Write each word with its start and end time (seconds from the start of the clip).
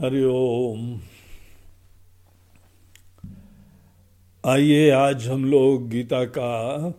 हरिओम 0.00 1.00
आइए, 4.44 4.90
आज 4.90 5.26
हम 5.28 5.44
लोग 5.44 5.88
गीता 5.88 6.24
का 6.24 6.94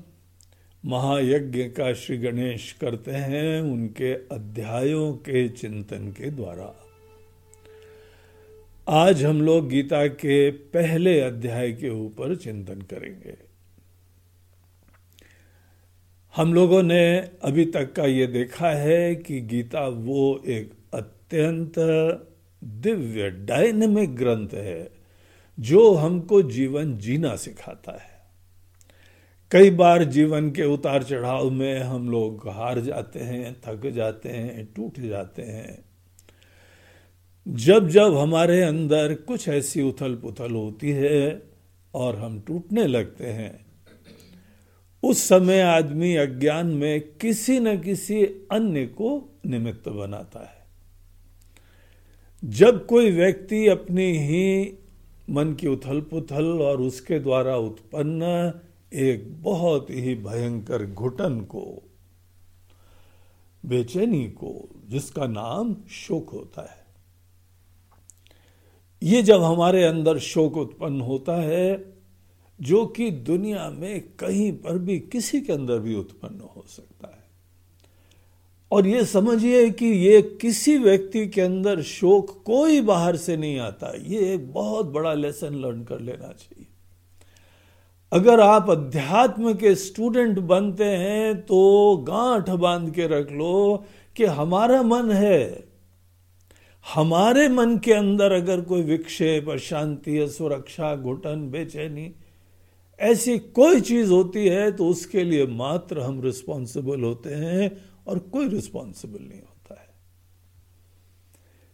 महायज्ञ 0.86 1.64
का 1.64 1.94
श्री 1.94 2.18
गणेश 2.18 2.72
करते 2.72 3.12
हैं 3.12 3.62
उनके 3.62 4.14
अध्यायों 4.14 5.14
के 5.14 5.50
चिंतन 5.50 6.12
के 6.12 6.32
द्वारा। 6.32 6.74
आज 8.88 9.24
हम 9.24 9.42
लोग 9.42 9.70
गीता 9.70 10.08
के 10.08 10.52
पहले 10.52 11.20
अध्याय 11.22 11.72
के 11.72 11.90
ऊपर 11.90 12.36
चिंतन 12.36 12.82
करेंगे। 12.82 13.38
हम 16.36 16.54
लोगों 16.54 16.84
ने 16.84 17.18
अभी 17.18 17.66
तक 17.66 17.94
का 17.94 18.06
ये 18.06 18.28
देखा 18.28 18.70
है 18.70 19.16
कि 19.16 19.42
गीता 19.42 19.88
वो 19.88 20.42
एक 20.48 20.74
अत्यंत 20.94 21.74
दिव्य 22.64 23.30
डायनेमिक 23.30 24.16
ग्रंथ 24.16 24.50
है, 24.54 24.92
जो 25.60 25.94
हमको 25.94 26.42
जीवन 26.42 26.98
जीना 26.98 27.36
सिखाता 27.36 27.92
है। 27.92 28.12
कई 29.52 29.70
बार 29.70 30.04
जीवन 30.04 30.52
के 30.52 30.64
उतार 30.64 31.04
चढ़ाव 31.04 31.50
में 31.50 31.80
हम 31.80 32.10
लोग 32.10 32.50
हार 32.50 32.80
जाते 32.80 33.20
हैं, 33.20 33.62
थक 33.66 33.90
जाते 33.90 34.30
हैं, 34.30 34.74
टूट 34.76 35.00
जाते 35.00 35.42
हैं। 35.42 35.86
जब 37.48 37.90
जब 37.90 38.18
हमारे 38.18 38.62
अंदर 38.62 39.14
कुछ 39.14 39.48
ऐसी 39.50 39.82
उथल 39.82 40.16
पुथल 40.16 40.52
होती 40.52 40.92
है 40.92 41.44
और 41.94 42.16
हम 42.16 42.42
टूटने 42.42 42.88
लगते 42.88 43.28
हैं, 43.28 43.66
उस 45.04 45.18
समय 45.20 45.62
आदमी 45.62 46.16
अज्ञान 46.16 46.68
में 46.68 47.02
किसी 47.02 47.60
न 47.60 47.82
किसी 47.82 48.26
अन्य 48.26 48.86
को 48.86 49.40
निमित्त 49.46 49.90
बनाता 49.90 50.40
है। 50.40 50.61
जब 52.46 52.86
कोई 52.86 53.12
व्यक्ति 53.12 53.68
अपनी 53.68 54.18
ही 54.18 54.74
मन 55.30 55.54
की 55.54 55.68
उथल 55.68 56.02
पुथल 56.02 56.46
और 56.46 56.82
उसके 56.82 57.20
द्वारा 57.20 57.56
उत्पन्न 57.58 58.24
एक 58.94 59.44
बहुत 59.44 59.90
ही 59.90 60.16
भयंकर 60.16 60.86
घुटन 60.86 61.40
को, 61.42 61.84
बेचैनी 63.66 64.24
को, 64.24 64.70
जिसका 64.88 65.28
नाम 65.28 65.76
शोक 65.90 66.30
होता 66.30 66.62
है, 66.62 66.86
ये 69.04 69.24
जब 69.24 69.42
हमारे 69.42 69.84
अंदर 69.84 70.20
शोक 70.20 70.58
उत्पन्न 70.58 71.02
होता 71.02 71.36
है, 71.42 71.94
जो 72.62 72.86
कि 72.86 73.12
दुनिया 73.12 73.70
में 73.70 74.02
कहीं 74.16 74.52
पर 74.54 74.78
भी 74.78 75.00
किसी 75.00 75.42
के 75.42 75.54
अंदर 75.54 75.80
भी 75.80 75.96
उत्पन्न 75.96 76.42
हो 76.42 76.66
सकता 76.68 77.08
है 77.08 77.11
और 78.72 78.88
ये 78.88 79.06
समझिए 79.06 79.70
कि 79.70 79.86
ये 79.86 80.22
किसी 80.22 80.78
व्यक्ति 80.78 81.28
के 81.28 81.42
अंदर 81.42 81.82
शोक 81.82 82.44
कोई 82.46 82.82
बाहर 82.82 83.16
से 83.16 83.38
नहीं 83.38 83.60
आता। 83.60 83.94
ये 84.06 84.34
एक 84.34 84.52
बहुत 84.54 84.86
बड़ा 84.86 85.14
लेसन 85.14 85.56
लर्न 85.62 85.84
कर 85.84 86.00
लेना 86.00 86.28
चाहिए। 86.28 86.66
अगर 88.12 88.40
आप 88.40 88.70
अध्यात्म 88.70 89.54
के 89.54 89.76
स्टूडेंट 89.76 90.40
बनते 90.40 90.84
हैं 90.84 91.42
तो 91.42 91.98
गांठ 91.98 92.50
बाँध 92.50 92.94
के 92.94 93.08
रख 93.08 93.32
लो 93.32 93.84
कि 94.16 94.26
हमारा 94.26 94.82
मन 94.82 95.12
है। 95.12 95.64
हमारे 96.86 97.48
मन 97.50 97.78
के 97.78 97.94
अंदर 97.94 98.32
अगर 98.32 98.62
कोई 98.62 98.82
विक्षेप, 98.82 99.50
अशांति 99.50 100.28
सुरक्षा 100.28 100.96
घुटन, 100.96 101.50
बेचैनी 101.52 102.12
ऐसी 103.00 103.38
कोई 103.40 103.82
चीज़ 103.82 104.12
होती 104.12 104.48
है 104.48 104.72
तो 104.72 104.88
उसके 104.88 105.24
लिए 105.24 105.46
मात्र 105.48 106.00
हम 106.00 106.22
रिस्पॉन्सिबल 106.22 107.02
होते 107.02 107.30
हैं। 107.30 107.91
और 108.12 108.20
कोई 108.20 108.48
रिस्पॉन्सिबल 108.48 109.20
नहीं 109.20 109.40
होता 109.40 109.82
है। 109.82 109.92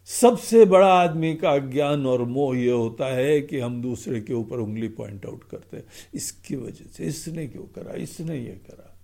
सबसे 0.04 0.64
बड़ा 0.64 0.86
आदमी 0.86 1.34
का 1.34 1.58
ज्ञान 1.58 2.06
और 2.06 2.22
मोह 2.24 2.58
यह 2.58 2.72
होता 2.72 3.06
है 3.06 3.40
कि 3.40 3.58
हम 3.58 3.82
दूसरे 3.82 4.20
के 4.20 4.34
ऊपर 4.34 4.56
उंगली 4.56 4.88
पॉइंट 4.88 5.26
आउट 5.26 5.44
करते 5.44 5.76
हैं। 5.76 5.84
इसकी 6.14 6.56
वजह 6.56 6.84
से, 6.92 7.04
इसने 7.04 7.46
क्यों 7.46 7.62
करा, 7.62 7.92
इसने 7.92 8.38
ये 8.38 8.60
करा। 8.70 8.98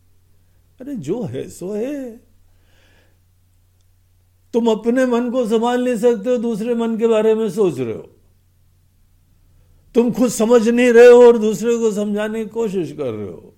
अरे 0.81 0.95
जो 0.95 1.22
है, 1.22 1.49
सो 1.49 1.72
है। 1.72 2.17
तुम 4.53 4.69
अपने 4.69 5.06
मन 5.06 5.31
को 5.31 5.47
संभाल 5.47 5.84
नहीं 5.84 5.97
सकते 5.97 6.31
हो, 6.31 6.37
दूसरे 6.37 6.75
मन 6.75 6.99
के 6.99 7.06
बारे 7.06 7.34
में 7.34 7.51
सोच 7.51 7.81
रहे 7.81 7.95
हो। 7.95 8.11
तुम 9.95 10.12
खुद 10.12 10.28
समझ 10.28 10.69
नहीं 10.69 10.93
रहे 10.93 11.06
हो 11.06 11.27
और 11.27 11.39
दूसरे 11.39 11.78
को 11.78 11.93
समझाने 11.93 12.45
की 12.45 12.51
कोशिश 12.51 12.93
कर 12.93 13.12
रहे 13.12 13.28
हो। 13.28 13.55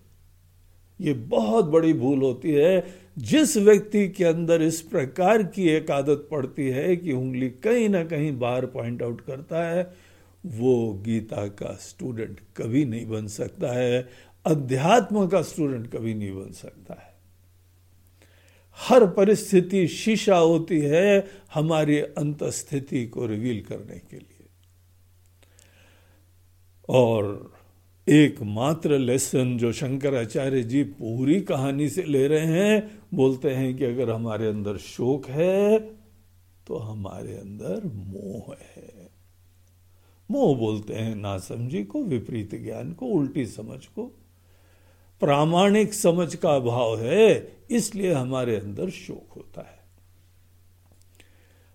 ये 1.00 1.12
बहुत 1.12 1.64
बड़ी 1.64 1.92
भूल 1.92 2.22
होती 2.22 2.50
है 2.50 3.05
जिस 3.18 3.56
व्यक्ति 3.56 4.08
के 4.08 4.24
अंदर 4.24 4.62
इस 4.62 4.80
प्रकार 4.80 5.42
की 5.42 5.68
एक 5.68 5.90
आदत 5.90 6.28
पड़ती 6.30 6.68
है 6.68 6.96
कि 6.96 7.12
उंगली 7.12 7.50
कहीं 7.50 7.88
ना 7.88 8.04
कहीं 8.04 8.38
बाहर 8.38 8.66
पॉइंट 8.66 9.02
आउट 9.02 9.20
करता 9.20 9.68
है, 9.68 9.94
वो 10.46 10.94
गीता 10.94 11.46
का 11.46 11.78
स्टूडेंट 11.80 12.40
कभी 12.56 12.84
नहीं 12.84 13.06
बन 13.06 13.26
सकता 13.26 13.78
है, 13.78 14.08
अध्यात्म 14.46 15.26
का 15.26 15.42
स्टूडेंट 15.42 15.86
कभी 15.86 16.14
नहीं 16.14 16.32
बन 16.32 16.52
सकता 16.52 16.94
है। 16.94 17.16
हर 18.78 19.06
परिस्थिति 19.06 19.88
शीशा 19.88 20.36
होती 20.36 20.80
है 20.80 21.26
हमारी 21.54 21.98
अंत 21.98 22.44
स्थिति 22.44 23.06
को 23.06 23.26
रिवील 23.26 23.60
करने 23.60 23.98
के 23.98 24.16
लिए। 24.16 24.46
और 26.88 27.52
एकमात्र 28.08 28.98
लेसन 28.98 29.58
जो 29.58 29.72
शंकराचार्य 29.72 30.62
जी 30.62 30.84
पूरी 30.84 31.40
कहानी 31.40 31.88
से 31.88 32.02
ले 32.02 32.26
रहे 32.26 32.46
हैं 32.46 32.95
बोलते 33.14 33.50
हैं 33.50 33.76
कि 33.76 33.84
अगर 33.84 34.10
हमारे 34.10 34.48
अंदर 34.48 34.76
शोक 34.76 35.26
है 35.26 35.78
तो 36.66 36.76
हमारे 36.76 37.36
अंदर 37.36 37.90
मोह 37.94 38.56
है। 38.76 39.10
मोह 40.30 40.56
बोलते 40.56 40.94
हैं 40.94 41.16
नासमझी 41.16 41.84
को, 41.84 42.02
विपरीत 42.02 42.54
ज्ञान 42.54 42.92
को, 42.92 43.06
उल्टी 43.06 43.46
समझ 43.46 43.86
को। 43.86 44.02
प्रामाणिक 45.20 45.94
समझ 45.94 46.34
का 46.34 46.50
अभाव 46.50 47.00
है, 47.00 47.56
इसलिए 47.70 48.12
हमारे 48.12 48.56
अंदर 48.56 48.90
शोक 48.90 49.32
होता 49.32 49.60
है। 49.60 49.78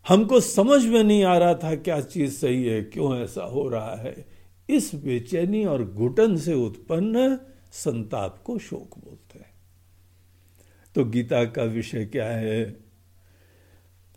हमको 0.07 0.39
समझ 0.39 0.85
में 0.85 1.03
नहीं 1.03 1.23
आ 1.23 1.37
रहा 1.37 1.53
था 1.53 1.75
क्या 1.75 2.01
चीज़ 2.01 2.33
सही 2.33 2.65
है, 2.65 2.83
क्यों 2.83 3.17
ऐसा 3.17 3.43
हो 3.43 3.69
रहा 3.69 3.95
है। 3.95 4.25
इस 4.69 4.95
बेचैनी 4.95 5.65
और 5.65 5.83
घुटन 5.83 6.37
से 6.37 6.53
उत्पन्न 6.53 7.39
संताप 7.71 8.43
को 8.43 8.59
शोक 8.59 8.97
बोलते 8.97 9.09
हैं। 9.09 9.10
तो 10.95 11.05
गीता 11.05 11.45
का 11.45 11.63
विषय 11.63 12.05
क्या 12.05 12.27
है? 12.27 12.75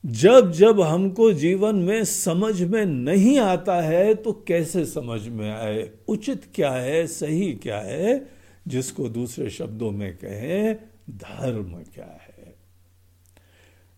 जब 0.07 0.53
जब 0.53 0.81
हमको 0.81 1.33
जीवन 1.33 1.77
में 1.77 2.05
समझ 2.05 2.62
में 2.62 2.87
नहीं 2.87 3.39
आता 3.39 3.81
है 3.81 4.15
तो 4.15 4.33
कैसे 4.33 4.87
समझ 4.87 5.29
में 5.29 5.51
आए? 5.51 5.91
उचित 6.09 6.43
क्या 6.55 6.71
है, 6.71 7.07
सही 7.07 7.53
क्या 7.53 7.79
है? 7.79 8.29
जिसको 8.69 9.09
दूसरे 9.09 9.51
शब्दों 9.51 9.91
में 9.91 10.17
कहें, 10.17 10.77
धर्म 11.11 11.75
क्या 11.75 12.21
है? 12.23 12.55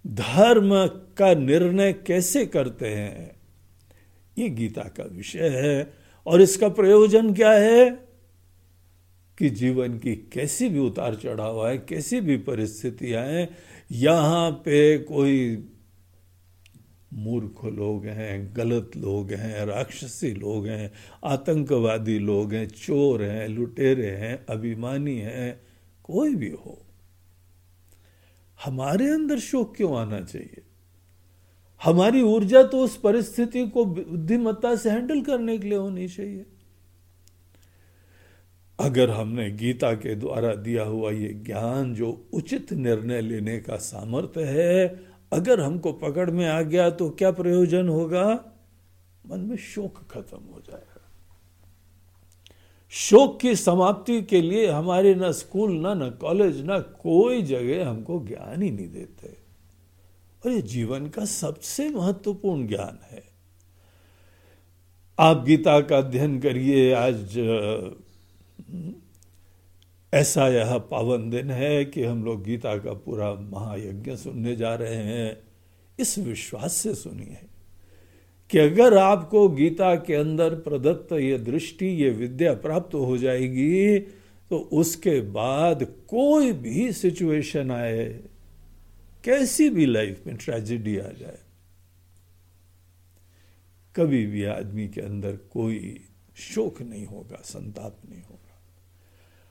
धर्म 0.07 0.87
का 0.87 1.35
निर्णय 1.35 1.93
कैसे 1.93 2.47
करते 2.47 2.89
हैं? 2.89 3.37
ये 4.39 4.49
गीता 4.49 4.83
का 4.83 5.05
विषय 5.05 5.49
है। 5.49 5.93
और 6.27 6.41
इसका 6.41 6.69
प्रयोजन 6.69 7.35
क्या 7.35 7.53
है? 7.53 8.06
कि 9.39 9.51
जीवन 9.51 9.99
की 9.99 10.17
कैसी 10.17 10.69
भी 10.69 10.79
उतार 10.79 11.15
चढ़ाव 11.15 11.67
आए, 11.67 11.79
कैसी 11.79 12.21
भी 12.21 12.37
परिस्थिति 12.37 13.13
आए, 13.13 13.49
यहाँ 13.93 14.51
पे 14.51 14.99
कोई 14.99 15.69
मूर्ख 17.13 17.65
लोग 17.65 18.07
हैं, 18.07 18.55
गलत 18.57 18.91
लोग 18.97 19.33
हैं, 19.33 19.67
राक्षसी 19.67 20.31
लोग 20.31 20.67
हैं, 20.67 20.93
आतंकवादी 21.25 22.19
लोग 22.19 22.55
हैं, 22.55 22.69
चोर 22.69 23.23
हैं, 23.23 23.49
लुटेरे 23.49 24.11
हैं, 24.11 24.47
अभिमानी 24.47 25.19
हैं, 25.19 25.61
कोई 26.05 26.35
भी 26.35 26.51
हो। 26.51 26.83
हमारे 28.65 29.09
अंदर 29.09 29.39
शोक 29.39 29.77
क्यों 29.77 29.99
आना 29.99 30.21
चाहिए? 30.21 30.63
हमारी 31.85 32.23
ऊर्जा 32.23 32.63
तो 32.63 32.79
उस 32.79 32.97
परिस्थिति 32.97 33.69
को 33.69 33.85
बुद्धिमत्ता 33.85 34.77
से 34.77 34.91
हैंडल 34.91 35.21
करने 35.21 35.59
के 35.59 35.69
लिए 35.69 35.79
होनी 35.79 36.09
चाहिए। 36.09 36.47
अगर 38.81 39.11
हमने 39.11 39.51
गीता 39.51 39.93
के 39.93 40.15
द्वारा 40.15 40.55
दिया 40.55 40.83
हुआ 40.83 41.11
ये 41.11 41.29
ज्ञान 41.29 41.95
जो 41.95 42.27
उचित 42.33 42.73
निर्णय 42.73 43.21
लेने 43.21 43.61
का 43.61 43.77
सामर्थ्य 43.77 44.45
है, 44.45 45.01
अगर 45.33 45.61
हमको 45.61 45.93
पकड़ 45.93 46.31
में 46.31 46.49
आ 46.49 46.63
गया 46.63 46.91
तो 46.91 47.11
क्या 47.11 47.31
प्रयोजन 47.31 47.89
होगा? 47.89 48.45
मन 49.31 49.41
में 49.41 49.57
शोक 49.57 49.99
खत्म 50.11 50.39
हो 50.55 50.61
जाएगा। 50.61 50.93
शोक 52.91 53.41
की 53.41 53.57
समाप्ति 53.57 54.23
के 54.23 54.41
लिए 54.41 54.67
हमारे 54.67 55.15
ना 55.15 55.33
स्कूल, 55.33 55.73
ना 55.73 55.95
ना 55.95 56.09
कॉलेज, 56.09 56.61
ना 56.61 56.79
कोई 56.79 57.43
जगह 57.43 57.89
हमको 57.89 58.27
ज्ञान 58.27 58.63
ही 58.63 58.71
नहीं 58.71 58.89
देते। 58.89 59.37
और 60.45 60.53
ये 60.53 60.63
जीवन 60.63 61.07
का 61.07 61.25
सबसे 61.25 61.91
महत्वपूर्ण 61.91 62.67
ज्ञान 62.67 62.99
है। 63.11 63.23
आप 65.19 65.45
गीता 65.45 65.81
का 65.81 65.99
अध्ययन 65.99 66.41
करिए, 66.41 66.93
आज 66.93 67.35
ऐसा 70.13 70.47
यह 70.49 70.77
पावन 70.91 71.29
दिन 71.31 71.51
है 71.51 71.85
कि 71.85 72.03
हम 72.03 72.25
लोग 72.25 72.43
गीता 72.45 72.77
का 72.79 72.93
पूरा 72.95 73.33
महायज्ञ 73.35 74.17
सुनने 74.17 74.55
जा 74.57 74.75
रहे 74.75 75.03
हैं। 75.05 75.37
इस 75.99 76.19
विश्वास 76.19 76.73
से 76.73 76.95
सुनिए 76.95 77.39
कि 78.51 78.59
अगर 78.59 78.97
आपको 78.99 79.49
गीता 79.49 79.95
के 79.97 80.15
अंदर 80.15 80.55
प्रदत्त 80.61 81.13
ये 81.13 81.39
दृष्टि, 81.39 81.87
ये 81.87 82.11
विद्या 82.11 82.53
प्राप्त 82.55 82.95
हो 82.95 83.17
जाएगी 83.19 83.99
तो 84.51 84.59
उसके 84.73 85.21
बाद 85.21 85.83
कोई 86.09 86.53
भी 86.55 86.93
सिचुएशन 86.93 87.71
आए, 87.71 88.05
कैसी 89.25 89.69
भी 89.71 89.87
लाइफ 89.87 90.27
में 90.27 90.37
ट्रेजिडी 90.37 90.97
आ 90.99 91.11
जाए, 91.11 91.39
कभी 93.95 94.27
भी 94.27 94.45
आदमी 94.45 94.89
के 94.89 95.01
अंदर 95.01 95.37
कोई 95.53 96.01
शोक 96.37 96.83
नहीं 96.83 97.07
होगा, 97.07 97.41
संताप 97.45 97.97
नहीं 98.11 98.23
होगा। 98.23 98.46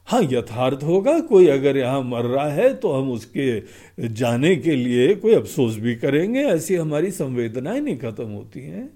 हाँ 0.07 0.21
यथार्थ 0.23 0.83
होगा, 0.83 1.19
कोई 1.19 1.47
अगर 1.47 1.77
यहाँ 1.77 2.01
मर 2.03 2.25
रहा 2.25 2.49
है 2.49 2.73
तो 2.73 2.91
हम 2.91 3.11
उसके 3.11 3.63
जाने 4.07 4.55
के 4.55 4.75
लिए 4.75 5.15
कोई 5.15 5.33
अफसोस 5.33 5.77
भी 5.77 5.95
करेंगे। 5.95 6.39
ऐसी 6.39 6.75
हमारी 6.75 7.11
संवेदनाएँ 7.11 7.81
नहीं 7.81 7.97
खत्म 7.97 8.25
होती 8.25 8.59
हैं। 8.59 8.89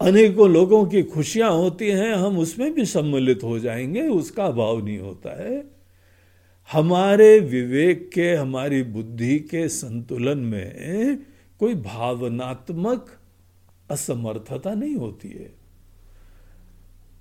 अनेकों 0.00 0.50
लोगों 0.50 0.84
की 0.86 1.02
खुशियाँ 1.02 1.50
होती 1.50 1.88
हैं, 1.88 2.14
हम 2.14 2.38
उसमें 2.38 2.74
भी 2.74 2.84
सम्मिलित 2.84 3.42
हो 3.44 3.58
जाएँगे, 3.58 4.08
उसका 4.08 4.44
अभाव 4.44 4.84
नहीं 4.84 4.98
होता 4.98 5.42
है। 5.42 5.64
हमारे 6.72 7.40
विवेक 7.40 8.10
के, 8.14 8.34
हमारी 8.34 8.82
बुद्धि 8.82 9.38
के 9.38 9.68
संतुलन 9.68 10.38
में 10.38 11.18
कोई 11.60 11.74
भावनात्मक 11.74 13.06
असमर्थता 13.90 14.74
नहीं 14.74 14.96
होती 14.96 15.28
है। 15.28 15.55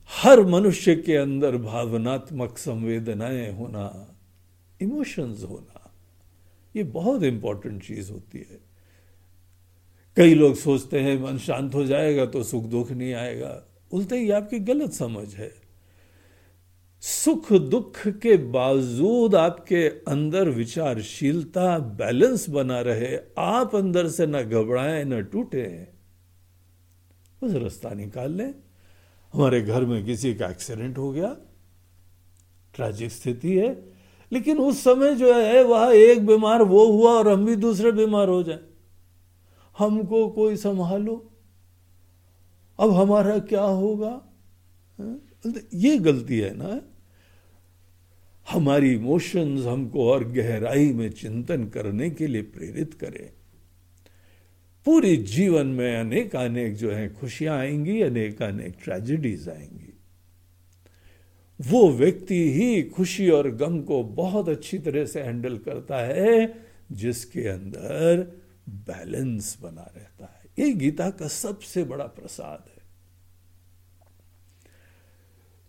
हर 0.10 0.42
मनुष्य 0.42 0.96
के 0.96 1.16
अंदर 1.16 1.58
भावनात्मक 1.58 2.58
संवेदनाएँ 2.58 3.52
होना 3.52 3.86
इमोशंस 4.82 5.44
होना, 5.44 5.92
ये 6.76 6.84
बहुत 6.84 7.24
इंपॉर्टेंट 7.24 7.84
चीज़ 7.84 8.12
होती 8.12 8.40
है। 8.40 8.60
कई 10.18 10.34
लोग 10.36 10.56
सोचते 10.56 11.00
हैं, 11.00 11.22
मन 11.22 11.38
शांत 11.38 11.76
हो 11.76 11.86
जाएगा 11.86 12.26
तो 12.26 12.44
सुख 12.44 12.64
दुख 12.64 12.92
नहीं 12.92 13.14
आएगा। 13.14 13.64
उल्टे 13.92 14.20
ही 14.20 14.30
आपकी 14.32 14.60
गलत 14.60 14.94
समझ 14.94 15.34
है। 15.36 15.52
सुख 17.04 17.52
दुख 17.54 18.08
के 18.08 18.38
बावजूद 18.38 19.36
आपके 19.36 19.88
अंदर 20.08 20.50
विचारशीलता 20.50 21.78
बैलेंस 21.80 22.50
बना 22.50 22.80
रहे, 22.82 23.18
आप 23.38 23.76
अंदर 23.76 24.08
से 24.08 24.26
न 24.28 24.42
घबराएँ, 24.42 25.04
न 25.04 25.24
टूटे। 25.24 25.66
बस 27.44 27.54
रास्ता 27.54 27.90
निकाल 27.90 28.32
लें। 28.32 28.54
हमारे 29.36 29.62
घर 29.62 29.86
में 29.86 30.06
किसी 30.06 30.34
का 30.34 30.48
एक्सीडेंट 30.48 30.98
हो 30.98 31.12
गया 31.12 31.38
ट्रेजिक 32.74 33.12
स्थिति 33.12 33.58
है, 33.58 33.90
लेकिन 34.32 34.58
उस 34.58 34.84
समय 34.84 35.16
जो 35.16 35.34
है 35.34 35.64
वह 35.64 35.92
एक 35.96 36.26
बीमार 36.26 36.64
वो 36.64 36.92
हुआ 36.92 37.12
और 37.12 37.28
हम 37.30 37.46
भी 37.46 37.56
दूसरे 37.56 37.92
बीमार 37.92 38.30
हो 38.30 38.44
जाए। 38.44 38.60
हमको 39.78 40.28
कोई 40.30 40.56
संभालो। 40.56 41.32
अब 42.80 42.92
हमारा 42.92 43.38
क्या 43.40 43.64
होगा? 43.64 44.22
ये 45.74 45.98
गलती 45.98 46.40
है 46.40 46.54
ना? 46.56 46.82
हमारी 48.50 48.94
इमोशंस 48.94 49.66
हमको 49.66 50.12
और 50.12 50.24
गहराई 50.24 50.94
में 50.94 51.10
चिंतन 51.12 51.66
करने 51.66 52.10
के 52.10 52.28
लिए 52.28 52.42
प्रेरित 52.42 52.94
करें। 52.94 53.45
पूरी 54.86 55.18
जीवन 55.18 55.68
में 55.68 55.98
अनेक 55.98 56.36
अनेक 56.36 56.76
जो 56.76 56.92
है, 56.92 57.14
खुशियाँ 57.14 57.60
आएँगी, 57.60 58.02
अनेक 58.02 58.42
अनेक 58.42 58.78
ट्रेजिडीज 58.84 59.50
आएँगी। 59.50 59.94
वो 61.62 61.92
व्यक्ति 61.92 62.54
ही 62.54 62.84
खुशी 62.84 63.30
और 63.30 63.52
गम 63.52 63.82
को 63.82 64.04
बहुत 64.04 64.50
अच्छी 64.50 64.78
तरह 64.78 65.06
से 65.06 65.22
हैंडल 65.22 65.58
करता 65.58 65.98
है, 65.98 66.54
जिसके 66.92 67.48
अंदर 67.48 68.42
बैलेंस 68.70 69.58
बना 69.62 69.92
रहता 69.98 70.26
है। 70.26 70.68
ये 70.68 70.74
गीता 70.74 71.10
का 71.10 71.28
सबसे 71.28 71.84
बड़ा 71.84 72.06
प्रसाद 72.06 72.64
है। 72.68 72.76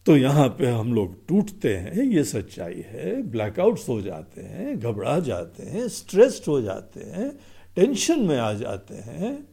तो 0.07 0.17
यहाँ 0.17 0.49
पे 0.49 0.67
हम 0.67 0.95
लोग 0.95 1.29
टूटते 1.29 1.77
हैं, 1.77 2.03
ये 2.03 2.25
सच्चाई 2.25 2.85
है। 2.87 3.23
ब्लैकआउट्स 3.23 3.89
हो 3.89 4.03
जाते 4.03 4.41
हैं, 4.41 4.81
घबरा 4.81 5.21
जाते 5.21 5.63
हैं 5.63 5.89
स्ट्रेस्ड 5.89 6.45
हो 6.49 6.63
जाते 6.63 7.01
हैं। 7.01 7.39
टेंशन 7.77 8.21
में 8.21 8.39
आ 8.39 8.53
जाते 8.53 8.95
हैं, 8.95 9.49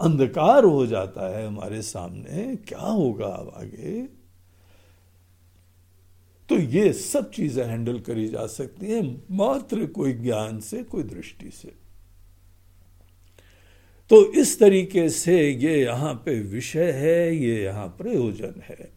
अंधकार 0.00 0.64
हो 0.64 0.86
जाता 0.86 1.38
है 1.38 1.46
हमारे 1.46 1.82
सामने, 1.82 2.56
क्या 2.56 2.78
होगा 2.78 3.26
अब 3.26 3.52
आगे? 3.56 4.02
तो 6.48 6.56
ये 6.56 6.92
सब 6.92 7.30
चीज़ें 7.30 7.64
हैंडल 7.64 8.00
करी 8.00 8.28
जा 8.28 8.46
सकती 8.46 8.86
हैं, 8.86 9.22
मात्र 9.30 9.86
कोई 9.86 10.12
ज्ञान 10.12 10.60
से, 10.60 10.82
कोई 10.82 11.02
दृष्टि 11.02 11.50
से। 11.50 11.72
तो 14.10 14.32
इस 14.32 14.58
तरीके 14.60 15.08
से 15.08 15.50
ये 15.50 15.82
यहाँ 15.82 16.14
पे 16.14 16.40
विषय 16.40 16.90
है, 16.90 17.36
ये 17.36 17.62
यहाँ 17.62 17.86
प्रयोजन 17.88 18.60
है। 18.64 18.92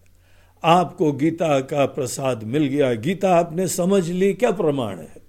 आपको 0.64 1.12
गीता 1.12 1.60
का 1.60 1.86
प्रसाद 1.86 2.44
मिल 2.44 2.66
गया, 2.66 2.94
गीता 2.94 3.36
आपने 3.36 3.68
समझ 3.68 4.10
ली, 4.10 4.34
क्या 4.34 4.52
प्रमाण 4.52 5.00
है? 5.00 5.25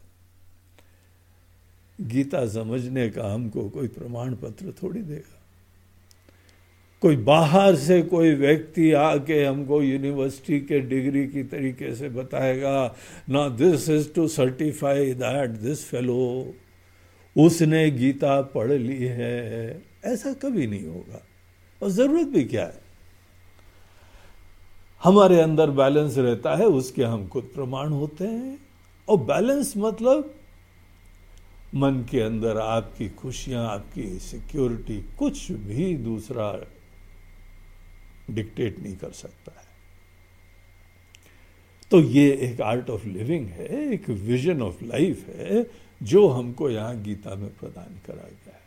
गीता 2.01 2.47
समझने 2.47 3.09
का 3.09 3.35
हमको 3.35 3.69
कोई 3.69 3.89
प्रमाण 3.89 4.35
पत्र 4.35 4.75
थोड़ी 4.83 5.03
देगा। 5.03 5.43
कोई 7.01 7.17
बाहर 7.17 7.77
से 7.77 8.03
कोई 8.03 8.35
व्यक्ति 8.35 8.93
आके 8.93 9.45
हमको 9.45 9.83
यूनिवर्सिटी 9.83 10.61
के 10.61 10.81
डिग्री 10.81 11.27
की 11.29 11.43
तरीके 11.43 11.95
से 11.95 12.09
बताएगा, 12.09 12.95
ना 13.31 13.49
this 13.49 13.89
is 13.89 14.13
to 14.15 14.29
certify 14.29 15.13
that 15.13 15.51
this 15.51 15.85
fellow 15.85 16.55
उसने 17.39 17.91
गीता 17.91 18.43
पढ़ 18.43 18.73
ली 18.73 19.05
है। 19.05 19.83
ऐसा 20.05 20.33
कभी 20.33 20.67
नहीं 20.67 20.87
होगा। 20.87 21.23
और 21.83 21.89
ज़रूरत 21.89 22.27
भी 22.27 22.45
क्या 22.45 22.67
है? 22.67 22.81
हमारे 25.05 25.41
अंदर 25.41 25.71
बैलेंस 25.71 26.19
रहता 26.19 26.57
है, 26.57 26.67
उसके 26.67 27.05
हम 27.05 27.29
खुद 27.29 27.51
प्रमाण 27.55 27.89
होते 27.89 28.25
हैं। 28.25 28.59
और 29.09 29.19
बैलेंस 29.19 29.75
मतलब 29.77 30.35
मन 31.75 32.07
के 32.11 32.21
अंदर 32.21 32.57
आपकी 32.57 33.09
खुशियाँ, 33.09 33.69
आपकी 33.69 34.19
सिक्योरिटी 34.19 35.05
कुछ 35.19 35.53
भी 35.53 35.95
दूसरा 35.97 36.67
डिक्टेट 38.31 38.83
नहीं 38.83 38.97
कर 38.97 39.11
सकता 39.11 39.53
है। 39.61 39.67
तो 41.91 42.01
ये 42.01 42.33
एक 42.33 42.61
आर्ट 42.61 42.91
ऑफ़ 42.91 43.07
लिविंग 43.07 43.47
है, 43.47 43.93
एक 43.93 44.11
विजन 44.11 44.63
ऑफ़ 44.63 44.85
लाइफ 44.85 45.29
है, 45.29 45.67
जो 46.03 46.29
हमको 46.29 46.71
यहाँ 46.71 47.03
गीता 47.03 47.35
में 47.35 47.49
प्रदान 47.49 48.01
करा 48.07 48.23
गया 48.23 48.53
है। 48.53 48.67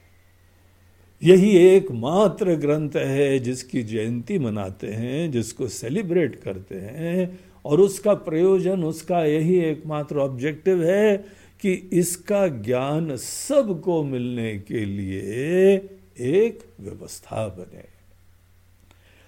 यही 1.24 1.58
एकमात्र 1.58 2.56
ग्रंथ 2.56 2.92
है 2.96 3.40
जिसकी 3.40 3.84
जयंती 3.84 4.40
मनाते 4.40 4.88
हैं, 4.88 5.32
जिसको 5.32 5.68
सेलिब्रेट 5.68 6.36
करते 6.36 6.76
हैं, 6.76 7.40
और 7.66 7.80
उसका 7.80 8.14
प्रयोजन, 8.14 8.84
उसका 8.84 9.26
यही 9.26 9.60
एकमात्र 9.60 10.18
ऑब्जेक्टिव 10.18 10.84
है 10.84 11.39
कि 11.62 11.74
इसका 11.74 12.48
ज्ञान 12.48 13.16
सबको 13.16 14.04
मिलने 14.04 14.60
के 14.60 14.86
लिए 14.86 15.76
एक 16.20 16.60
व्यवस्था 16.80 17.48
बने। 17.48 18.00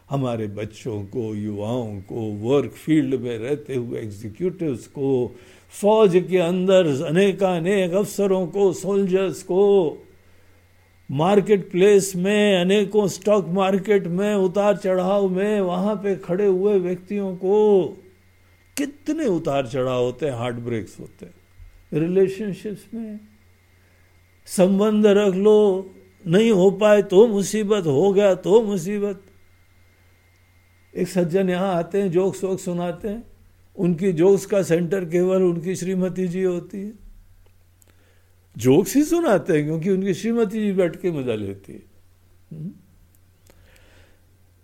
हमारे 0.09 0.47
बच्चों 0.47 1.03
को, 1.03 1.35
युवाओं 1.35 2.01
को 2.01 2.21
वर्क 2.31 2.71
फ़ील्ड 2.71 3.15
में 3.15 3.37
रहते 3.37 3.75
हुए 3.75 3.99
एग्जीक्यूटिव्स 3.99 4.87
को, 4.87 5.35
फौज 5.81 6.25
के 6.29 6.37
अंदर 6.37 7.05
अनेकानेक 7.05 7.93
अफसरों 7.93 8.47
को 8.47 8.73
सोल्जर्स 8.73 9.43
को 9.43 9.97
मार्केट 11.11 11.71
प्लेस 11.71 12.15
में, 12.15 12.61
अनेकों 12.61 13.07
स्टॉक 13.07 13.47
मार्केट 13.47 14.07
में, 14.07 14.35
उतार 14.35 14.77
चढ़ाव 14.77 15.29
में, 15.29 15.61
वहाँ 15.61 15.95
पे 15.95 16.15
खड़े 16.15 16.45
हुए 16.45 16.79
व्यक्तियों 16.79 17.35
को 17.35 17.85
कितने 18.77 19.25
उतार 19.25 19.67
चढ़ाव 19.67 20.03
होते 20.03 20.25
हैं 20.25 20.33
हार्ट 20.33 20.55
ब्रेक्स 20.55 20.99
होते 20.99 21.25
हैं। 21.25 21.40
रिलेशनशिप्स 21.93 22.93
में। 22.93 23.19
संबंध 24.45 25.07
रख 25.07 25.35
लो, 25.35 25.93
नहीं 26.27 26.51
हो 26.51 26.71
पाए 26.71 27.01
तो 27.01 27.27
मुसीबत, 27.27 27.85
हो 27.85 28.13
गया 28.13 28.35
तो 28.35 28.61
मुसीबत। 28.61 29.21
एक 30.93 31.07
सज्जन 31.07 31.49
यहाँ 31.49 31.75
आते 31.75 32.01
हैं, 32.01 32.11
जोक्स 32.11 32.43
वोक्स 32.43 32.65
सुनाते 32.65 33.07
हैं। 33.07 33.23
उनकी 33.75 34.11
जोक्स 34.13 34.45
का 34.45 34.61
सेंटर 34.63 35.05
केवल 35.05 35.43
उनकी 35.43 35.75
श्रीमती 35.75 36.27
जी 36.27 36.43
होती 36.43 36.77
है। 36.77 36.93
जोक्स 38.57 38.95
ही 38.95 39.03
सुनाते 39.03 39.53
हैं, 39.53 39.65
क्योंकि 39.65 39.89
उनकी 39.89 40.13
श्रीमती 40.13 40.59
जी 40.59 40.71
बैठ 40.71 40.95
के 40.95 41.11
मज़ा 41.11 41.35
लेती 41.35 41.73
है? 41.73 41.83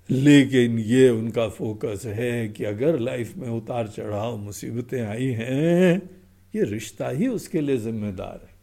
लेकिन 0.10 0.80
ये 0.80 1.10
उनका 1.10 1.48
फोकस 1.50 2.04
है 2.06 2.48
कि 2.48 2.64
अगर 2.64 3.00
लाइफ 3.00 3.38
में 3.38 3.50
उतार 3.50 3.88
चढ़ाव 3.88 4.38
मुसीबतें 4.38 5.02
आई 5.02 5.28
हैं 5.28 6.17
ये 6.58 6.64
रिश्ता 6.64 7.10
ही 7.10 7.28
उसके 7.28 7.62
लिए 7.62 7.78
जिम्मेदार 7.78 8.40
है। 8.44 8.56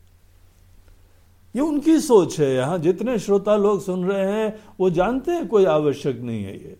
ये 1.54 1.60
उनकी 1.60 1.98
सोच 2.00 2.38
है 2.40 2.54
यहाँ। 2.54 2.78
जितने 2.78 3.18
श्रोता 3.18 3.56
लोग 3.56 3.82
सुन 3.82 4.04
रहे 4.04 4.32
हैं, 4.32 4.58
वो 4.80 4.90
जानते 4.90 5.30
हैं 5.30 5.46
कोई 5.48 5.64
आवश्यक 5.64 6.16
नहीं 6.16 6.44
है 6.44 6.56
ये। 6.58 6.76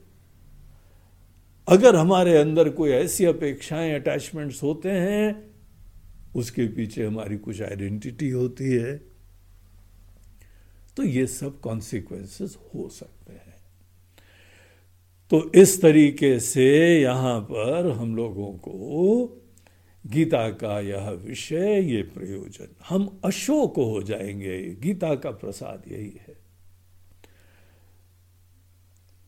अगर 1.69 1.97
हमारे 1.97 2.37
अंदर 2.37 2.69
कोई 2.71 2.91
ऐसी 2.91 3.25
अपेक्षाएँ 3.25 3.93
अटैचमेंट्स 3.95 4.63
होते 4.63 4.91
हैं, 4.91 5.55
उसके 6.37 6.67
पीछे 6.67 7.07
हमारी 7.07 7.37
कुछ 7.39 7.61
आइडेंटिटी 7.63 8.31
होती 8.31 8.65
है 8.65 8.97
तो 10.97 11.03
ये 11.03 11.27
सब 11.27 11.61
कॉन्सिक्वेंसेस 11.61 12.57
हो 12.65 12.89
सकते 12.89 13.33
हैं। 13.33 13.55
तो 15.31 15.53
इस 15.53 15.81
तरीके 15.83 16.39
से 16.41 16.67
यहाँ 17.03 17.41
पर 17.41 17.91
हम 17.91 18.15
लोगों 18.17 18.53
को 18.59 18.73
गीता 20.07 20.51
का 20.51 20.81
यह 20.81 21.11
विषय, 21.11 21.81
ये 21.81 22.03
प्रयोजन। 22.03 22.77
हम 22.89 23.21
अशोक 23.25 23.77
हो 23.77 24.03
जाएँगे। 24.03 24.75
गीता 24.75 25.15
का 25.15 25.31
प्रसाद 25.31 25.93
यही 25.93 26.11
है। 26.11 26.37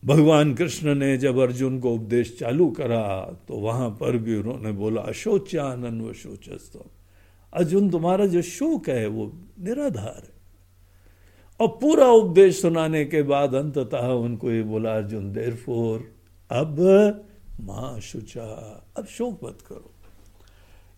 भगवान 0.04 0.54
कृष्ण 0.54 0.94
ने 0.94 1.16
जब 1.16 1.38
अर्जुन 1.38 1.80
को 1.80 1.94
उपदेश 1.94 2.36
चालू 2.40 2.70
करा 2.70 3.32
तो 3.48 3.54
वहाँ 3.54 3.90
पर 3.90 4.16
भी 4.16 4.36
उन्होंने 4.36 4.72
बोला 4.72 5.02
अशोचानन 5.02 6.00
व 6.00 6.12
शोचस्तम 6.12 6.90
अर्जुन, 7.52 7.90
तुम्हारा 7.90 8.26
जो 8.26 8.42
शोक 8.42 8.88
है, 8.88 9.06
वो 9.06 9.32
निराधार 9.60 10.22
है। 10.24 10.36
और 11.60 11.68
पूरा 11.68 12.06
उपदेश 12.06 12.60
सुनाने 12.62 13.04
के 13.04 13.22
बाद 13.22 13.54
अंततः 13.54 14.06
उनको 14.06 14.50
ये 14.50 14.62
बोला, 14.62 14.96
अर्जुन 14.96 15.32
देर 15.32 15.54
फोर 15.54 16.12
अब 16.50 16.80
माँ 17.60 18.00
शुचा, 18.00 18.44
अब 18.96 19.06
शोक 19.06 19.44
मत 19.44 19.58
करो। 19.68 19.95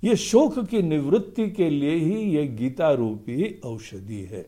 ये 0.05 0.17
शोक 0.17 0.69
की 0.69 0.83
निवृत्ति 0.83 1.50
के 1.50 1.71
लिए 1.71 1.95
ही 1.95 2.37
ये 2.37 2.49
गीता 2.49 2.93
रूपी 2.93 3.61
औषधि 3.64 4.14
है। 4.14 4.47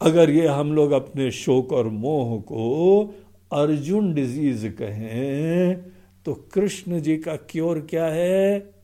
अगर 0.00 0.30
ये 0.30 0.46
हम 0.46 0.72
लोग 0.72 0.92
अपने 0.92 1.30
शोक 1.30 1.72
और 1.72 1.88
मोह 1.88 2.40
को 2.40 3.14
अर्जुन 3.52 4.14
डिज़ीज़ 4.14 4.68
कहें 4.68 5.90
तो 6.24 6.34
कृष्ण 6.34 7.00
जी 7.00 7.16
का 7.16 7.36
क्योर 7.36 7.80
क्या 7.80 8.06
है? 8.06 8.74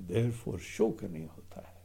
देर 0.00 0.30
फोर 0.30 0.58
शोक 0.58 1.04
नहीं 1.04 1.22
होता 1.22 1.60
है। 1.60 1.82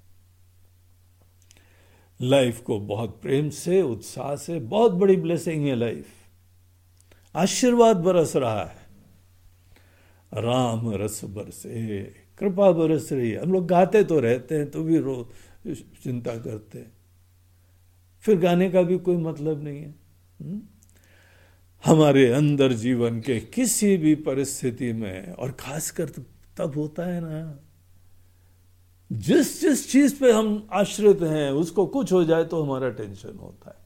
लाइफ 2.22 2.62
को 2.62 2.80
बहुत 2.80 3.22
प्रेम 3.22 3.50
से, 3.50 3.82
उत्साह 3.82 4.36
से, 4.36 4.60
बहुत 4.60 4.92
बड़ी 4.92 5.16
ब्लेसिंग 5.16 5.66
है 5.66 5.76
लाइफ 5.76 6.08
आशीर्वाद 7.36 7.98
बरस 7.98 8.36
रहा 8.36 8.64
है। 8.64 8.86
राम 10.34 10.94
रस 10.94 11.26
बरसे। 11.26 12.25
कृपा 12.38 12.72
बरस 12.72 13.10
रही 13.12 13.32
है। 13.32 13.42
हम 13.42 13.54
लोग 13.54 13.68
गाते 13.68 14.04
तो 14.04 14.20
रहते 14.20 14.56
हैं 14.56 14.72
तो 14.72 14.84
भी 14.84 14.98
रो, 14.98 15.30
चिंता 16.04 16.36
करते 16.36 16.80
हैं। 16.80 16.92
फिर 18.22 18.40
गाने 18.40 18.72
का 18.72 18.82
भी 18.82 18.98
कोई 18.98 19.18
मतलब 19.18 19.64
नहीं 19.64 19.80
है? 19.80 19.96
हम्म? 20.42 20.62
हमारे 21.86 22.32
अंदर 22.32 22.74
जीवन 22.74 23.20
के 23.20 23.40
किसी 23.40 23.98
भी 23.98 24.16
परिस्थिति 24.16 24.94
में, 24.94 25.34
और 25.34 25.52
खासकर 25.52 26.10
तब 26.58 26.74
होता 26.76 27.04
है 27.04 27.22
ना, 27.22 27.60
जिस 29.12 29.62
जिस 29.62 29.92
चीज़ 29.92 30.20
पे 30.20 30.32
हम 30.32 30.68
आश्रित 30.72 31.22
हैं, 31.22 31.52
उसको 31.52 31.86
कुछ 31.86 32.12
हो 32.12 32.24
जाए 32.24 32.44
तो 32.44 32.64
हमारा 32.64 32.90
टेंशन 32.90 33.38
होता 33.38 33.70
है। 33.70 33.86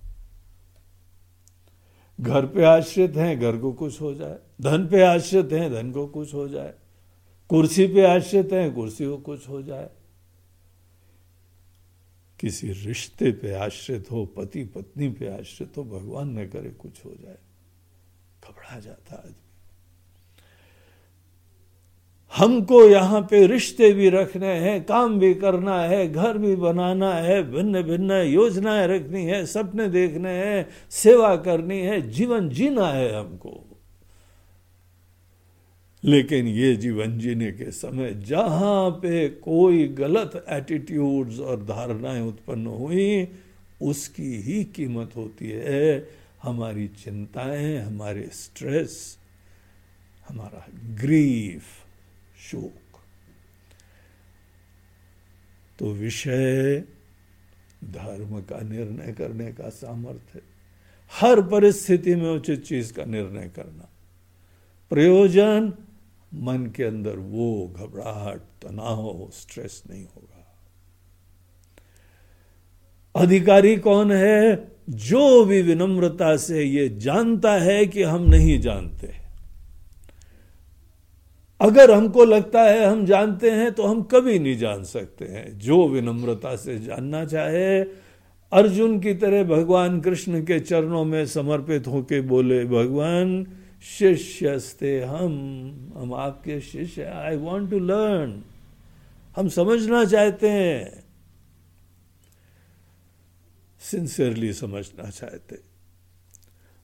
घर 2.22 2.46
पे 2.46 2.64
आश्रित 2.64 3.16
हैं, 3.16 3.40
घर 3.40 3.58
को 3.58 3.72
कुछ 3.72 4.02
हो 4.02 4.14
जाए। 4.14 4.40
धन 4.62 4.88
पे 4.88 5.02
आश्रित 5.02 5.50
हैं, 5.52 5.74
धन 5.74 5.92
को 5.92 6.08
कुछ 6.08 6.34
हो 6.34 6.48
जाए। 6.48 6.74
कुर्सी 7.50 7.88
पे 7.88 8.06
आश्रित 8.06 8.54
हैं, 8.54 8.74
कुर्सी 8.74 9.06
को 9.06 9.18
कुछ 9.18 9.50
हो 9.50 9.62
जाए। 9.62 9.90
किसी 12.40 12.72
रिश्ते 12.72 13.32
पे 13.32 13.54
आश्रित 13.54 14.12
हो 14.12 14.26
पति 14.26 14.64
पत्नी 14.64 15.10
पे 15.10 15.28
आश्रित 15.28 15.78
हो, 15.78 15.84
भगवान 15.84 16.40
न 16.40 16.48
करे, 16.48 16.70
कुछ 16.70 17.06
हो 17.06 17.12
जाए। 17.22 17.38
घबरा 18.44 18.80
जाता 18.80 19.16
आदमी। 19.16 19.36
हमको 22.38 22.84
यहाँ 22.84 23.22
पे 23.22 23.48
रिश्ते 23.48 23.94
भी 23.94 24.10
रखने 24.10 24.48
हैं, 24.48 24.84
काम 24.84 25.20
भी 25.20 25.34
करना 25.34 25.82
है, 25.82 26.12
घर 26.12 26.38
भी 26.38 26.56
बनाना 26.56 27.14
है 27.14 27.52
भिन्न 27.52 27.82
भिन्न 27.82 28.12
योजनाएँ 28.12 28.88
रखनी 28.88 29.26
है, 29.26 29.46
सपने 29.46 29.88
देखने 29.88 30.30
हैं, 30.30 30.70
सेवा 30.90 31.36
करनी 31.36 31.80
है, 31.80 32.10
जीवन 32.10 32.50
जीना 32.50 32.88
है 32.88 33.16
हमको। 33.16 33.69
लेकिन 36.04 36.48
ये 36.48 36.76
जीवन 36.76 37.20
जीने 37.20 37.52
के 37.52 37.72
समय 37.72 38.14
जहाँ 38.14 38.90
पे 38.92 39.30
कोई 39.30 39.88
गलत 39.88 40.46
एटीट्यूड्स 40.50 41.40
और 41.40 41.64
धारणाएँ 41.64 42.22
उत्पन्न 42.22 42.68
हुई, 42.68 43.28
उसकी 43.82 44.42
ही 44.42 44.64
कीमत 44.64 45.16
होती 45.16 45.50
है 45.50 46.10
हमारी 46.44 46.88
चिंताएँ, 46.88 47.78
हमारे 47.78 48.30
स्ट्रेस 48.34 49.18
हमारा 50.30 50.66
ग्रीफ 50.96 51.64
शोक। 52.52 53.00
तो 55.80 55.92
विषय 55.94 56.84
धर्म 57.84 58.42
का 58.42 58.60
निर्णय 58.60 59.14
करने 59.14 59.52
का 59.52 59.70
सामर्थ्य 59.70 60.42
हर 61.12 61.42
परिस्थिति 61.42 62.16
में 62.16 62.30
उचित 62.30 62.64
चीज़ 62.64 62.94
का 62.94 63.06
निर्णय 63.06 63.52
करना। 63.56 63.90
प्रयोजन 64.90 65.74
मन 66.34 66.74
के 66.76 66.84
अंदर 66.84 67.16
वो 67.18 67.74
घबराहट, 67.78 68.40
तनाव 68.40 69.30
स्ट्रेस 69.34 69.84
नहीं 69.90 70.06
होगा। 70.06 70.36
अधिकारी 73.16 73.78
कौन 73.78 74.12
है? 74.12 74.72
जो 74.90 75.46
भी 75.46 75.62
विनम्रता 75.62 76.38
से 76.38 76.64
ये 76.64 76.90
जानता 76.90 77.54
है 77.54 77.86
कि 77.86 78.04
हम 78.04 78.24
नहीं 78.24 78.60
जानते। 78.60 79.14
अगर 81.62 81.92
हमको 81.92 82.26
लगता 82.26 82.62
है 82.62 82.86
हम 82.86 83.06
जानते 83.06 83.52
हैं 83.52 83.72
तो 83.72 83.84
हम 83.84 84.02
कभी 84.02 84.40
नहीं 84.40 84.58
जान 84.58 84.84
सकते 84.84 85.26
हैं। 85.26 85.60
जो 85.60 85.88
विनम्रता 85.88 86.56
से 86.56 86.80
जानना 86.80 87.26
चाहे, 87.26 87.82
अर्जुन 88.52 89.00
की 89.00 89.14
तरह 89.14 89.44
भगवान 89.44 90.02
कृष्ण 90.02 90.42
के 90.42 90.60
चरणों 90.60 91.06
में 91.06 91.26
समर्पित 91.26 91.88
होके 91.88 92.22
बोले, 92.22 92.66
भगवान 92.66 93.48
शिष्यस्ते 93.82 95.02
हम 95.02 95.28
हम 95.98 96.14
आपके 96.14 96.62
शिष्य 96.62 97.04
आई 97.04 97.38
वॉन्ट 97.38 97.72
टू 97.72 97.80
लर्न 97.80 98.44
हम 99.36 99.50
समझना 99.50 100.06
चाहते 100.06 100.50
हैं। 100.50 101.04
सिंसियरली 103.80 104.54
समझना 104.54 105.10
चाहते। 105.10 105.60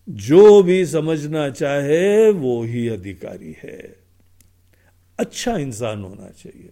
जो 0.10 0.64
भी 0.64 0.86
समझना 0.86 1.50
चाहे, 1.50 2.32
वो 2.32 2.64
ही 2.64 2.90
अधिकारी 2.90 3.58
है। 3.64 3.96
अच्छा 5.20 5.58
इंसान 5.58 6.04
होना 6.04 6.30
चाहिए। 6.30 6.70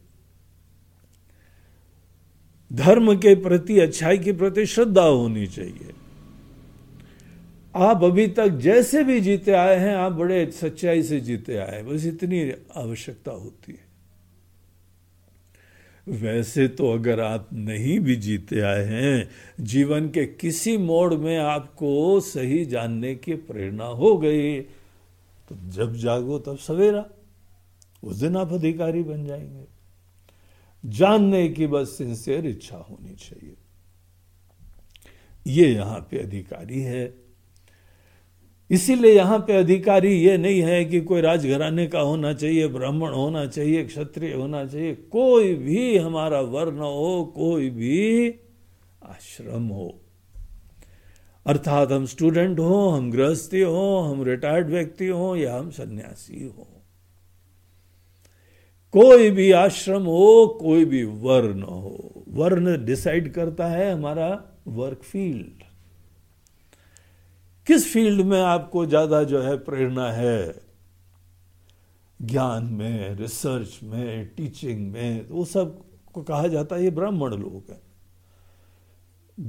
धर्म 2.73 3.17
के 3.17 3.35
प्रति, 3.35 3.79
अच्छाई 3.79 4.17
के 4.17 4.33
प्रति 4.33 4.65
श्रद्धा 4.65 5.03
होनी 5.03 5.47
चाहिए। 5.47 6.02
आप 7.75 8.03
अभी 8.03 8.27
तक 8.27 8.47
जैसे 8.47 9.03
भी 9.03 9.19
जीते 9.21 9.51
आए 9.51 9.75
हैं, 9.75 9.95
आप 9.95 10.11
बड़े 10.11 10.51
सच्चाई 10.51 11.03
से 11.03 11.19
जीते 11.19 11.57
आए 11.57 11.75
हैं। 11.75 11.87
बस 11.87 12.05
इतनी 12.05 12.51
आवश्यकता 12.75 13.31
होती 13.31 13.71
है। 13.71 13.93
वैसे 16.07 16.67
तो 16.67 16.91
अगर 16.91 17.19
आप 17.19 17.49
नहीं 17.53 17.99
भी 17.99 18.15
जीते 18.15 18.59
आए 18.59 18.83
हैं, 18.83 19.29
जीवन 19.59 20.09
के 20.09 20.25
किसी 20.25 20.77
मोड़ 20.77 21.13
में 21.13 21.37
आपको 21.37 22.19
सही 22.19 22.65
जानने 22.65 23.15
की 23.15 23.33
प्रेरणा 23.33 23.85
हो 23.85 24.17
गई 24.17 24.61
तो 25.49 25.55
जब 25.69 25.95
जागो 25.95 26.39
तब 26.39 26.57
सवेरा, 26.57 27.05
उस 28.03 28.17
दिन 28.17 28.37
आप 28.37 28.53
अधिकारी 28.53 29.03
बन 29.03 29.25
जाएँगे। 29.25 29.63
जानने 30.85 31.47
की 31.49 31.67
बस 31.67 31.97
सिंसियर 31.97 32.45
इच्छा 32.45 32.77
होनी 32.77 33.15
चाहिए। 33.15 33.55
ये 35.47 35.73
यहाँ 35.73 36.07
पे 36.11 36.19
अधिकारी 36.19 36.81
है। 36.81 37.22
इसीलिए 38.71 39.13
यहाँ 39.13 39.39
पे 39.39 39.53
अधिकारी 39.53 40.13
ये 40.13 40.37
नहीं 40.37 40.61
है 40.61 40.85
कि 40.85 41.01
कोई 41.01 41.21
राजघराने 41.21 41.87
का 41.87 41.99
होना 41.99 42.33
चाहिए, 42.33 42.67
ब्राह्मण 42.67 43.09
होना 43.09 43.45
चाहिए, 43.45 43.83
क्षत्रिय 43.83 44.33
होना 44.33 44.65
चाहिए, 44.65 44.95
कोई 44.95 45.55
भी 45.55 45.97
हमारा 45.97 46.41
वर्ण 46.41 46.79
हो, 46.79 47.33
कोई 47.35 47.69
भी 47.69 48.29
आश्रम 49.03 49.67
हो। 49.67 49.99
अर्थात 51.45 51.91
हम 51.91 52.05
स्टूडेंट 52.05 52.59
हो, 52.59 52.89
हम 52.89 53.11
गृहस्थी 53.11 53.61
हो, 53.61 53.99
हम 53.99 54.23
रिटायर्ड 54.23 54.67
व्यक्ति 54.67 55.07
हो 55.07 55.35
या 55.35 55.55
हम 55.55 55.69
सन्यासी 55.69 56.43
हो। 56.43 56.67
कोई 58.93 59.29
भी 59.29 59.51
आश्रम 59.51 60.03
हो, 60.03 60.57
कोई 60.61 60.85
भी 60.85 61.03
वर्ण 61.03 61.61
हो। 61.61 62.23
वर्ण 62.29 62.85
डिसाइड 62.85 63.33
करता 63.33 63.67
है 63.67 63.91
हमारा 63.91 64.43
वर्क 64.67 65.03
फ़ील्ड। 65.03 65.72
किस 67.67 67.93
फ़ील्ड 67.93 68.21
में 68.21 68.41
आपको 68.41 68.85
ज़्यादा 68.85 69.23
जो 69.23 69.41
है 69.41 69.57
प्रेरणा 69.57 70.11
है? 70.11 70.61
ज्ञान 72.21 72.63
में, 72.63 73.15
रिसर्च 73.15 73.79
में, 73.83 74.35
टीचिंग 74.35 74.91
में, 74.91 75.29
वो 75.29 75.45
सबको 75.45 76.23
कहा 76.23 76.47
जाता 76.47 76.75
है, 76.75 76.83
ये 76.83 76.89
ब्राह्मण 76.89 77.33
लोग 77.33 77.71
हैं। 77.71 77.81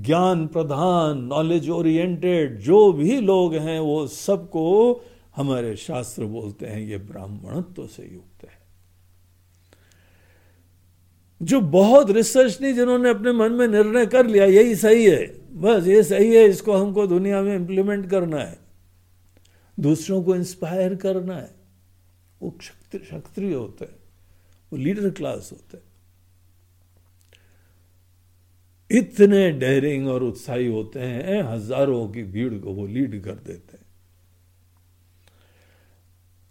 ज्ञान 0.02 0.46
प्रधान 0.46 1.18
नॉलेज 1.18 1.70
ओरिएंटेड 1.70 2.58
जो 2.58 2.92
भी 2.92 3.20
लोग 3.20 3.54
हैं, 3.54 3.80
वो 3.80 4.06
सबको 4.06 5.00
हमारे 5.36 5.76
शास्त्र 5.76 6.24
बोलते 6.24 6.66
हैं, 6.66 6.80
ये 6.80 6.98
ब्राह्मणत्व 6.98 7.86
से 7.86 8.10
युक्त 8.12 8.44
है। 8.44 8.63
जो 11.40 11.60
बहुत 11.60 12.10
रिसर्च 12.10 12.58
नहीं 12.62 12.74
जिन्होंने 12.74 13.10
अपने 13.10 13.32
मन 13.32 13.52
में 13.52 13.66
निर्णय 13.68 14.06
कर 14.06 14.26
लिया, 14.26 14.44
यही 14.44 14.74
सही 14.74 15.04
है। 15.04 15.26
बस 15.52 15.86
ये 15.86 16.02
सही 16.02 16.34
है, 16.34 16.44
इसको 16.44 16.72
हमको 16.72 17.06
दुनिया 17.06 17.42
में 17.42 17.54
इंप्लीमेंट 17.56 18.10
करना 18.10 18.38
है। 18.38 18.58
दूसरों 19.78 20.22
को 20.22 20.34
इंस्पायर 20.36 20.94
करना 20.94 21.36
है। 21.36 21.50
वो 22.42 22.50
क्षत्रिय 22.60 23.54
होते 23.54 23.84
हैं। 23.84 23.96
वो 24.72 24.78
लीडर 24.78 25.10
क्लास 25.10 25.48
होते 25.52 25.76
हैं। 25.76 25.84
इतने 28.90 29.50
डेयरिंग 29.50 30.08
और 30.08 30.22
उत्साही 30.22 30.66
होते 30.66 31.00
हैं 31.00 31.42
हज़ारों 31.42 32.08
की 32.08 32.22
भीड़ 32.22 32.54
को 32.54 32.72
वो 32.72 32.86
लीड 32.86 33.22
कर 33.24 33.34
देते 33.34 33.76
हैं। 33.76 33.83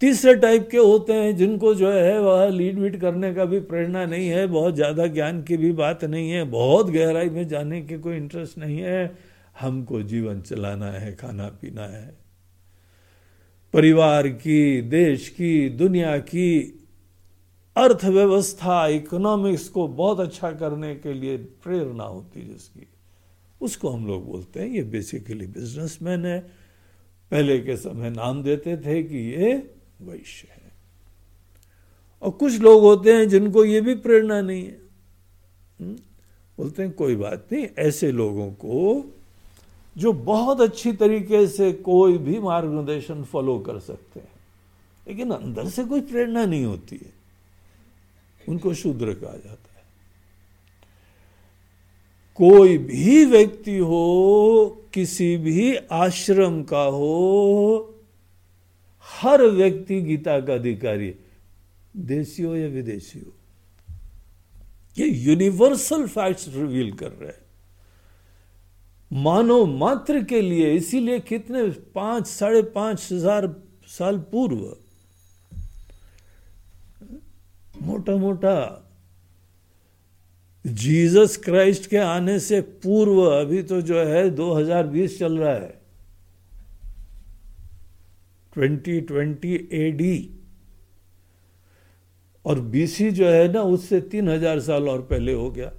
तीसरे 0.03 0.35
टाइप 0.35 0.67
के 0.71 0.77
होते 0.77 1.13
हैं, 1.13 1.35
जिनको 1.35 1.75
जो 1.75 1.91
है 1.91 2.19
वह 2.19 2.49
लीड 2.49 2.79
वीड 2.79 2.99
करने 3.01 3.33
का 3.33 3.45
भी 3.45 3.59
प्रेरणा 3.59 4.05
नहीं 4.05 4.27
है, 4.27 4.47
बहुत 4.47 4.75
ज़्यादा 4.75 5.07
ज्ञान 5.07 5.43
की 5.43 5.57
भी 5.57 5.71
बात 5.71 6.03
नहीं 6.03 6.31
है, 6.31 6.43
बहुत 6.43 6.89
गहराई 6.89 7.29
में 7.29 7.47
जाने 7.47 7.81
के 7.81 7.97
कोई 7.97 8.15
इंटरेस्ट 8.15 8.57
नहीं 8.57 8.77
है। 8.77 9.17
हमको 9.59 10.01
जीवन 10.01 10.41
चलाना 10.41 10.85
है, 10.85 11.15
खाना 11.15 11.47
पीना 11.47 11.81
है। 11.81 12.17
परिवार 13.73 14.27
की, 14.27 14.81
देश 14.81 15.29
की, 15.29 15.69
दुनिया 15.69 16.17
की 16.17 16.79
अर्थव्यवस्था 17.75 18.87
इकोनॉमिक्स 18.87 19.69
को 19.69 19.87
बहुत 19.87 20.19
अच्छा 20.19 20.51
करने 20.51 20.95
के 20.95 21.13
लिए 21.13 21.37
प्रेरणा 21.37 22.03
होती 22.03 22.41
जिसकी। 22.41 22.87
उसको 23.61 23.89
हम 23.89 24.07
लोग 24.07 24.25
बोलते 24.25 24.59
हैं, 24.59 24.67
ये 24.67 24.83
बेसिकली 24.83 25.47
बिजनेसमैन 25.47 26.25
है। 26.25 26.39
पहले 27.31 27.59
के 27.59 27.77
समय 27.77 28.09
नाम 28.09 28.43
देते 28.43 28.77
थे 28.77 29.03
कि 29.03 29.17
ये 29.17 29.69
वैश्य 30.01 30.47
है। 30.51 30.71
और 32.21 32.31
कुछ 32.31 32.59
लोग 32.59 32.81
होते 32.81 33.13
हैं 33.13 33.29
जिनको 33.29 33.65
ये 33.65 33.81
भी 33.81 33.95
प्रेरणा 33.95 34.41
नहीं 34.41 34.65
है। 34.65 34.79
हम्म? 35.81 35.95
बोलते 36.57 36.83
हैं, 36.83 36.91
कोई 36.91 37.15
बात 37.15 37.47
नहीं, 37.51 37.67
ऐसे 37.77 38.11
लोगों 38.11 38.51
को 38.51 39.05
जो 39.97 40.13
बहुत 40.13 40.61
अच्छी 40.61 40.93
तरीके 40.93 41.47
से 41.47 41.73
कोई 41.73 42.17
भी 42.17 42.39
मार्गदर्शन 42.39 43.23
फॉलो 43.23 43.59
कर 43.59 43.79
सकते 43.79 44.19
हैं। 44.19 44.27
लेकिन 45.07 45.31
अंदर 45.31 45.69
से 45.69 45.83
कोई 45.83 46.01
प्रेरणा 46.01 46.45
नहीं 46.45 46.65
होती 46.65 46.95
है। 46.95 47.13
उनको 48.49 48.73
शूद्र 48.73 49.13
कहा 49.13 49.31
जाता 49.31 49.49
है। 49.49 49.83
कोई 52.35 52.77
भी 52.77 53.25
व्यक्ति 53.25 53.77
हो, 53.77 54.83
किसी 54.93 55.37
भी 55.37 55.75
आश्रम 55.75 56.63
का 56.63 56.83
हो 56.83 57.92
हर 59.05 59.41
व्यक्ति 59.43 60.01
गीता 60.01 60.39
का 60.39 60.53
अधिकारी 60.53 61.13
देशी 61.95 62.43
हो 62.43 62.55
या 62.55 62.67
विदेशी 62.67 63.19
हो 63.19 63.33
ये 64.97 65.07
यूनिवर्सल 65.07 66.07
फैक्ट्स 66.07 66.47
रिवील 66.47 66.91
कर 66.93 67.11
रहे 67.11 67.27
हैं। 67.27 67.41
मानव 69.11 69.65
मात्र 69.67 70.23
के 70.23 70.41
लिए, 70.41 70.73
इसीलिए 70.73 71.19
कितने 71.19 71.63
पाँच, 71.95 72.27
साढ़े 72.27 72.61
पाँच 72.61 73.07
हज़ार 73.11 73.47
साल 73.89 74.17
पूर्व 74.31 74.75
मोटा 77.81 78.15
मोटा 78.17 78.79
जीसस 80.65 81.37
क्राइस्ट 81.45 81.89
के 81.89 81.97
आने 81.97 82.39
से 82.39 82.61
पूर्व, 82.61 83.21
अभी 83.21 83.61
तो 83.63 83.81
जो 83.81 83.99
है 83.99 84.29
2020 84.31 85.17
चल 85.19 85.37
रहा 85.37 85.53
है। 85.53 85.82
2020 88.57 89.69
एडी 89.71 90.39
और 92.45 92.59
बीसी 92.59 93.11
जो 93.11 93.29
है 93.29 93.51
ना, 93.51 93.61
उससे 93.61 94.01
तीन 94.01 94.29
हज़ार 94.29 94.59
साल 94.59 94.89
और 94.89 95.01
पहले 95.01 95.33
हो 95.33 95.51
गया। 95.51 95.71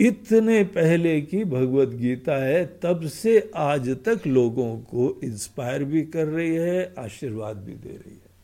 इतने 0.00 0.64
पहले 0.64 1.20
की 1.20 1.44
भगवत 1.44 1.88
गीता 1.88 2.36
है, 2.36 2.80
तब 2.82 3.06
से 3.06 3.50
आज 3.54 3.90
तक 3.90 4.26
लोगों 4.26 4.78
को 4.78 5.20
इंस्पायर 5.24 5.84
भी 5.84 6.02
कर 6.02 6.26
रही 6.26 6.54
है, 6.54 6.94
आशीर्वाद 6.98 7.56
भी 7.56 7.74
दे 7.74 7.88
रही 7.88 8.14
है। 8.14 8.34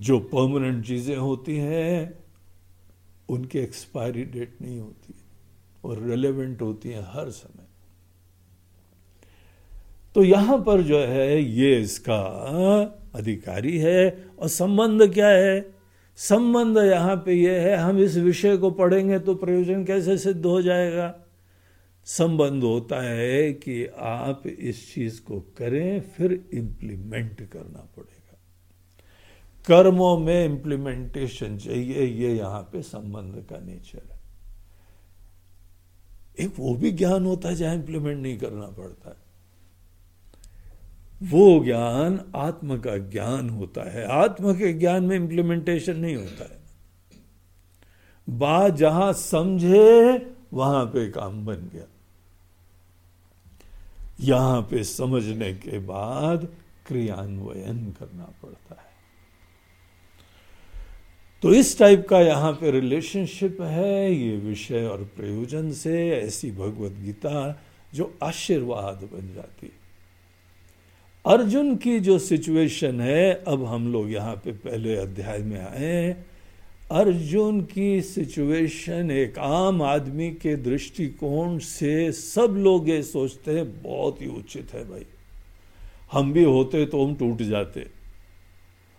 जो 0.00 0.18
परमानेंट 0.18 0.86
चीज़ें 0.86 1.16
होती 1.16 1.56
हैं, 1.56 2.18
उनकी 3.28 3.58
एक्सपायरी 3.58 4.24
डेट 4.24 4.54
नहीं 4.62 4.80
होती। 4.80 5.14
और 5.84 6.02
रेलेवेंट 6.02 6.62
होती 6.62 6.88
हैं 6.88 7.02
हर 7.02 7.30
समय। 7.30 7.63
तो 10.14 10.24
यहाँ 10.24 10.58
पर 10.58 10.82
जो 10.82 10.98
है, 10.98 11.42
ये 11.42 11.80
इसका 11.80 12.18
अधिकारी 13.14 13.78
है। 13.78 14.24
और 14.38 14.48
संबंध 14.48 15.14
क्या 15.14 15.28
है? 15.28 15.74
संबंध 16.16 16.78
यहाँ 16.78 17.16
पे 17.16 17.34
ये 17.34 17.58
है, 17.58 17.76
हम 17.76 17.98
इस 17.98 18.16
विषय 18.16 18.56
को 18.56 18.70
पढ़ेंगे 18.70 19.18
तो 19.18 19.34
प्रयोजन 19.34 19.84
कैसे 19.84 20.18
सिद्ध 20.18 20.46
हो 20.46 20.62
जाएगा? 20.62 21.14
संबंध 22.04 22.62
होता 22.62 23.02
है 23.02 23.52
कि 23.52 23.86
आप 23.98 24.42
इस 24.46 24.94
चीज़ 24.94 25.20
को 25.22 25.40
करें, 25.40 26.00
फिर 26.00 26.48
इंप्लीमेंट 26.54 27.50
करना 27.50 27.88
पड़ेगा। 27.96 28.38
कर्मों 29.66 30.18
में 30.18 30.44
इंप्लीमेंटेशन 30.44 31.58
चाहिए, 31.58 32.02
ये 32.02 32.34
यहाँ 32.36 32.62
पे 32.62 32.82
संबंध 32.82 33.44
का 33.50 33.58
नेचर 33.58 34.02
है। 34.12 34.20
एक 36.46 36.52
वो 36.58 36.74
भी 36.74 36.90
ज्ञान 36.90 37.26
होता 37.26 37.48
है, 37.48 37.54
जहाँ 37.54 37.74
इंप्लीमेंट 37.74 38.22
नहीं 38.22 38.38
करना 38.38 38.66
पड़ता 38.66 39.08
है। 39.08 39.23
वो 41.22 41.64
ज्ञान 41.64 42.20
आत्म 42.36 42.78
का 42.78 42.96
ज्ञान 42.96 43.50
होता 43.50 43.90
है। 43.90 44.06
आत्म 44.06 44.54
के 44.54 44.72
ज्ञान 44.72 45.04
में 45.04 45.16
इंप्लीमेंटेशन 45.16 45.96
नहीं 45.96 46.16
होता 46.16 46.44
है। 46.44 46.64
बात 48.30 48.74
जहाँ 48.74 49.12
समझे, 49.12 50.32
वहाँ 50.52 50.84
पे 50.84 51.10
काम 51.10 51.46
बन 51.46 51.54
गया। 51.54 51.84
यहाँ 54.20 54.62
पे 54.62 54.84
समझने 54.84 55.54
के 55.54 55.78
बाद 55.78 56.48
क्रियान्वयन 56.86 57.94
करना 58.00 58.32
पड़ता 58.42 58.74
है। 58.74 58.94
तो 61.42 61.54
इस 61.54 61.78
टाइप 61.78 62.08
का 62.08 62.20
यहाँ 62.20 62.52
पे 62.52 62.70
रिलेशनशिप 62.70 63.60
है, 63.60 64.14
ये 64.14 64.36
विषय 64.36 64.84
और 64.84 65.04
प्रयोजन 65.04 65.72
से 65.72 66.10
ऐसी 66.10 66.52
भगवत 66.52 66.92
गीता 66.92 67.62
जो 67.94 68.18
आशीर्वाद 68.22 69.08
बन 69.12 69.34
जाती 69.34 69.66
अर्जुन 71.24 71.76
की 71.76 71.98
जो 72.00 72.18
सिचुएशन 72.18 73.00
है, 73.00 73.44
अब 73.48 73.64
हम 73.64 73.92
लोग 73.92 74.10
यहाँ 74.12 74.34
पे 74.34 74.52
पहले 74.52 74.96
अध्याय 74.96 75.38
में 75.38 75.60
आए 75.60 76.16
अर्जुन 76.92 77.60
की 77.60 78.00
सिचुएशन 78.02 79.10
एक 79.10 79.38
आम 79.38 79.82
आदमी 79.82 80.30
के 80.30 80.56
दृष्टिकोण 80.56 81.58
से 81.58 82.12
सब 82.12 82.54
लोग 82.58 82.88
ये 82.88 83.02
सोचते 83.02 83.50
हैं, 83.50 83.82
बहुत 83.82 84.20
ही 84.22 84.26
उचित 84.26 84.74
है 84.74 84.84
भाई। 84.90 85.06
हम 86.12 86.32
भी 86.32 86.44
होते 86.44 86.84
तो 86.86 87.04
हम 87.04 87.14
टूट 87.14 87.42
जाते। 87.42 87.86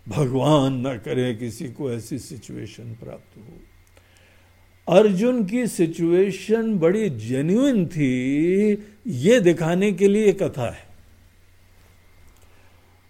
भगवान 0.06 0.86
न 0.86 0.96
करे 0.96 1.34
किसी 1.34 1.68
को 1.68 1.92
ऐसी 1.92 2.18
सिचुएशन 2.18 2.92
प्राप्त 2.94 3.38
हो। 3.38 4.96
अर्जुन 4.98 5.44
की 5.44 5.66
सिचुएशन 5.66 6.78
बड़ी 6.78 7.08
जेन्युइन 7.10 7.86
थी, 7.86 8.72
ये 9.06 9.40
दिखाने 9.40 9.92
के 9.92 10.08
लिए 10.08 10.32
कथा 10.32 10.70
है। 10.70 10.84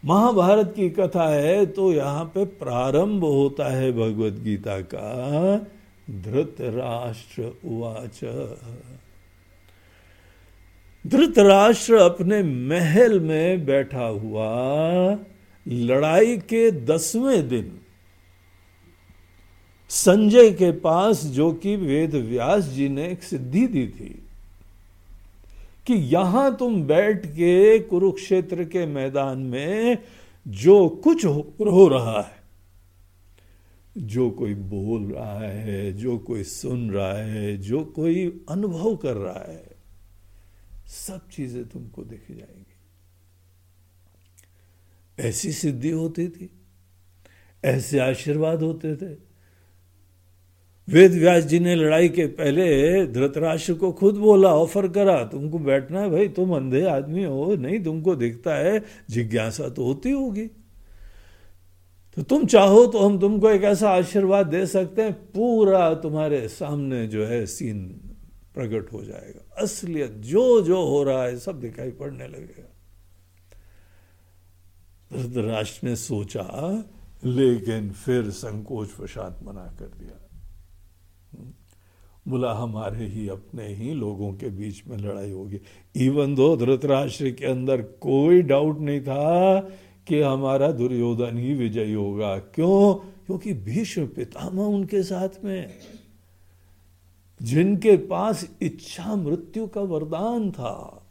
महाभारत 0.06 0.72
की 0.76 0.88
कथा 0.90 1.28
है 1.28 1.64
तो 1.66 1.92
यहाँ 1.92 2.24
पे 2.24 2.44
प्रारंभ 2.44 3.24
होता 3.24 3.68
है 3.68 3.92
भगवत 3.92 4.32
गीता 4.32 4.80
का। 4.80 5.56
धृतराष्ट्र 6.22 7.42
उवाच। 7.42 8.20
धृतराष्ट्र 11.04 11.94
अपने 11.94 12.42
महल 12.42 13.18
में 13.20 13.64
बैठा 13.66 14.04
हुआ, 14.04 14.46
लड़ाई 15.66 16.36
के 16.38 16.70
दसवें 16.70 17.48
दिन, 17.48 17.72
संजय 19.90 20.50
के 20.50 20.70
पास, 20.72 21.24
जो 21.24 21.52
कि 21.52 21.76
वेद 21.76 22.14
व्यास 22.14 22.64
जी 22.64 22.88
ने 22.88 23.08
एक 23.08 23.22
सिद्धि 23.22 23.66
दी 23.66 23.86
थी। 23.88 24.25
कि 25.86 25.94
यहाँ 25.94 26.56
तुम 26.56 26.82
बैठ 26.82 27.26
के 27.26 27.78
कुरुक्षेत्र 27.78 28.64
के 28.64 28.86
मैदान 28.86 29.38
में 29.38 29.98
जो 30.48 30.88
कुछ 30.88 31.24
हो, 31.24 31.54
हो 31.60 31.88
रहा 31.88 32.22
है 32.22 32.36
जो 33.98 34.30
कोई 34.30 34.54
बोल 34.54 35.12
रहा 35.12 35.40
है 35.40 35.92
जो 35.92 36.18
कोई 36.18 36.44
सुन 36.44 36.90
रहा 36.90 37.12
है 37.12 37.56
जो 37.56 37.84
कोई 37.84 38.46
अनुभव 38.48 38.96
कर 38.96 39.16
रहा 39.16 39.52
है 39.52 39.76
सब 40.86 41.28
चीज़ें 41.28 41.68
तुमको 41.68 42.04
दिख 42.04 42.26
जाएँगी। 42.30 42.76
ऐसी 45.28 45.52
सिद्धि 45.52 45.90
होती 45.90 46.28
थी 46.28 46.50
ऐसे 47.64 47.98
आशीर्वाद 47.98 48.62
होते 48.62 48.96
थे 48.96 49.25
वेद 50.88 51.12
व्यास 51.12 51.44
जी 51.44 51.58
ने 51.58 51.74
लड़ाई 51.74 52.08
के 52.08 52.26
पहले 52.26 53.06
धृतराष्ट्र 53.06 53.74
को 53.74 53.92
खुद 53.92 54.14
बोला, 54.14 54.48
ऑफ़र 54.48 54.88
करा, 54.88 55.24
तुमको 55.24 55.58
बैठना 55.58 56.00
है 56.00 56.10
भाई, 56.10 56.28
तुम 56.28 56.56
अंधे 56.56 56.86
आदमी 56.86 57.24
हो, 57.24 57.54
नहीं 57.54 57.84
तुमको 57.84 58.16
दिखता 58.16 58.54
है, 58.54 58.84
जिज्ञासा 59.10 59.68
तो 59.68 59.84
होती 59.84 60.10
होगी। 60.10 60.46
तो 62.16 62.22
तुम 62.22 62.46
चाहो 62.46 62.86
तो 62.86 62.98
हम 62.98 63.18
तुमको 63.18 63.50
एक 63.50 63.62
ऐसा 63.62 63.90
आशीर्वाद 63.90 64.46
दे 64.46 64.66
सकते 64.66 65.02
हैं, 65.02 65.12
पूरा 65.12 65.94
तुम्हारे 65.94 66.48
सामने 66.48 67.06
जो 67.06 67.24
है 67.24 67.46
सीन 67.46 67.88
प्रकट 68.54 68.92
हो 68.92 69.04
जाएगा। 69.04 69.62
असलियत 69.62 70.10
जो 70.10 70.60
जो 70.60 70.82
हो 70.82 71.02
रहा 71.02 71.22
है, 71.24 71.38
सब 71.38 71.60
दिखाई 71.60 71.90
पड़ने 71.90 72.28
लगेगा। 72.28 72.68
धृतराष्ट्र 75.18 75.86
ने 75.86 75.96
सोचा, 75.96 76.84
लेकिन 77.24 77.90
फिर 77.90 78.30
संकोच 78.30 78.88
वशात 79.00 79.40
मना 79.42 79.76
कर 79.78 79.86
दिया। 79.86 80.25
बोला 82.28 82.52
हमारे 82.52 83.06
ही 83.06 83.28
अपने 83.28 83.74
ही 83.74 83.92
लोगों 83.92 84.32
के 84.32 84.48
बीच 84.48 84.82
में 84.86 84.96
लड़ाई 84.96 85.30
होगी। 85.30 85.60
इवन 85.96 86.34
दो 86.34 86.56
धृतराष्ट्र 86.56 87.30
के 87.30 87.46
अंदर 87.46 87.82
कोई 87.82 88.42
डाउट 88.42 88.78
नहीं 88.78 89.00
था 89.00 89.60
कि 90.08 90.20
हमारा 90.20 90.72
दुर्योधन 90.72 91.38
ही 91.38 91.54
विजयी 91.54 91.92
होगा। 91.92 92.38
क्यों? 92.38 92.94
क्योंकि 92.94 93.54
भीष्म 93.54 94.06
पितामह 94.06 94.62
उनके 94.62 95.02
साथ 95.02 95.28
में। 95.44 95.72
जिनके 97.42 97.96
पास 97.96 98.50
इच्छा 98.62 99.14
मृत्यु 99.14 99.66
का 99.66 99.80
वरदान 99.80 100.50
था, 100.50 101.06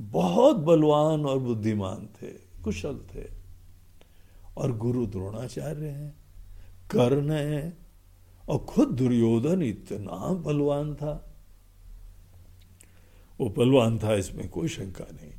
बहुत 0.00 0.56
बलवान 0.56 1.26
और 1.26 1.38
बुद्धिमान 1.38 2.08
थे, 2.22 2.32
कुशल 2.64 2.98
थे। 3.14 3.24
और 4.56 4.76
गुरु 4.76 5.06
द्रोणाचार्य 5.06 5.86
हैं, 5.86 6.14
कर्ण 6.90 7.30
है 7.30 7.83
और 8.48 8.58
खुद 8.68 8.88
दुर्योधन 8.90 9.62
इतना 9.62 10.32
बलवान 10.42 10.94
था। 10.94 11.14
वो 13.38 13.48
बलवान 13.48 13.98
था, 13.98 14.14
इसमें 14.14 14.48
कोई 14.48 14.68
शंका 14.68 15.04
नहीं। 15.04 15.32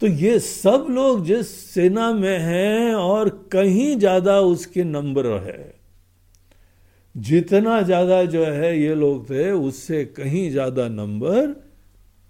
तो 0.00 0.06
ये 0.06 0.38
सब 0.40 0.86
लोग 0.90 1.24
जिस 1.24 1.48
सेना 1.66 2.10
में 2.12 2.38
हैं 2.38 2.94
और 2.94 3.28
कहीं 3.52 3.96
ज़्यादा 3.98 4.40
उसके 4.42 4.84
नंबर 4.84 5.26
है, 5.42 5.74
जितना 7.14 7.80
ज़्यादा 7.82 8.24
जो 8.24 8.44
है 8.44 8.78
ये 8.78 8.94
लोग 8.94 9.28
थे, 9.30 9.50
उससे 9.50 10.04
कहीं 10.06 10.50
ज़्यादा 10.50 10.88
नंबर 10.90 11.46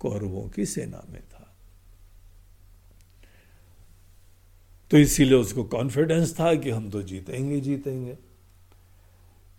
कौरवों 0.00 0.48
की 0.48 0.66
सेना 0.66 1.02
में 1.08 1.20
था। 1.22 1.33
तो 4.94 4.98
इसीलिए 4.98 5.38
उसको 5.38 5.64
कॉन्फिडेंस 5.64 6.40
था 6.40 6.54
कि 6.54 6.70
हम 6.70 6.90
तो 6.90 7.02
जीतेंगे 7.02 7.60
जीतेंगे। 7.60 8.16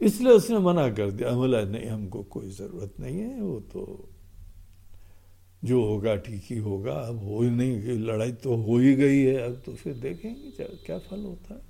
इसलिए 0.02 0.32
उसने 0.32 0.60
मना 0.60 0.90
कर 0.90 1.12
दिया, 1.12 1.32
बोला, 1.32 1.62
नहीं, 1.62 1.86
हमको 1.86 2.24
कोई 2.24 2.50
ज़रूरत 2.50 2.94
नहीं 3.00 3.20
है, 3.20 3.42
वो 3.42 3.60
तो 3.60 4.10
जो 5.64 5.84
होगा 5.84 6.16
ठीक 6.16 6.44
ही 6.50 6.58
होगा, 6.58 6.92
अब 6.92 7.24
हो 7.24 7.42
ही 7.42 7.50
नहीं 7.50 7.98
लड़ाई 8.00 8.32
तो 8.32 8.56
हो 8.56 8.78
ही 8.78 8.94
गई 8.96 9.20
है, 9.20 9.36
अब 9.38 9.62
तो 9.66 9.74
फिर 9.74 9.94
देखेंगे 9.94 10.66
क्या 10.86 10.98
फल 10.98 11.20
होता 11.20 11.54
है। 11.54 11.62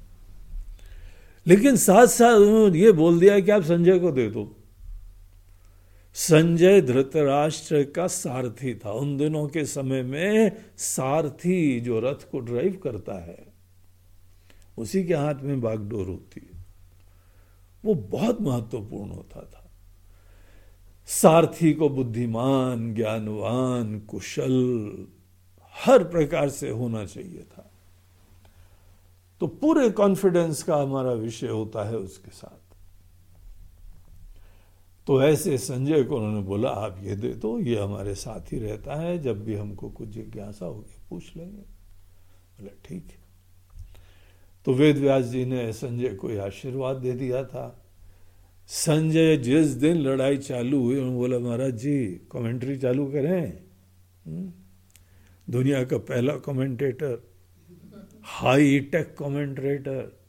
लेकिन 1.47 1.75
साथ 1.75 2.07
साथ 2.07 2.35
उन्होंने 2.35 2.79
ये 2.79 2.91
बोल 2.91 3.19
दिया 3.19 3.39
कि 3.39 3.51
आप 3.51 3.63
संजय 3.63 3.99
को 3.99 4.11
दे 4.11 4.29
दो। 4.29 4.55
संजय 6.13 6.81
धृतराष्ट्र 6.81 7.83
का 7.83 8.07
सारथी 8.07 8.75
था। 8.75 8.91
उन 8.91 9.17
दिनों 9.17 9.47
के 9.47 9.65
समय 9.65 10.03
में 10.03 10.51
सारथी 10.77 11.79
जो 11.79 11.99
रथ 11.99 12.29
को 12.31 12.39
ड्राइव 12.39 12.79
करता 12.83 13.25
है 13.25 13.54
उसी 14.77 15.03
के 15.03 15.13
हाथ 15.13 15.35
में 15.35 15.61
बागडोर 15.61 16.07
होती 16.07 16.49
है। 16.53 16.65
वो 17.85 17.93
बहुत 17.93 18.41
महत्वपूर्ण 18.41 19.11
होता 19.11 19.41
था। 19.41 19.71
सारथी 21.07 21.73
को 21.73 21.89
बुद्धिमान, 21.89 22.93
ज्ञानवान, 22.93 23.99
कुशल, 23.99 25.07
हर 25.85 26.03
प्रकार 26.03 26.49
से 26.49 26.69
होना 26.69 27.05
चाहिए 27.05 27.43
था। 27.43 27.71
तो 29.39 29.47
पूरे 29.47 29.89
कॉन्फिडेंस 29.89 30.63
का 30.63 30.77
हमारा 30.77 31.11
विषय 31.11 31.47
होता 31.47 31.87
है 31.87 31.97
उसके 31.97 32.31
साथ। 32.31 32.75
तो 35.07 35.21
ऐसे 35.21 35.57
संजय 35.57 36.03
को 36.03 36.17
उन्होंने 36.17 36.47
बोला, 36.47 36.69
आप 36.69 36.99
ये 37.03 37.15
दे 37.15 37.33
दो, 37.33 37.59
ये 37.59 37.79
हमारे 37.79 38.15
साथ 38.15 38.53
ही 38.53 38.59
रहता 38.59 38.95
है, 38.95 39.19
जब 39.19 39.43
भी 39.43 39.55
हमको 39.55 39.89
कुछ 39.89 40.07
जिज्ञासा 40.07 40.65
होगी 40.65 41.01
पूछ 41.09 41.35
लेंगे। 41.37 41.61
बोला, 41.61 42.81
ठीक 42.85 43.05
है। 43.05 43.24
तो 44.65 44.73
वेद 44.73 44.97
व्यास 44.97 45.25
जी 45.25 45.45
ने 45.45 45.73
संजय 45.73 46.09
को 46.09 46.41
आशीर्वाद 46.41 46.95
दे 46.95 47.11
दिया 47.11 47.43
था। 47.43 47.85
संजय, 48.67 49.37
जिस 49.37 49.67
दिन 49.67 49.97
लड़ाई 49.97 50.37
चालू 50.37 50.83
हुई, 50.83 50.95
उन्होंने 50.95 51.17
बोला, 51.17 51.39
महाराज 51.39 51.73
जी 51.73 52.05
कमेंट्री 52.31 52.77
चालू 52.77 53.05
करें। 53.05 53.63
हम्म? 54.25 54.53
दुनिया 55.49 55.83
का 55.83 55.97
पहला 55.97 56.37
कमेंटेटर 56.37 57.27
हाई 58.23 58.79
टेक 58.79 59.15
कमेंट्रेटर 59.19 60.19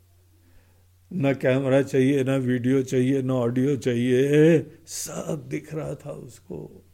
न 1.12 1.34
कैमरा 1.34 1.82
चाहिए, 1.82 2.24
ना 2.24 2.36
वीडियो 2.36 2.82
चाहिए, 2.82 3.22
ना 3.22 3.34
ऑडियो 3.34 3.76
चाहिए, 3.76 4.58
सब 4.86 5.46
दिख 5.48 5.74
रहा 5.74 5.94
था 5.94 6.10
उसको। 6.10 6.84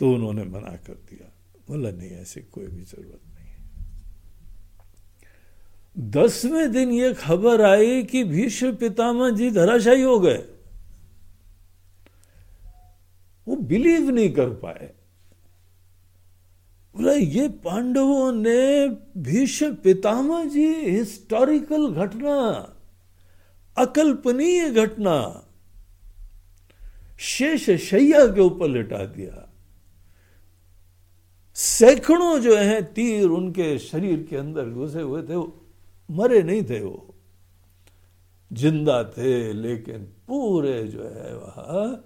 तो 0.00 0.12
उन्होंने 0.12 0.44
मना 0.44 0.76
कर 0.76 0.94
दिया। 0.94 1.32
बोला, 1.68 1.90
नहीं, 1.90 2.10
ऐसी 2.10 2.40
कोई 2.40 2.66
भी 2.66 2.82
ज़रूरत 2.82 3.20
दसवें 5.98 6.72
दिन 6.72 6.90
ये 6.90 7.14
खबर 7.14 7.62
आई 7.62 8.02
कि 8.02 8.24
भीष्म 8.24 8.74
पितामह 8.76 9.30
जी 9.30 9.50
धराशायी 9.50 10.02
हो 10.02 10.20
गए। 10.20 10.44
वो 13.48 13.56
बिलीव 13.56 14.10
नहीं 14.10 14.30
कर 14.30 14.48
पाए। 14.48 14.94
बोला, 16.96 17.12
ये 17.12 17.48
पांडवों 17.48 18.32
ने 18.32 18.88
भीष्म 19.20 19.74
पितामह 19.74 20.44
जी 20.44 20.74
हिस्टोरिकल 20.74 21.92
घटना, 21.92 22.36
अकल्पनीय 23.78 24.70
घटना, 24.70 25.46
शेष 27.20 27.70
शैया 27.70 28.26
के 28.26 28.40
ऊपर 28.40 28.68
लिटा 28.68 29.04
दिया। 29.04 29.48
सैकड़ों 31.54 32.38
जो 32.40 32.56
है 32.56 32.82
तीर 32.82 33.28
उनके 33.28 33.78
शरीर 33.78 34.26
के 34.30 34.36
अंदर 34.36 34.64
घुसे 34.64 35.00
हुए 35.00 35.22
थे 35.22 35.61
मरे 36.12 36.42
नहीं 36.42 36.62
थे 36.62 36.80
वो। 36.80 37.14
ज़िंदा 38.50 39.02
थे 39.04 39.52
लेकिन 39.52 40.04
पूरे 40.28 40.82
जो 40.84 41.02
है 41.04 41.36
वह 41.36 42.00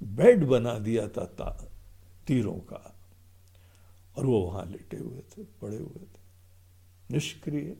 बेड 0.00 0.44
बना 0.44 0.78
दिया 0.78 1.06
था 1.08 1.50
तीरों 2.26 2.52
का। 2.52 2.92
और 4.16 4.26
वो 4.26 4.40
वहाँ 4.40 4.64
लेटे 4.64 4.96
हुए 4.96 5.20
थे 5.30 5.42
पड़े 5.62 5.76
हुए 5.76 6.04
थे। 6.04 7.14
निष्क्रिय। 7.14 7.76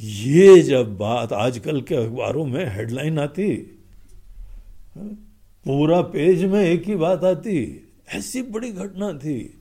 ये 0.00 0.62
जब 0.62 0.96
बात 0.98 1.32
आजकल 1.32 1.80
के 1.82 1.94
अखबारों 1.94 2.44
में 2.46 2.64
हेडलाइन 2.66 3.18
आती 3.18 3.48
हाँ, 4.96 5.04
पूरा 5.66 6.00
पेज 6.02 6.44
में 6.44 6.60
एक 6.60 6.84
ही 6.84 6.96
बात 6.96 7.24
आती 7.24 7.56
ऐसी 8.08 8.42
बड़ी 8.42 8.70
घटना 8.72 9.12
थी। 9.12 9.57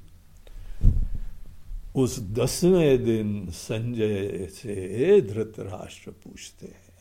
उस 1.97 2.19
दसवें 2.19 3.03
दिन 3.03 3.47
संजय 3.49 4.47
से 4.51 5.21
धृतराष्ट्र 5.21 6.11
पूछते 6.11 6.65
हैं। 6.65 6.97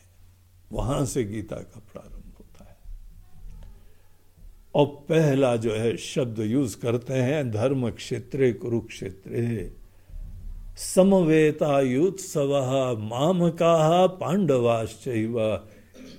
वहाँ 0.71 1.05
से 1.05 1.23
गीता 1.23 1.55
का 1.55 1.81
प्रारंभ 1.93 2.33
होता 2.39 2.63
है। 2.63 2.97
और 4.75 4.85
पहला 4.85 5.55
जो 5.55 5.73
है 5.73 5.97
शब्द 5.97 6.39
यूज़ 6.39 6.77
करते 6.77 7.13
हैं, 7.13 7.51
धर्म 7.51 7.89
क्षेत्र, 7.89 8.51
कुरुक्षेत्र। 8.51 9.29
समवेता 9.31 10.75
समवेतायुत्सव 10.75 12.57
माम 12.99 13.49
का 13.49 14.07
पांडवाश्च 14.07 15.03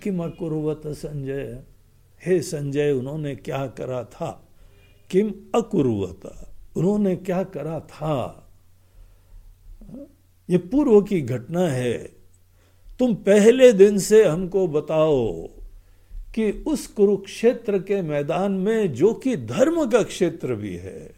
किम 0.02 0.24
अकुर्वत 0.24 0.82
संजय? 0.86 1.62
हे 2.26 2.42
संजय, 2.42 2.92
उन्होंने 2.92 3.36
क्या 3.36 3.66
करा 3.66 4.04
था? 4.04 4.48
किम 5.10 5.34
अकुर्वत? 5.54 6.48
उन्होंने 6.76 7.16
क्या 7.16 7.42
करा 7.42 7.80
था? 7.80 8.44
ये 10.50 10.58
पूर्व 10.58 11.00
की 11.02 11.20
घटना 11.20 11.60
है। 11.60 11.98
तुम 12.98 13.14
पहले 13.14 13.72
दिन 13.72 13.98
से 13.98 14.24
हमको 14.24 14.66
बताओ 14.68 15.46
कि 16.34 16.50
उस 16.66 16.86
कुरुक्षेत्र 16.86 17.78
के 17.78 18.02
मैदान 18.02 18.52
में 18.52 18.92
जो 18.92 19.12
कि 19.14 19.36
धर्म 19.36 19.84
का 19.90 20.02
क्षेत्र 20.02 20.54
भी 20.54 20.74
है, 20.76 21.10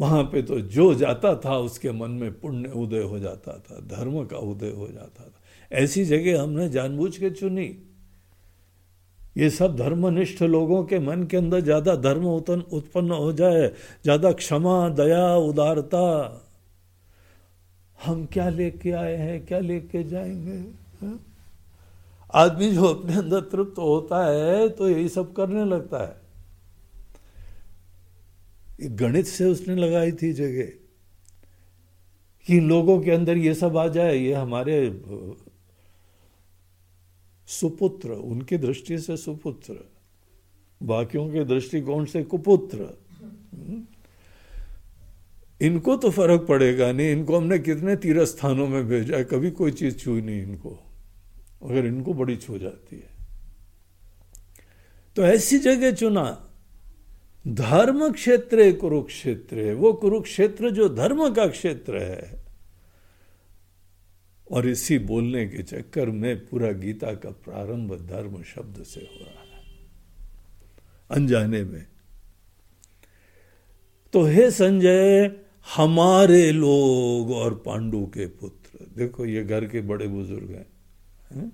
वहाँ 0.00 0.22
पे 0.22 0.42
तो 0.42 0.60
जो 0.60 0.94
जाता 0.94 1.34
था 1.36 1.58
उसके 1.58 1.92
मन 1.92 2.10
में 2.10 2.40
पुण्य 2.40 2.68
उदय 2.68 3.02
हो 3.02 3.18
जाता 3.18 3.52
था, 3.58 3.80
धर्म 3.80 4.24
का 4.24 4.38
उदय 4.38 4.70
हो 4.70 4.88
जाता 4.88 5.24
था। 5.24 5.40
ऐसी 5.72 6.04
जगह 6.04 6.42
हमने 6.42 6.68
जानबूझ 6.68 7.16
के 7.16 7.30
चुनी। 7.30 7.93
ये 9.36 9.50
सब 9.50 9.76
धर्मनिष्ठ 9.76 10.42
लोगों 10.42 10.82
के 10.84 10.98
मन 10.98 11.22
के 11.24 11.36
अंदर 11.36 11.60
ज़्यादा 11.60 11.94
धर्म 11.96 12.24
उत्पन्न 12.24 13.10
हो 13.10 13.32
जाए, 13.32 13.68
ज़्यादा 14.02 14.32
क्षमा, 14.32 14.88
दया, 14.88 15.34
उदारता 15.36 16.02
हम 18.04 18.24
क्या 18.32 18.48
लेके 18.48 18.90
आए 18.90 19.16
हैं, 19.16 19.46
क्या 19.46 19.58
लेके 19.58 20.02
जाएँगे? 20.04 20.62
आदमी 22.34 22.70
जो 22.72 22.84
अपने 22.84 23.14
अंदर 23.14 23.40
तृप्त 23.40 23.78
होता 23.78 24.24
है 24.26 24.68
तो 24.68 24.88
यही 24.88 25.08
सब 25.08 25.32
करने 25.32 25.64
लगता 25.64 26.02
है 26.04 26.22
गणित 28.96 29.26
से 29.26 29.44
उसने 29.44 29.74
लगाई 29.76 30.12
थी 30.12 30.32
जगह 30.32 30.70
कि 32.46 32.60
लोगों 32.60 33.00
के 33.00 33.10
अंदर 33.10 33.36
ये 33.36 33.54
सब 33.54 33.76
आ 33.76 33.86
जाए, 33.88 34.16
ये 34.16 34.32
हमारे 34.34 34.88
सुपुत्र, 37.54 38.10
उनकी 38.10 38.56
दृष्टि 38.58 38.98
से 38.98 39.16
सुपुत्र, 39.16 39.74
बाकियों 40.80 41.28
के 41.32 41.44
दृष्टिकोण 41.44 42.04
से 42.04 42.22
कुपुत्र। 42.24 42.88
इनको 45.60 45.96
तो 45.96 46.10
फ़र्क 46.10 46.46
पड़ेगा 46.48 46.90
नहीं, 46.92 47.10
इनको 47.12 47.36
हमने 47.36 47.58
कितने 47.58 47.96
तीर्थ 47.96 48.26
स्थानों 48.28 48.66
में 48.68 48.86
भेजा 48.88 49.16
है, 49.16 49.24
कभी 49.24 49.50
कोई 49.50 49.70
चीज़ 49.70 49.96
छुई 49.98 50.20
नहीं 50.20 50.42
इनको, 50.42 50.78
अगर 51.62 51.86
इनको 51.86 52.14
बड़ी 52.14 52.36
छू 52.36 52.58
जाती 52.58 52.96
है। 52.96 53.12
तो 55.16 55.22
ऐसी 55.24 55.58
जगह 55.58 55.92
चुना, 55.92 56.24
धर्म 57.44 58.08
क्षेत्र 58.12 58.70
कुरुक्षेत्र 58.72 59.72
वो 59.74 59.92
कुरुक्षेत्र 59.92 60.70
जो 60.70 60.88
धर्म 60.88 61.28
का 61.34 61.46
क्षेत्र 61.46 61.98
है 61.98 62.43
और 64.50 64.68
इसी 64.68 64.98
बोलने 64.98 65.46
के 65.46 65.62
चक्कर 65.62 66.10
में 66.10 66.46
पूरा 66.46 66.72
गीता 66.72 67.14
का 67.14 67.30
प्रारंभ 67.30 68.06
धर्म 68.06 68.42
शब्द 68.42 68.82
से 68.82 69.00
हो 69.00 69.24
रहा 69.24 69.56
है। 69.56 69.64
अनजाने 71.10 71.64
में। 71.64 71.86
तो 74.12 74.24
हे 74.24 74.50
संजय, 74.50 75.36
हमारे 75.76 76.52
लोग 76.52 77.30
और 77.30 77.54
पांडु 77.54 78.06
के 78.06 78.26
पुत्र, 78.26 78.86
देखो 78.96 79.26
ये 79.26 79.44
घर 79.44 79.64
के 79.64 79.80
बड़े 79.80 80.08
बुज़ुर्ग 80.08 80.50
हैं, 80.50 80.66
है? 81.30 81.48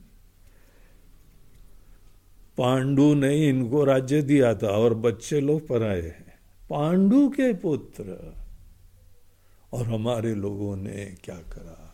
पांडु 2.58 3.14
ने 3.14 3.48
इनको 3.48 3.84
राज्य 3.84 4.22
दिया 4.22 4.54
था 4.54 4.68
और 4.68 4.94
बच्चे 4.94 5.40
लोग 5.40 5.68
पराए 5.68 6.02
हैं। 6.02 6.38
पांडु 6.70 7.28
के 7.28 7.54
पुत्र। 7.54 8.34
और 9.72 9.86
हमारे 9.86 10.34
लोगों 10.34 10.76
ने 10.76 11.16
क्या 11.24 11.36
करा? 11.36 11.89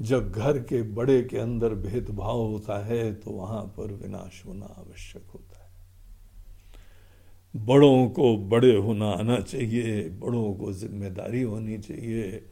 जब 0.00 0.30
घर 0.32 0.58
के 0.60 0.82
बड़े 0.82 1.20
के 1.22 1.38
अंदर 1.38 1.74
भेदभाव 1.76 2.38
होता 2.40 2.78
है 2.86 3.12
तो 3.14 3.30
वहाँ 3.30 3.62
पर 3.76 3.92
विनाश 3.94 4.42
होना 4.46 4.66
आवश्यक 4.78 5.22
होता 5.34 5.54
है। 5.54 5.68
बड़ों 7.54 8.08
को 8.08 8.36
बड़े 8.48 8.74
होना 8.76 9.10
आना 9.10 9.38
चाहिए, 9.40 10.08
बड़ों 10.10 10.52
को 10.54 10.72
ज़िम्मेदारी 10.72 11.42
होनी 11.42 11.78
चाहिए। 11.78 12.42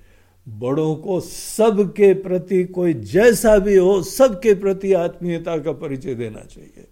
बड़ों 0.46 0.94
को 0.96 1.18
सबके 1.20 2.12
प्रति 2.14 2.64
कोई 2.64 2.94
जैसा 2.94 3.58
भी 3.58 3.76
हो, 3.76 4.02
सबके 4.02 4.54
प्रति 4.54 4.92
आत्मीयता 4.94 5.56
का 5.58 5.72
परिचय 5.74 6.14
देना 6.14 6.40
चाहिए। 6.42 6.86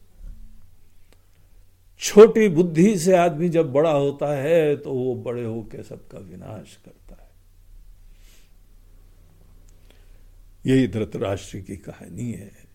छोटी 2.01 2.49
बुद्धि 2.49 2.97
से 2.99 3.17
आदमी 3.17 3.49
जब 3.49 3.73
बड़ा 3.73 3.91
होता 3.91 4.35
है 4.35 4.77
तो 4.77 4.93
वो 4.93 5.15
बड़े 5.23 5.45
होकर 5.45 5.83
सबका 5.83 6.19
विनाश 6.21 6.77
करता 6.85 7.15
है। 7.15 7.26
यही 10.67 10.89
धृतराष्ट्र 10.89 11.59
की 11.59 11.77
कहानी 11.77 12.33
है। 12.33 12.67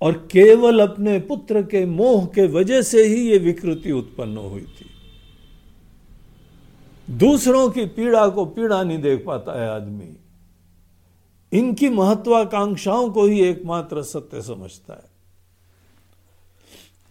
और 0.00 0.28
केवल 0.32 0.80
अपने 0.80 1.18
पुत्र 1.20 1.62
के 1.62 1.86
मोह 1.86 2.26
के 2.26 2.46
वजह 2.46 2.82
से 2.82 3.04
ही 3.04 3.30
ये 3.30 3.38
विकृति 3.38 3.92
उत्पन्न 3.92 4.36
हुई 4.36 4.62
थी। 4.62 4.86
दूसरों 7.10 7.70
की 7.70 7.86
पीड़ा 7.86 8.28
को 8.28 8.44
पीड़ा 8.44 8.82
नहीं 8.82 9.02
देख 9.02 9.24
पाता 9.26 9.62
है 9.62 9.70
आदमी। 9.70 10.16
इनकी 11.52 11.88
महत्वाकांक्षाओं 11.88 13.10
को 13.10 13.26
ही 13.26 13.40
एकमात्र 13.40 14.02
सत्य 14.02 14.42
समझता 14.42 14.94
है। 14.94 15.12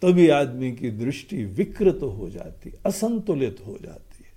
तभी 0.02 0.28
आदमी 0.28 0.72
की 0.72 0.90
दृष्टि 0.90 1.44
विकृत 1.44 2.00
हो 2.02 2.30
जाती, 2.30 2.72
असंतुलित 2.86 3.56
हो 3.66 3.78
जाती 3.82 4.24
है। 4.24 4.32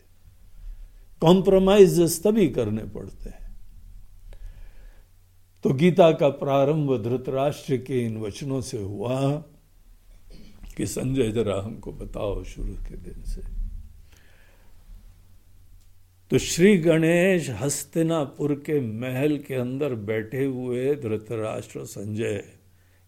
कॉम्प्रोमाइज 1.21 2.23
तभी 2.23 2.49
करने 2.49 2.83
पड़ते 2.83 3.29
हैं। 3.29 3.44
तो 5.65 5.73
गीता 5.73 6.11
का 6.11 6.29
प्रारंभ 6.29 7.03
धृतराष्ट्र 7.03 7.77
के 7.77 8.05
इन 8.05 8.17
वचनों 8.17 8.61
से 8.61 8.77
हुआ 8.77 9.31
कि 10.77 10.87
संजय, 10.87 11.31
जरा 11.31 11.61
हमको 11.61 11.91
बताओ 11.91 12.43
शुरू 12.43 12.73
के 12.73 12.97
दिन 12.97 13.23
से। 13.23 13.41
तो 16.29 16.37
श्री 16.37 16.77
गणेश 16.77 17.49
हस्तिनापुर 17.49 18.53
के 18.53 18.79
महल 18.79 19.37
के 19.37 19.55
अंदर 19.55 19.93
बैठे 19.93 20.45
हुए 20.45 20.95
धृतराष्ट्र 20.95 21.85
संजय 21.85 22.43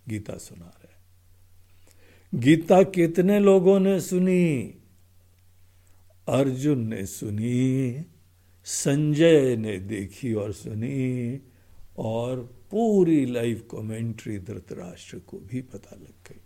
गीता 0.10 0.38
सुना 0.38 0.82
रहे 0.84 0.96
गीता 2.40 2.84
कितने 2.84 3.40
लोगों 3.40 3.80
ने 3.80 4.02
सुनी? 4.02 4.74
अर्जुन 6.30 6.88
ने 6.88 7.06
सुनी, 7.06 8.06
संजय 8.66 9.56
ने 9.58 9.78
देखी 9.78 10.34
और 10.34 10.52
सुनी 10.52 11.40
और 11.98 12.40
पूरी 12.72 13.26
लाइव 13.26 13.68
कमेंट्री 13.72 14.40
धृतराष्ट्र 14.40 15.20
को 15.20 15.40
भी 15.40 15.62
पता 15.62 15.96
लग 15.96 16.32
गई। 16.32 16.42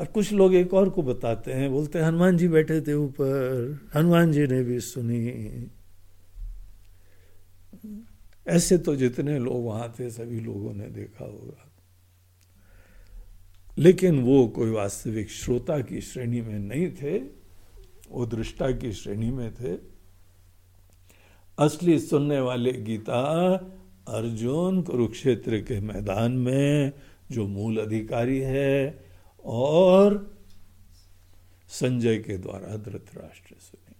और 0.00 0.06
कुछ 0.06 0.32
लोग 0.32 0.54
एक 0.54 0.74
और 0.74 0.90
को 0.90 1.02
बताते 1.02 1.52
हैं, 1.52 1.70
बोलते 1.70 1.98
हैं, 1.98 2.06
हनुमान 2.06 2.36
जी 2.36 2.48
बैठे 2.48 2.80
थे 2.80 2.94
ऊपर, 2.94 3.90
हनुमान 3.94 4.32
जी 4.32 4.46
ने 4.46 4.64
भी 4.64 4.80
सुनी। 4.80 5.70
ऐसे 8.48 8.78
तो 8.78 8.96
जितने 8.96 9.38
लोग 9.38 9.64
वहाँ 9.64 9.94
थे, 10.00 10.10
सभी 10.10 10.40
लोगों 10.40 10.74
ने 10.74 10.86
देखा 10.86 11.24
होगा। 11.24 11.72
लेकिन 13.78 14.20
वो 14.20 14.48
कोई 14.48 14.70
वास्तविक 14.70 15.30
श्रोता 15.30 15.80
की 15.80 16.00
श्रेणी 16.00 16.40
में 16.40 16.58
नहीं 16.58 16.90
थे, 16.90 17.18
वो 18.10 18.26
दृष्टा 18.26 18.70
की 18.70 18.92
श्रेणी 18.92 19.30
में 19.30 19.54
थे। 19.54 19.91
असली 21.58 21.98
सुनने 21.98 22.40
वाले 22.40 22.72
गीता 22.72 23.52
अर्जुन 24.08 24.82
कुरुक्षेत्र 24.82 25.58
के 25.58 25.80
मैदान 25.80 26.32
में 26.32 26.92
जो 27.30 27.46
मूल 27.46 27.78
अधिकारी 27.78 28.38
है 28.38 29.04
और 29.44 30.34
संजय 31.68 32.16
के 32.16 32.38
द्वारा 32.38 32.76
धृतराष्ट्र 32.76 33.54
सुनी। 33.60 33.94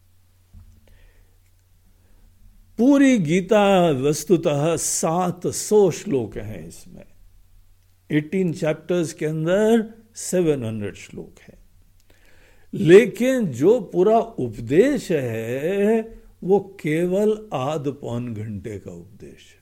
पूरी 2.79 3.19
गीता 3.19 3.91
वस्तुतः 3.91 4.77
सात 4.77 5.47
सौ 5.47 5.91
श्लोक 5.91 6.37
हैं 6.37 6.69
इसमें। 6.69 7.05
18 8.11 8.53
चैप्टर्स 8.53 9.13
के 9.13 9.27
अंदर 9.27 9.95
700 10.15 10.95
श्लोक 10.95 11.35
है। 11.43 11.55
लेकिन 12.75 13.47
जो 13.47 13.81
पूरा 13.81 14.19
उपदेश 14.19 15.13
है 15.13 16.22
वो 16.43 16.59
केवल 16.81 17.37
आध 17.55 17.89
पौन 18.01 18.33
घंटे 18.35 18.79
का 18.79 18.93
उपदेश 18.93 19.49
है। 19.51 19.61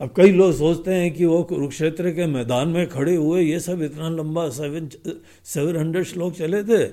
अब 0.00 0.12
कई 0.16 0.32
लोग 0.32 0.52
सोचते 0.54 0.94
हैं 0.94 1.12
कि 1.14 1.24
वो 1.24 1.42
कुरुक्षेत्र 1.42 2.10
के 2.12 2.26
मैदान 2.28 2.68
में 2.68 2.86
खड़े 2.88 3.14
हुए, 3.16 3.40
ये 3.42 3.60
सब 3.60 3.82
इतना 3.82 4.08
लंबा 4.10 4.48
सेवन 4.50 4.88
सेवन 5.44 5.76
हंड्रेड 5.76 6.04
श्लोक 6.06 6.34
चले 6.34 6.62
थे। 6.64 6.84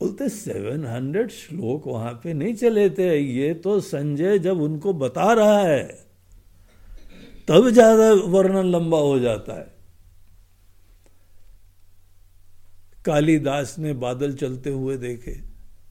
बोलते 0.00 0.28
सेवन 0.28 0.84
हंड्रेड 0.86 1.30
श्लोक 1.30 1.86
वहाँ 1.86 2.12
पे 2.24 2.32
नहीं 2.34 2.54
चले 2.54 2.88
थे। 2.90 3.16
ये 3.16 3.52
तो 3.56 3.78
संजय 3.82 4.38
जब 4.38 4.60
उनको 4.60 4.92
बता 4.94 5.32
रहा 5.32 5.60
है, 5.60 5.82
तब 7.48 7.68
ज़्यादा 7.70 8.12
वर्णन 8.28 8.66
लंबा 8.66 8.98
हो 8.98 9.18
जाता 9.18 9.58
है। 9.58 9.66
कालीदास 13.04 13.74
ने 13.78 13.92
बादल 13.96 14.34
चलते 14.34 14.70
हुए 14.70 14.96
देखे। 14.98 15.47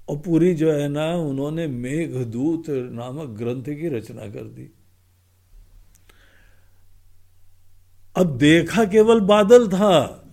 और 0.09 0.17
पूरी 0.17 0.53
जो 0.53 0.71
है 0.71 0.89
ना, 0.89 1.15
उन्होंने 1.15 1.67
मेघदूत 1.67 2.63
नामक 2.69 3.27
ग्रंथ 3.27 3.63
की 3.63 3.89
रचना 3.89 4.21
कर 4.21 4.43
दी। 4.43 4.71
अब 8.17 8.37
देखा 8.37 8.85
केवल 8.85 9.19
बादल 9.19 9.67
था। 9.67 10.23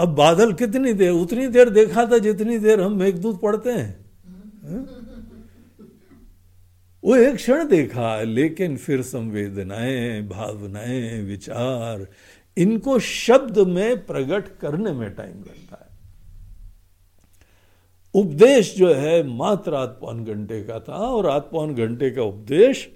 अब 0.00 0.08
बादल 0.08 0.52
कितनी 0.52 0.92
देर, 0.92 1.10
उतनी 1.10 1.48
देर 1.48 1.70
देखा 1.70 2.06
था 2.06 2.18
जितनी 2.18 2.58
देर 2.58 2.80
हम 2.80 2.92
मेघदूत 2.92 3.40
पढ़ते 3.40 3.70
हैं। 3.70 4.04
है? 4.64 4.96
वो 7.04 7.16
एक 7.16 7.34
क्षण 7.34 7.68
देखा, 7.68 8.22
लेकिन 8.22 8.76
फिर 8.76 9.02
संवेदनाएँ, 9.02 10.22
भावनाएँ, 10.22 11.22
विचार, 11.22 12.06
इनको 12.56 12.98
शब्द 12.98 13.58
में 13.58 14.06
प्रकट 14.06 14.58
करने 14.58 14.92
में 14.92 15.10
टाइम 15.10 15.36
लगता 15.36 15.60
है 15.60 15.65
उपदेश 18.16 18.76
जो 18.76 18.94
है 18.94 19.22
मात्र 19.22 19.74
आध 19.74 19.88
पौन 19.88 20.24
घंटे 20.24 20.62
का 20.64 20.80
था 20.80 20.94
और 20.94 21.26
आध 21.26 21.42
पौन 21.42 21.74
घंटे 21.74 22.10
का 22.10 22.22
उपदेश 22.22 22.88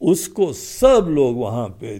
उसको 0.00 0.52
सब 0.52 1.06
लोग 1.10 1.36
वहाँ 1.36 1.68
पे 1.80 1.98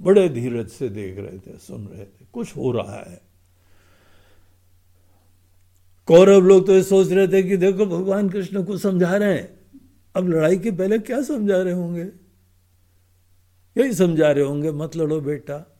बड़े 0.00 0.28
धीरज 0.28 0.68
से 0.68 0.88
देख 0.88 1.18
रहे 1.18 1.38
थे, 1.38 1.58
सुन 1.58 1.86
रहे 1.86 2.04
थे। 2.04 2.26
कुछ 2.32 2.56
हो 2.56 2.72
रहा 2.72 3.10
है। 3.10 3.20
कौरव 6.06 6.40
लोग 6.40 6.66
तो 6.66 6.72
ये 6.72 6.82
सोच 6.82 7.12
रहे 7.12 7.28
थे 7.28 7.42
कि 7.42 7.56
देखो 7.56 7.86
भगवान 7.86 8.28
कृष्ण 8.30 8.64
को 8.64 8.78
समझा 8.78 9.16
रहे 9.16 9.34
हैं। 9.34 9.60
अब 10.16 10.28
लड़ाई 10.28 10.58
के 10.58 10.70
पहले 10.70 10.98
क्या 10.98 11.22
समझा 11.22 11.62
रहे 11.62 11.72
होंगे? 11.72 12.04
यही 13.76 13.92
समझा 13.92 14.30
रहे 14.30 14.44
होंगे, 14.44 14.70
मत 14.70 14.96
लड़ो 14.96 15.20
बेटा। 15.20 15.76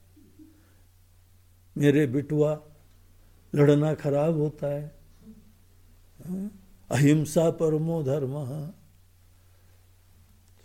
मेरे 1.79 2.07
बिटुआ, 2.07 2.61
लड़ना 3.55 3.95
खराब 3.95 4.37
होता 4.37 4.67
है? 4.67 4.97
अहिंसा 6.91 7.51
परमो 7.51 8.03
धर्म। 8.03 8.45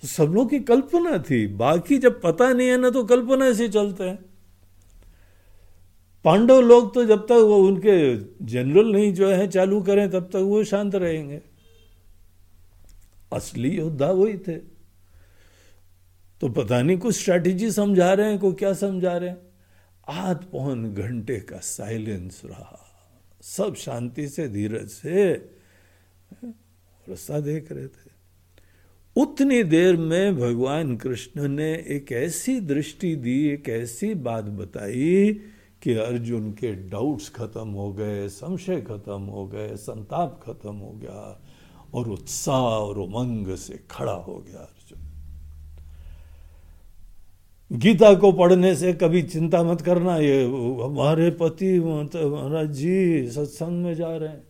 तो 0.02 0.08
सब 0.08 0.24
लोग 0.24 0.50
की 0.50 0.60
कल्पना 0.60 1.18
थी, 1.18 1.48
बाकी 1.48 1.98
जब 1.98 2.22
पता 2.22 2.54
नहीं 2.54 2.68
है 2.68 2.78
ना 2.78 2.90
तो 2.90 3.04
कल्पना 3.04 3.54
से 3.54 3.70
चलते 3.70 4.04
हैं। 4.04 4.26
पांडव 6.24 6.62
लोग 6.62 6.94
तो 6.94 7.06
जब 7.06 7.26
तक 7.26 7.32
वो 7.32 7.58
उनके 7.58 8.18
जनरल 8.46 8.92
नहीं 8.92 9.14
जो 9.14 9.30
है, 9.30 9.48
चालू 9.48 9.82
करें, 9.82 10.12
तब 10.12 10.24
तक 10.24 10.36
वो 10.36 10.64
शांत 10.64 10.96
रहेंगे। 10.96 11.42
असली 13.34 13.70
योद्धा 13.70 14.12
वही 14.12 14.38
थे। 14.38 14.58
तो 16.42 16.50
पता 16.50 16.82
नहीं 16.82 16.98
कुछ 16.98 17.20
स्ट्रैटेजी 17.20 17.72
समझा 17.72 18.14
रहे 18.14 18.30
हैं 18.30 18.40
को 18.40 18.54
क्या 18.54 18.74
समझा 18.74 19.18
रहे 19.18 19.30
हैं। 19.30 19.38
आध 20.10 20.38
पौन 20.38 20.94
घंटे 20.94 21.40
का 21.40 21.58
साइलेंस 21.58 22.42
रहा। 22.46 22.81
सब 23.42 23.76
शांति 23.76 24.28
से, 24.30 24.48
धीरज 24.48 24.88
से, 24.88 25.34
रास्ता 27.10 27.40
देख 27.40 27.72
रहे 27.72 27.88
थे। 27.88 28.12
उतनी 29.16 29.64
देर 29.64 29.98
में 29.98 30.38
भगवान 30.38 30.98
कृष्ण 30.98 31.48
ने 31.48 31.74
एक 31.74 32.12
ऐसी 32.12 32.60
दृष्टि 32.60 33.16
दी, 33.16 33.48
एक 33.48 33.70
ऐसी 33.70 34.14
बात 34.14 34.44
बताई 34.44 35.34
कि 35.82 35.94
अर्जुन 35.94 36.52
के 36.52 36.72
डाउट्स 36.72 37.30
खत्म 37.30 37.68
हो 37.68 37.94
गए, 37.94 38.28
संशय 38.30 38.82
खत्म 38.82 39.22
हो 39.22 39.48
गए, 39.48 39.76
संताप 39.76 40.42
खत्म 40.44 40.76
हो 40.76 40.92
गया 40.92 41.42
और 41.94 42.10
उत्साह 42.10 42.62
और 42.62 42.98
उमंग 42.98 43.56
से 43.56 43.86
खड़ा 43.92 44.14
हो 44.14 44.38
गया 44.38 44.60
अर्जुन 44.60 45.00
गीता 47.72 48.14
को 48.14 48.32
पढ़ने 48.32 48.76
से 48.76 48.94
कभी 48.94 49.22
चिंता 49.24 49.64
मत 49.64 49.82
करना, 49.82 50.18
ये 50.18 50.44
हमारे 50.84 51.30
पति 51.32 51.80
महाराज 51.80 52.72
जी 52.72 53.28
सत्संग 53.32 53.84
में 53.84 53.94
जा 53.96 54.16
रहे 54.18 54.30
हैं। 54.30 54.44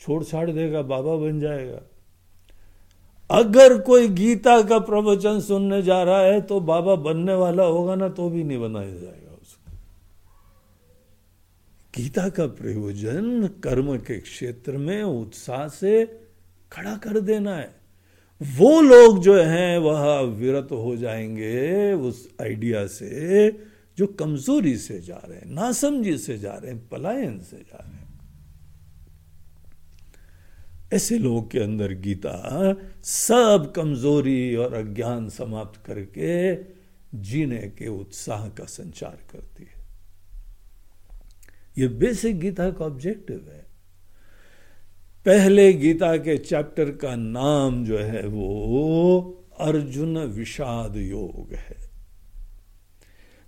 छोड़ 0.00 0.22
छाड़ 0.24 0.50
देगा, 0.50 0.82
बाबा 0.82 1.16
बन 1.16 1.40
जाएगा। 1.40 1.80
अगर 3.30 3.78
कोई 3.78 4.08
गीता 4.08 4.60
का 4.62 4.78
प्रवचन 4.78 5.40
सुनने 5.40 5.82
जा 5.82 6.02
रहा 6.02 6.20
है 6.20 6.40
तो 6.40 6.60
बाबा 6.60 6.94
बनने 6.94 7.34
वाला 7.34 7.64
होगा 7.64 7.94
ना 7.94 8.08
तो 8.08 8.28
भी 8.30 8.44
नहीं 8.44 8.58
बनाया 8.58 8.92
जाएगा 8.92 9.32
उसको। 9.32 9.72
गीता 11.94 12.28
का 12.28 12.46
प्रयोजन 12.46 13.46
कर्म 13.64 13.96
के 13.98 14.18
क्षेत्र 14.20 14.76
में 14.76 15.02
उत्साह 15.02 15.66
से 15.68 16.04
खड़ा 16.72 16.96
कर 16.96 17.20
देना 17.20 17.56
है। 17.56 17.75
वो 18.42 18.80
लोग 18.80 19.22
जो 19.22 19.42
हैं, 19.42 19.78
वह 19.78 20.20
विरत 20.20 20.68
हो 20.72 20.96
जाएँगे 20.96 21.92
उस 21.92 22.34
आइडिया 22.42 22.86
से, 22.86 23.50
जो 23.98 24.06
कमज़ोरी 24.06 24.76
से 24.76 25.00
जा 25.00 25.22
रहे 25.28 25.38
हैं, 25.38 25.46
नासमझी 25.46 26.18
से 26.18 26.38
जा 26.38 26.52
रहे 26.52 26.72
हैं, 26.72 26.88
पलायन 26.88 27.40
से 27.40 27.56
जा 27.56 27.78
रहे 27.78 27.96
हैं। 27.96 28.06
ऐसे 30.92 31.18
लोगों 31.18 31.42
के 31.42 31.58
अंदर 31.58 31.92
गीता 31.92 32.76
सब 33.04 33.72
कमज़ोरी 33.76 34.56
और 34.56 34.74
अज्ञान 34.74 35.28
समाप्त 35.28 35.86
करके 35.86 36.54
जीने 37.18 37.58
के 37.58 37.88
उत्साह 37.88 38.48
का 38.48 38.64
संचार 38.64 39.18
करती 39.32 39.62
है। 39.62 39.86
यह 41.78 41.88
बेसिक 41.88 42.40
गीता 42.40 42.70
का 42.70 42.84
ऑब्जेक्टिव 42.84 43.50
है। 43.52 43.55
पहले 45.26 45.72
गीता 45.72 46.16
के 46.16 46.38
चैप्टर 46.38 46.90
का 46.90 47.16
नाम 47.16 47.84
जो 47.84 47.98
है 47.98 48.26
वो 48.26 49.44
अर्जुन 49.60 50.18
विषाद 50.18 50.96
योग 50.96 51.54
है। 51.54 51.76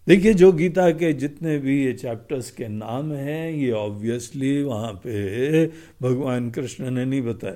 देखिए, 0.09 0.35
जो 0.35 0.53
गीता 0.53 0.91
के 0.91 1.13
जितने 1.13 1.59
भी 1.59 1.85
ये 1.85 1.93
चैप्टर्स 1.93 2.51
के 2.51 2.69
नाम 2.69 3.13
हैं, 3.13 3.51
ये 3.51 3.71
ऑब्वियसली 3.71 4.63
वहाँ 4.63 4.93
पे 4.93 5.67
भगवान 6.03 6.51
कृष्ण 6.51 6.91
ने 6.91 7.05
नहीं 7.05 7.23
बताया 7.23 7.55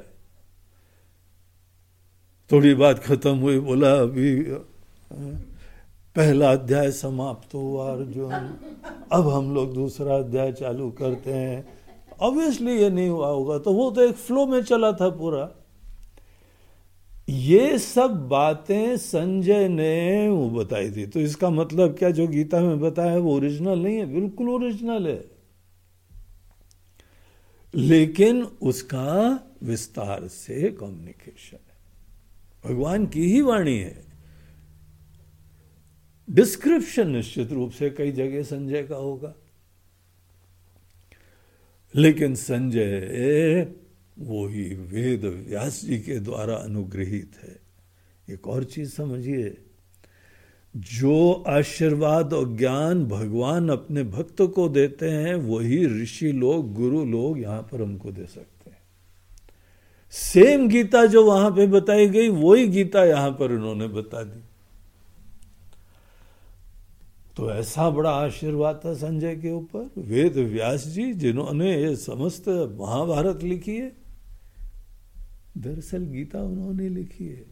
थोड़ी 2.52 2.74
बात 2.74 2.98
खत्म 2.98 3.36
हुई, 3.36 3.58
बोला, 3.58 3.94
अभी, 3.94 4.42
पहला 6.16 6.52
अध्याय 6.52 6.90
समाप्त 6.90 7.54
हुआ, 7.54 7.92
अर्जुन। 7.92 8.58
अब 9.12 9.28
हम 9.28 9.54
लोग 9.54 9.74
दूसरा 9.74 10.16
अध्याय 10.16 10.52
चालू 10.52 10.90
करते 10.90 11.32
हैं। 11.32 11.81
ऑब्वियसली 12.20 12.72
ये 12.72 12.90
नहीं 12.90 13.08
हुआ 13.08 13.28
होगा। 13.28 13.58
तो 13.58 13.72
वो 13.72 13.90
तो 13.90 14.00
एक 14.00 14.14
फ्लो 14.14 14.46
में 14.46 14.62
चला 14.62 14.92
था 14.92 15.08
पूरा। 15.08 15.50
ये 17.28 17.78
सब 17.78 18.28
बातें 18.28 18.96
संजय 18.96 19.68
ने 19.68 20.28
वो 20.28 20.50
बताई 20.50 20.90
थी। 20.90 21.06
तो 21.06 21.20
इसका 21.20 21.50
मतलब 21.50 21.96
क्या 21.98 22.10
जो 22.10 22.26
गीता 22.26 22.60
में 22.60 22.80
बताया 22.80 23.18
वो 23.18 23.36
ओरिजिनल 23.36 23.78
नहीं 23.78 23.96
है? 23.96 24.06
बिल्कुल 24.06 24.48
ओरिजिनल 24.48 25.08
है। 25.08 25.24
लेकिन 27.74 28.42
उसका 28.42 29.40
विस्तार 29.62 30.28
से 30.28 30.68
कम्युनिकेशन 30.68 31.56
है। 31.56 31.72
भगवान 32.64 33.06
की 33.06 33.32
ही 33.32 33.40
वाणी 33.40 33.78
है। 33.78 34.04
डिस्क्रिप्शन 36.30 37.10
निश्चित 37.10 37.52
रूप 37.52 37.70
से 37.70 37.90
कई 37.90 38.12
जगह 38.12 38.42
संजय 38.42 38.82
का 38.82 38.96
होगा। 38.96 39.34
लेकिन 41.96 42.34
संजय 42.34 43.68
वो 44.18 44.46
ही 44.46 44.62
वेद 44.62 45.24
व्यास 45.48 45.84
जी 45.84 45.98
के 45.98 46.18
द्वारा 46.20 46.54
अनुग्रहित 46.54 47.32
है। 47.42 47.60
एक 48.34 48.48
और 48.48 48.64
चीज़ 48.64 48.90
समझिए, 48.90 49.56
जो 50.76 51.44
आशीर्वाद 51.48 52.32
और 52.32 52.56
ज्ञान 52.56 53.04
भगवान 53.04 53.68
अपने 53.68 54.02
भक्त 54.02 54.42
को 54.42 54.68
देते 54.68 55.08
हैं, 55.08 55.34
वही 55.34 56.02
ऋषि 56.02 56.32
लोग, 56.32 56.74
गुरु 56.74 57.04
लोग 57.04 57.40
यहाँ 57.40 57.68
पर 57.72 57.82
हमको 57.82 58.12
दे 58.12 58.26
सकते 58.26 58.70
हैं। 58.70 58.78
सेम 60.10 60.68
गीता 60.68 61.06
जो 61.06 61.24
वहाँ 61.24 61.50
पे 61.50 61.66
बताई 61.66 62.08
गई, 62.08 62.28
वही 62.28 62.68
गीता 62.68 63.04
यहाँ 63.04 63.30
पर 63.30 63.52
उन्होंने 63.52 63.88
बता 63.88 64.22
दी। 64.22 64.40
तो 67.36 67.50
ऐसा 67.50 67.88
बड़ा 67.90 68.10
आशीर्वाद 68.10 68.80
था 68.84 68.92
संजय 68.94 69.34
के 69.36 69.50
ऊपर। 69.50 69.90
वेद 69.98 70.36
व्यास 70.36 70.86
जी, 70.86 71.12
जिन्होंने 71.12 71.76
ये 71.76 71.94
समस्त 71.96 72.48
महाभारत 72.78 73.42
लिखी 73.42 73.76
है, 73.76 73.92
दरअसल 75.58 76.04
गीता 76.04 76.42
उन्होंने 76.42 76.88
लिखी 76.88 77.26
है। 77.26 77.44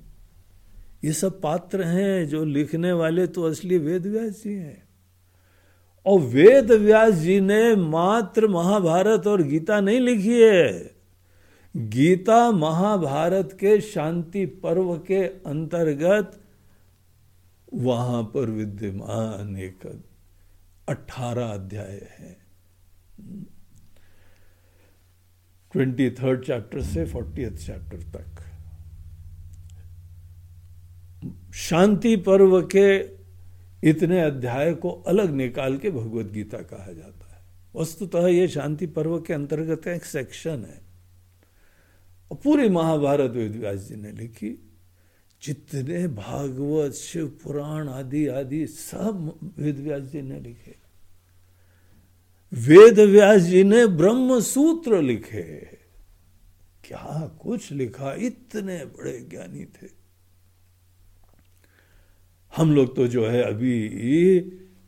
ये 1.04 1.12
सब 1.12 1.40
पात्र 1.40 1.82
हैं 1.82 2.28
जो 2.28 2.44
लिखने 2.44 2.92
वाले 2.92 3.26
तो 3.26 3.42
असली 3.42 3.78
वेद 3.78 4.06
व्यास 4.06 4.42
जी 4.44 4.52
हैं। 4.52 4.82
और 6.06 6.20
वेद 6.20 6.72
व्यास 6.72 7.14
जी 7.14 7.40
ने 7.40 7.74
मात्र 7.76 8.48
महाभारत 8.48 9.26
और 9.26 9.42
गीता 9.42 9.80
नहीं 9.80 10.00
लिखी 10.00 10.40
है। 10.42 10.94
गीता 11.74 12.50
महाभारत 12.50 13.52
के 13.52 13.80
शांति 13.80 14.46
पर्व 14.46 14.94
के 14.98 15.22
अंतर्गत 15.24 16.39
वहाँ 17.74 18.22
पर 18.22 18.50
विद्यमान 18.50 19.56
एक 19.56 20.02
अठारह 20.88 21.46
अध्याय 21.46 22.08
है। 22.18 22.36
ट्वेंटी 25.72 26.10
थर्ड 26.10 26.44
चैप्टर 26.44 26.82
से 26.82 27.04
फोर्टी 27.04 27.50
चैप्टर 27.56 28.02
तक। 28.02 28.46
शांति 31.54 32.16
पर्व 32.16 32.68
के 32.76 32.98
इतने 33.90 34.20
अध्याय 34.20 34.74
को 34.74 34.90
अलग 34.90 35.30
निकाल 35.30 35.78
के 35.78 35.90
भगवत 35.90 36.26
गीता 36.26 36.58
कहा 36.58 36.92
जाता 36.92 37.36
है। 37.36 37.42
वस्तुतः 37.76 38.26
ये 38.26 38.48
शांति 38.48 38.86
पर्व 38.86 39.20
के 39.20 39.32
अंतर्गत 39.32 39.86
एक 39.86 40.04
सेक्शन 40.04 40.64
है। 40.64 40.82
और 42.30 42.38
पूरी 42.44 42.68
महाभारत 42.68 43.30
वेदव्यास 43.30 43.78
जी 43.78 43.96
ने 43.96 44.12
लिखी। 44.12 44.69
जितने 45.42 46.08
भागवत, 46.08 46.92
शिव 46.92 47.38
पुराण 47.44 47.88
आदि 47.88 48.26
आदि 48.26 48.66
सब 48.66 49.38
वेद 49.58 49.78
व्यास 49.78 50.02
जी 50.02 50.22
ने 50.22 50.40
लिखे। 50.40 50.74
वेद 52.52 53.00
व्यास 53.00 53.42
जी 53.42 53.64
ने 53.64 53.86
ब्रह्म 53.86 54.40
सूत्र 54.40 55.02
लिखे। 55.02 55.80
क्या 56.84 57.38
कुछ 57.42 57.72
लिखा? 57.72 58.14
इतने 58.14 58.84
बड़े 58.84 59.26
ज्ञानी 59.30 59.64
थे। 59.64 59.88
हम 62.56 62.74
लोग 62.74 62.96
तो 62.96 63.06
जो 63.06 63.26
है 63.26 63.42
अभी 63.42 63.88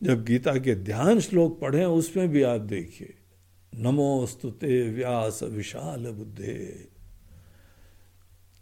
जब 0.02 0.24
गीता 0.24 0.58
के 0.58 0.74
ध्यान 0.74 1.20
श्लोक 1.20 1.60
पढ़े, 1.60 1.84
उसमें 1.84 2.28
भी 2.28 2.42
आप 2.42 2.60
देखिए 2.60 3.14
नमोस्तुते 3.74 4.90
व्यास 4.90 5.42
विशाल 5.42 6.06
बुद्धे। 6.06 6.91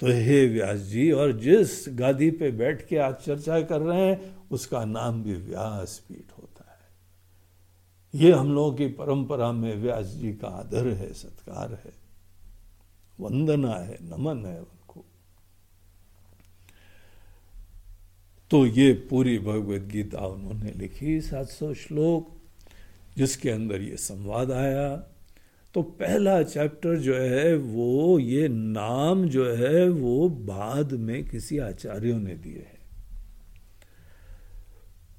तो 0.00 0.06
हे 0.06 0.46
व्यास 0.46 0.78
जी, 0.78 1.12
और 1.12 1.32
जिस 1.32 1.84
गादी 1.88 2.30
पे 2.30 2.50
बैठ 2.50 2.88
के 2.88 2.96
आज 2.96 3.14
चर्चा 3.14 3.60
कर 3.60 3.80
रहे 3.80 4.06
हैं, 4.06 4.36
उसका 4.50 4.84
नाम 4.84 5.22
भी 5.22 5.34
व्यास 5.34 6.02
पीठ 6.08 6.38
होता 6.38 6.64
है। 6.70 8.20
ये 8.20 8.32
हम 8.32 8.54
लोगों 8.54 8.72
की 8.72 8.86
परंपरा 8.86 9.52
में 9.52 9.76
व्यास 9.76 10.06
जी 10.06 10.32
का 10.32 10.48
आदर 10.48 10.88
है, 10.88 11.12
सत्कार 11.12 11.72
है, 11.72 11.92
वंदना 13.20 13.74
है, 13.74 13.98
नमन 14.02 14.46
है 14.46 14.58
उनको। 14.58 15.04
तो 18.50 18.66
ये 18.66 18.92
पूरी 18.92 19.38
भगवत 19.38 19.80
गीता 19.80 20.26
उन्होंने 20.26 20.72
लिखी, 20.72 21.20
सात 21.20 21.48
सौ 21.48 21.74
श्लोक, 21.74 22.40
जिसके 23.16 23.50
अंदर 23.50 23.82
ये 23.82 23.96
संवाद 23.96 24.52
आया। 24.52 25.09
तो 25.74 25.82
पहला 25.82 26.42
चैप्टर 26.42 26.96
जो 26.96 27.14
है, 27.14 27.56
वो 27.56 28.18
ये 28.18 28.48
नाम 28.48 29.24
जो 29.24 29.52
है, 29.52 29.88
वो 29.88 30.28
बाद 30.28 30.92
में 30.92 31.24
किसी 31.24 31.58
आचार्यों 31.58 32.18
ने 32.18 32.34
दिए 32.34 32.58
हैं। 32.58 32.80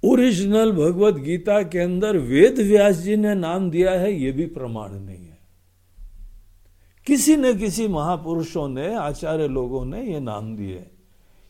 ओरिजिनल 0.05 0.71
भगवत 0.71 1.15
गीता 1.15 1.63
के 1.63 1.79
अंदर 1.79 2.17
वेद 2.17 2.59
व्यास 2.59 2.95
जी 2.95 3.15
ने 3.15 3.35
नाम 3.35 3.71
दिया 3.71 3.91
है, 3.91 4.13
ये 4.13 4.31
भी 4.31 4.45
प्रमाण 4.45 4.91
नहीं 4.91 5.25
है। 5.25 5.37
किसी 7.07 7.35
न 7.35 7.57
किसी 7.57 7.87
महापुरुषों 7.87 8.69
ने, 8.69 8.95
आचार्य 8.95 9.47
लोगों 9.47 9.85
ने 9.85 10.13
ये 10.13 10.19
नाम 10.19 10.55
दिए 10.55 10.85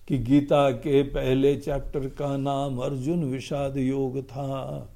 कि 0.08 0.18
गीता 0.18 0.72
के 0.72 1.04
पहले 1.04 1.56
चैप्टर 1.56 2.00
का 2.00 2.38
नाम 2.38 2.78
अर्जुन 2.78 3.24
विषाद 3.24 3.78
योग 3.78 4.22
था। 4.22 4.91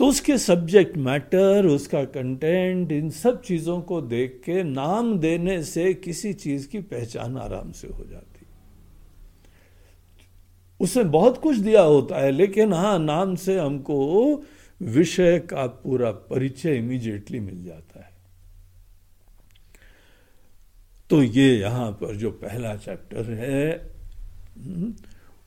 तो 0.00 0.06
उसके 0.06 0.38
सब्जेक्ट 0.38 0.96
मैटर 0.96 1.66
उसका 1.66 2.04
कंटेंट 2.04 2.92
इन 2.92 3.10
सब 3.10 3.42
चीज़ों 3.42 3.80
को 3.80 4.00
देख 4.00 4.42
के 4.44 4.62
नाम 4.62 5.18
देने 5.18 5.64
से 5.64 5.94
किसी 5.94 6.32
चीज़ 6.32 6.68
की 6.68 6.78
पहचान 6.78 7.36
आराम 7.38 7.72
से 7.72 7.88
हो 7.88 8.04
जाती। 8.04 8.46
उसमें 10.80 11.10
बहुत 11.10 11.38
कुछ 11.38 11.56
दिया 11.56 11.82
होता 11.82 12.16
है 12.16 12.30
लेकिन 12.30 12.72
हाँ 12.72 12.98
नाम 12.98 13.34
से 13.34 13.58
हमको 13.58 14.42
विषय 14.82 15.38
का 15.38 15.66
पूरा 15.66 16.10
परिचय 16.10 16.76
इमीडिएटली 16.76 17.40
मिल 17.40 17.64
जाता 17.64 18.00
है। 18.00 18.10
तो 21.10 21.22
ये 21.22 21.58
यहाँ 21.58 21.92
पर 21.92 22.16
जो 22.16 22.30
पहला 22.30 22.76
चैप्टर 22.76 23.32
है 23.32 23.72
हम्म, 24.58 24.94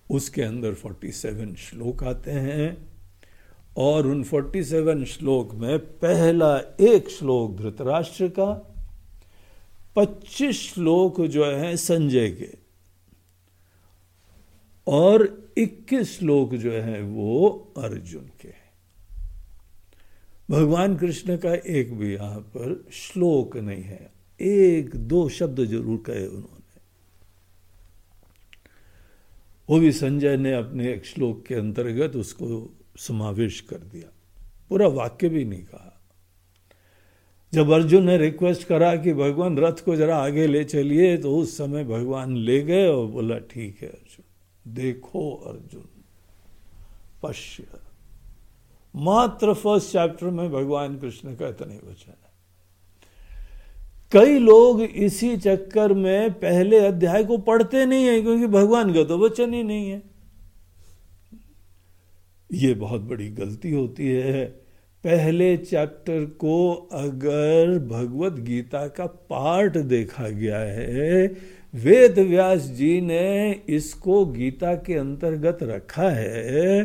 उसके 0.10 0.42
अंदर 0.42 0.74
47 0.74 1.56
श्लोक 1.56 2.04
आते 2.04 2.32
हैं। 2.32 2.93
और 3.78 4.08
उन 4.08 4.24
47 4.24 5.04
श्लोक 5.06 5.54
में 5.56 5.80
पहला 6.00 6.58
एक 6.80 7.10
श्लोक 7.10 7.56
धृतराष्ट्र 7.58 8.28
का 8.30 8.50
25 9.96 10.52
श्लोक 10.54 11.22
जो 11.22 11.46
है 11.46 11.76
संजय 11.78 12.30
के, 12.32 12.50
और 14.88 15.26
21 15.58 16.18
श्लोक 16.18 16.54
जो 16.56 16.72
है 16.72 17.02
वो 17.02 17.74
अर्जुन 17.78 18.30
के 18.42 18.54
भगवान 20.50 20.96
कृष्ण 20.98 21.38
का 21.38 21.54
एक 21.54 21.94
भी 21.98 22.14
यहाँ 22.14 22.40
पर 22.56 22.86
श्लोक 22.94 23.58
नहीं 23.58 23.84
है, 23.84 24.12
एक 24.40 24.96
दो 24.96 25.28
शब्द 25.30 25.64
ज़रूर 25.66 26.04
कहे 26.06 26.26
उन्होंने। 26.28 26.62
वो 29.70 29.80
भी 29.80 29.92
संजय 29.92 30.38
ने 30.38 30.54
अपने 30.54 30.92
एक 30.94 31.06
श्लोक 31.06 31.46
के 31.46 31.56
अंतर्गत 31.56 32.16
उसको 32.16 32.48
समावेश 32.96 33.60
कर 33.62 33.78
दिया। 33.78 34.10
पूरा 34.70 34.88
वाक्य 34.88 35.30
भी 35.30 35.46
नहीं 35.46 35.64
कहा। 35.64 35.90
जब 37.54 37.72
अर्जुन 37.72 38.04
ने 38.04 38.18
रिक्वेस्ट 38.18 38.64
करा 38.64 38.96
कि 38.96 39.14
भगवान 39.14 39.58
रथ 39.58 39.84
को 39.86 39.96
जरा 39.96 40.18
आगे 40.18 40.48
ले 40.48 40.64
चलिए 40.64 41.18
तो 41.18 41.36
उस 41.38 41.58
समय 41.58 41.84
भगवान 41.84 42.36
ले 42.38 42.62
गए 42.62 42.88
और 42.88 43.06
बोला, 43.06 43.38
ठीक 43.40 43.82
है 43.82 43.88
अर्जुन, 43.88 44.74
देखो 44.74 45.32
अर्जुन, 45.48 45.88
पश्य। 47.24 47.68
मात्र 48.94 49.54
फ़र्स्ट 49.54 49.92
चैप्टर 49.92 50.30
में 50.30 50.52
भगवान 50.52 50.98
कृष्ण 50.98 51.36
का 51.36 51.48
इतने 51.48 51.76
वचन 51.76 52.10
है। 52.10 52.32
कई 54.12 54.40
लोग 54.40 54.82
इसी 54.82 55.36
चक्कर 55.38 55.94
में 55.94 56.34
पहले 56.34 56.80
अध्याय 56.80 57.24
को 57.24 57.38
पढ़ते 57.38 57.86
नहीं 57.86 58.06
है, 58.06 58.22
क्योंकि 58.22 58.48
भगवान 58.48 58.94
का 58.94 59.04
तो 59.04 59.18
वचन 59.18 59.54
ही 59.54 59.64
नहीं 59.64 59.90
है। 59.90 60.13
ये 62.54 62.74
बहुत 62.74 63.02
बड़ी 63.02 63.30
गलती 63.30 63.72
होती 63.72 64.08
है। 64.08 64.46
पहले 65.04 65.56
चैप्टर 65.58 66.26
को 66.40 66.74
अगर 66.94 67.78
भगवत 67.88 68.34
गीता 68.42 68.88
का 68.88 69.06
पार्ट 69.06 69.78
देखा 69.78 70.28
गया 70.30 70.60
है, 70.60 71.26
वेद 71.74 72.20
व्यास 72.20 72.62
जी 72.62 73.00
ने 73.02 73.52
इसको 73.70 74.26
गीता 74.26 74.74
के 74.76 74.94
अंतर्गत 74.94 75.64
रखा 75.64 76.10
है 76.10 76.84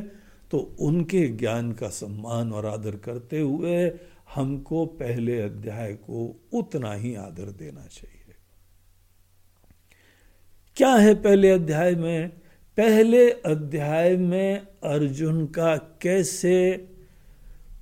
तो 0.51 0.59
उनके 0.81 1.27
ज्ञान 1.29 1.73
का 1.73 1.89
सम्मान 1.89 2.53
और 2.53 2.67
आदर 2.67 2.97
करते 2.97 3.41
हुए 3.41 3.91
हमको 4.35 4.85
पहले 4.87 5.41
अध्याय 5.41 5.93
को 5.93 6.25
उतना 6.53 6.93
ही 6.93 7.15
आदर 7.15 7.51
देना 7.53 7.87
चाहिए। 7.91 8.35
क्या 10.77 10.95
है 10.95 11.15
पहले 11.15 11.51
अध्याय 11.51 11.95
में? 11.95 12.31
पहले 12.79 13.31
अध्याय 13.31 14.17
में 14.17 14.67
अर्जुन 14.85 15.47
का 15.47 15.77
कैसे 15.77 16.77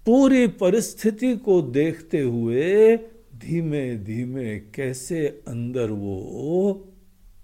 पूरी 0.06 0.46
परिस्थिति 0.46 1.36
को 1.36 1.62
देखते 1.62 2.20
हुए 2.20 2.96
धीमे 3.36 3.96
धीमे 3.96 4.58
कैसे 4.58 5.42
अंदर 5.48 5.90
वो 5.90 6.88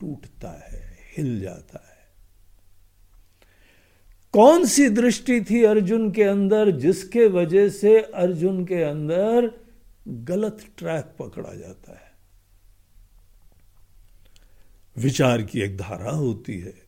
टूटता 0.01 0.69
है, 0.69 0.99
हिल 1.17 1.41
जाता 1.41 1.87
है। 1.89 1.99
कौन 4.33 4.65
सी 4.65 4.89
दृष्टि 4.89 5.41
थी 5.51 5.65
अर्जुन 5.65 6.11
के 6.11 6.23
अंदर 6.23 6.71
जिसके 6.71 7.27
वजह 7.27 7.69
से 7.69 7.99
अर्जुन 7.99 8.65
के 8.65 8.83
अंदर 8.83 9.51
गलत 10.09 10.67
ट्रैक 10.79 11.05
पकड़ा 11.19 11.55
जाता 11.55 11.93
है? 11.93 12.13
विचार 14.99 15.43
की 15.43 15.61
एक 15.61 15.77
धारा 15.77 16.11
होती 16.11 16.61
है। 16.61 16.82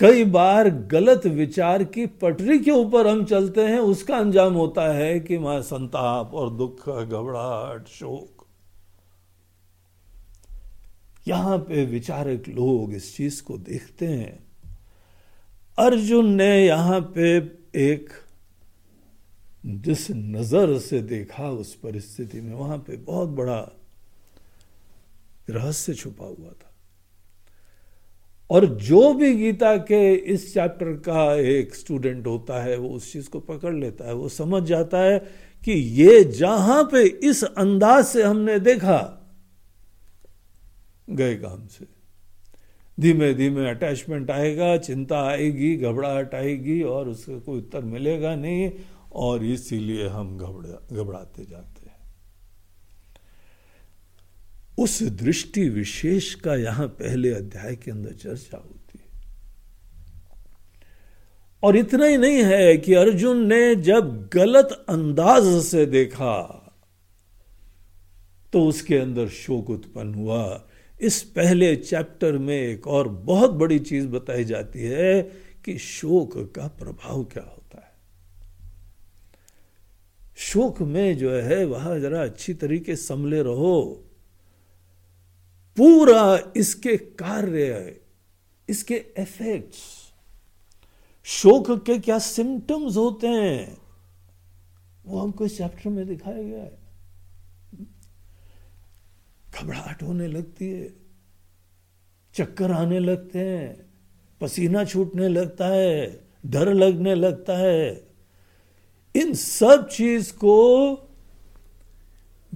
कई 0.00 0.24
बार 0.24 0.68
गलत 0.70 1.26
विचार 1.26 1.84
की 1.84 2.06
पटरी 2.06 2.58
के 2.58 2.70
ऊपर 2.70 3.06
हम 3.06 3.24
चलते 3.24 3.60
हैं, 3.60 3.78
उसका 3.78 4.16
अंजाम 4.16 4.54
होता 4.54 4.82
है 4.94 5.20
कि 5.20 5.38
माँ 5.38 5.60
संताप 5.62 6.34
और 6.34 6.50
दुख, 6.50 6.88
घबराहट, 6.88 7.86
शोक। 7.88 8.46
यहाँ 11.28 11.58
पे 11.58 11.84
विचारक 11.84 12.48
लोग 12.48 12.92
इस 12.94 13.16
चीज़ 13.16 13.42
को 13.42 13.56
देखते 13.58 14.06
हैं। 14.06 14.38
अर्जुन 15.78 16.30
ने 16.34 16.66
यहाँ 16.66 17.00
पे 17.16 17.36
एक 17.74 18.10
जिस 19.66 20.10
नज़र 20.10 20.78
से 20.78 21.00
देखा, 21.02 21.50
उस 21.50 21.74
परिस्थिति 21.74 22.40
में 22.40 22.54
वहाँ 22.54 22.78
पे 22.78 22.96
बहुत 22.96 23.28
बड़ा 23.28 23.60
रहस्य 25.50 25.94
छुपा 25.94 26.24
हुआ 26.24 26.50
था। 26.50 26.75
और 28.50 28.66
जो 28.66 29.12
भी 29.14 29.32
गीता 29.34 29.76
के 29.76 30.14
इस 30.14 30.52
चैप्टर 30.54 30.92
का 31.06 31.34
एक 31.34 31.74
स्टूडेंट 31.74 32.26
होता 32.26 32.62
है, 32.62 32.76
वो 32.76 32.88
उस 32.88 33.12
चीज़ 33.12 33.28
को 33.30 33.40
पकड़ 33.40 33.74
लेता 33.74 34.04
है। 34.04 34.14
वो 34.14 34.28
समझ 34.28 34.62
जाता 34.62 34.98
है 34.98 35.18
कि 35.62 35.72
ये 35.72 36.24
जहाँ 36.24 36.82
पे 36.84 37.02
इस 37.02 37.42
अंदाज 37.44 38.04
से 38.04 38.22
हमने 38.22 38.58
देखा, 38.58 38.98
गए 41.10 41.34
काम 41.34 41.66
से। 41.66 41.86
धीमे 42.98 43.32
धीमे 43.34 43.68
अटैचमेंट 43.70 44.30
आएगा, 44.30 44.76
चिंता 44.76 45.20
आएगी, 45.28 45.76
घबराहट 45.76 46.34
आएगी 46.34 46.82
और 46.82 47.08
उसका 47.08 47.38
कोई 47.38 47.58
उत्तर 47.58 47.80
मिलेगा 47.80 48.34
नहीं 48.34 48.70
और 49.12 49.44
इसीलिए 49.44 50.06
हम 50.08 50.36
घबरा, 50.38 50.96
घबराते 50.96 51.44
जाते 51.44 51.75
उस 54.86 55.02
दृष्टि 55.02 55.68
विशेष 55.68 56.34
का 56.34 56.54
यहाँ 56.54 56.86
पहले 56.88 57.30
अध्याय 57.34 57.76
के 57.76 57.90
अंदर 57.90 58.12
चर्चा 58.12 58.56
होती 58.56 58.98
है। 58.98 59.08
और 61.62 61.76
इतना 61.76 62.06
ही 62.06 62.16
नहीं 62.16 62.42
है 62.44 62.76
कि 62.76 62.94
अर्जुन 62.94 63.46
ने 63.46 63.74
जब 63.74 64.28
गलत 64.32 64.84
अंदाज 64.88 65.64
से 65.64 65.86
देखा 65.86 66.62
तो 68.52 68.64
उसके 68.64 68.96
अंदर 68.96 69.28
शोक 69.28 69.70
उत्पन्न 69.70 70.14
हुआ। 70.14 70.68
इस 71.00 71.22
पहले 71.22 71.76
चैप्टर 71.76 72.38
में 72.38 72.56
एक 72.56 72.86
और 72.86 73.08
बहुत 73.08 73.50
बड़ी 73.50 73.78
चीज़ 73.78 74.06
बताई 74.06 74.44
जाती 74.44 74.82
है 74.82 75.22
कि 75.64 75.78
शोक 75.78 76.52
का 76.56 76.66
प्रभाव 76.66 77.24
क्या 77.24 77.42
होता 77.42 77.78
है। 77.78 77.92
शोक 80.36 80.82
में 80.82 81.18
जो 81.18 81.32
है, 81.32 81.64
वह 81.64 81.98
जरा 81.98 82.22
अच्छी 82.22 82.54
तरीके 82.54 82.96
समले 82.96 83.42
रहो। 83.42 84.05
पूरा 85.76 86.52
इसके 86.56 86.96
कार्य 86.96 88.00
इसके 88.68 88.94
इफेक्ट्स 89.18 89.78
शोक 91.26 91.70
के 91.86 91.98
क्या 91.98 92.18
सिम्टम्स 92.18 92.96
होते 92.96 93.26
हैं, 93.26 93.76
वो 95.06 95.18
हमको 95.18 95.44
इस 95.44 95.56
चैप्टर 95.58 95.90
में 95.90 96.06
दिखाया 96.06 96.42
गया 96.42 96.62
है। 96.62 96.78
घबराहट 99.54 100.02
होने 100.02 100.26
लगती 100.26 100.70
है, 100.70 100.88
चक्कर 102.34 102.72
आने 102.72 102.98
लगते 102.98 103.38
हैं, 103.38 103.86
पसीना 104.40 104.84
छूटने 104.84 105.28
लगता 105.28 105.66
है, 105.66 106.20
डर 106.46 106.72
लगने 106.74 107.14
लगता 107.14 107.56
है। 107.58 108.08
इन 109.14 109.34
सब 109.34 109.88
चीज़ 109.88 110.32
को 110.32 111.05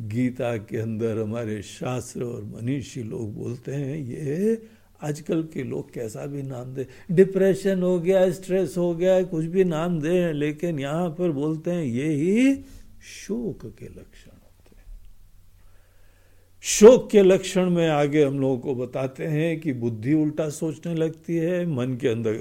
गीता 0.09 0.57
के 0.57 0.77
अंदर 0.77 1.19
हमारे 1.19 1.63
शास्त्र 1.63 2.25
और 2.25 2.45
मनीषी 2.45 3.03
लोग 3.03 3.35
बोलते 3.35 3.73
हैं, 3.73 3.97
ये 3.97 4.63
आजकल 5.03 5.43
के 5.43 5.63
लोग 5.63 5.93
कैसा 5.93 6.27
भी 6.27 6.43
नाम 6.43 6.75
दे, 6.75 6.87
डिप्रेशन 7.11 7.83
हो 7.83 7.99
गया, 8.01 8.31
स्ट्रेस 8.31 8.75
हो 8.79 8.95
गया, 8.95 9.23
कुछ 9.23 9.45
भी 9.45 9.65
नाम 9.65 10.01
दे, 10.01 10.33
लेकिन 10.33 10.79
यहाँ 10.79 11.09
पर 11.11 11.31
बोलते 11.31 11.71
हैं, 11.71 11.85
ये 11.85 12.09
ही 12.09 12.55
शोक 13.03 13.67
के 13.79 13.87
लक्षण 13.87 14.31
होते 14.31 14.77
हैं। 14.77 14.99
शोक 16.63 17.11
के 17.11 17.23
लक्षण 17.23 17.71
में 17.71 17.89
आगे 17.89 18.25
हम 18.25 18.41
लोगों 18.41 18.59
को 18.59 18.75
बताते 18.75 19.27
हैं 19.27 19.61
कि 19.61 19.73
बुद्धि 19.73 20.15
उल्टा 20.15 20.49
सोचने 20.49 20.95
लगती 20.95 21.37
है, 21.37 21.67
मन 21.67 21.97
के 21.97 22.09
अंदर 22.09 22.33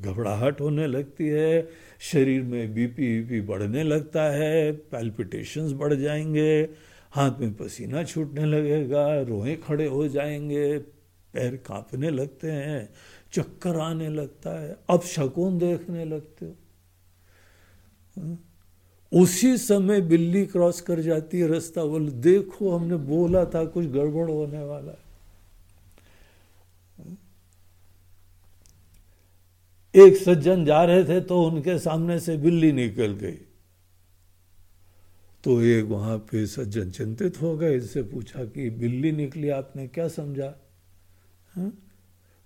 घबराहट 0.00 0.60
होने 0.60 0.86
लगती 0.86 1.28
है, 1.28 1.68
शरीर 2.00 2.42
में 2.42 2.74
बीपी 2.74 3.20
वीपी 3.20 3.40
बढ़ने 3.40 3.82
लगता 3.82 4.22
है 4.22 4.72
पैल्पिटेशंस 4.72 5.72
बढ़ 5.72 5.94
जाएँगे, 5.94 6.68
हाथ 7.10 7.30
में 7.40 7.54
पसीना 7.54 8.04
छूटने 8.04 8.44
लगेगा, 8.44 9.20
रोए 9.20 9.56
खड़े 9.56 9.86
हो 9.86 10.08
जाएँगे, 10.08 10.78
पैर 11.34 11.56
कांपने 11.56 12.10
लगते 12.10 12.50
हैं, 12.50 12.88
चक्कर 13.32 13.76
आने 13.76 14.08
लगता 14.08 14.60
है, 14.60 14.76
अब 14.90 15.00
शकुन 15.00 15.58
देखने 15.58 16.04
लगते 16.04 16.46
हो 16.46 16.54
हाँ? 18.18 18.44
उसी 19.12 19.56
समय 19.56 20.00
बिल्ली 20.00 20.46
क्रॉस 20.46 20.80
कर 20.80 21.00
जाती 21.00 21.40
है 21.40 21.48
रास्ता, 21.48 21.84
बोल, 21.84 22.08
देखो 22.08 22.76
हमने 22.76 22.96
बोला 22.96 23.44
था 23.44 23.64
कुछ 23.64 23.86
गड़बड़ 23.86 24.30
होने 24.30 24.62
वाला 24.62 24.90
है 24.92 25.07
एक 29.94 30.16
सज्जन 30.16 30.64
जा 30.64 30.84
रहे 30.84 31.04
थे 31.04 31.20
तो 31.20 31.42
उनके 31.42 31.78
सामने 31.78 32.20
से 32.20 32.36
बिल्ली 32.36 32.72
निकल 32.72 33.06
गई। 33.06 33.38
तो 35.44 35.62
एक 35.62 35.84
वहाँ 35.84 36.18
पे 36.18 36.46
सज्जन 36.46 36.90
चिंतित 36.90 37.42
हो 37.42 37.56
गए, 37.56 37.76
इससे 37.76 38.02
पूछा 38.02 38.44
कि 38.44 38.70
बिल्ली 38.70 39.12
निकली, 39.12 39.48
आपने 39.48 39.86
क्या 39.86 40.08
समझा? 40.08 40.54
हा? 41.52 41.72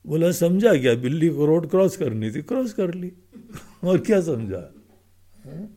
बोला, 0.06 0.32
समझा 0.32 0.74
क्या? 0.74 0.94
बिल्ली 0.94 1.28
को 1.28 1.46
रोड 1.46 1.70
क्रॉस 1.70 1.96
करनी 1.96 2.30
थी, 2.30 2.42
क्रॉस 2.42 2.72
कर 2.72 2.94
ली। 2.94 3.12
और 3.84 3.98
क्या 3.98 4.20
समझा? 4.20 4.74
हा? 5.46 5.68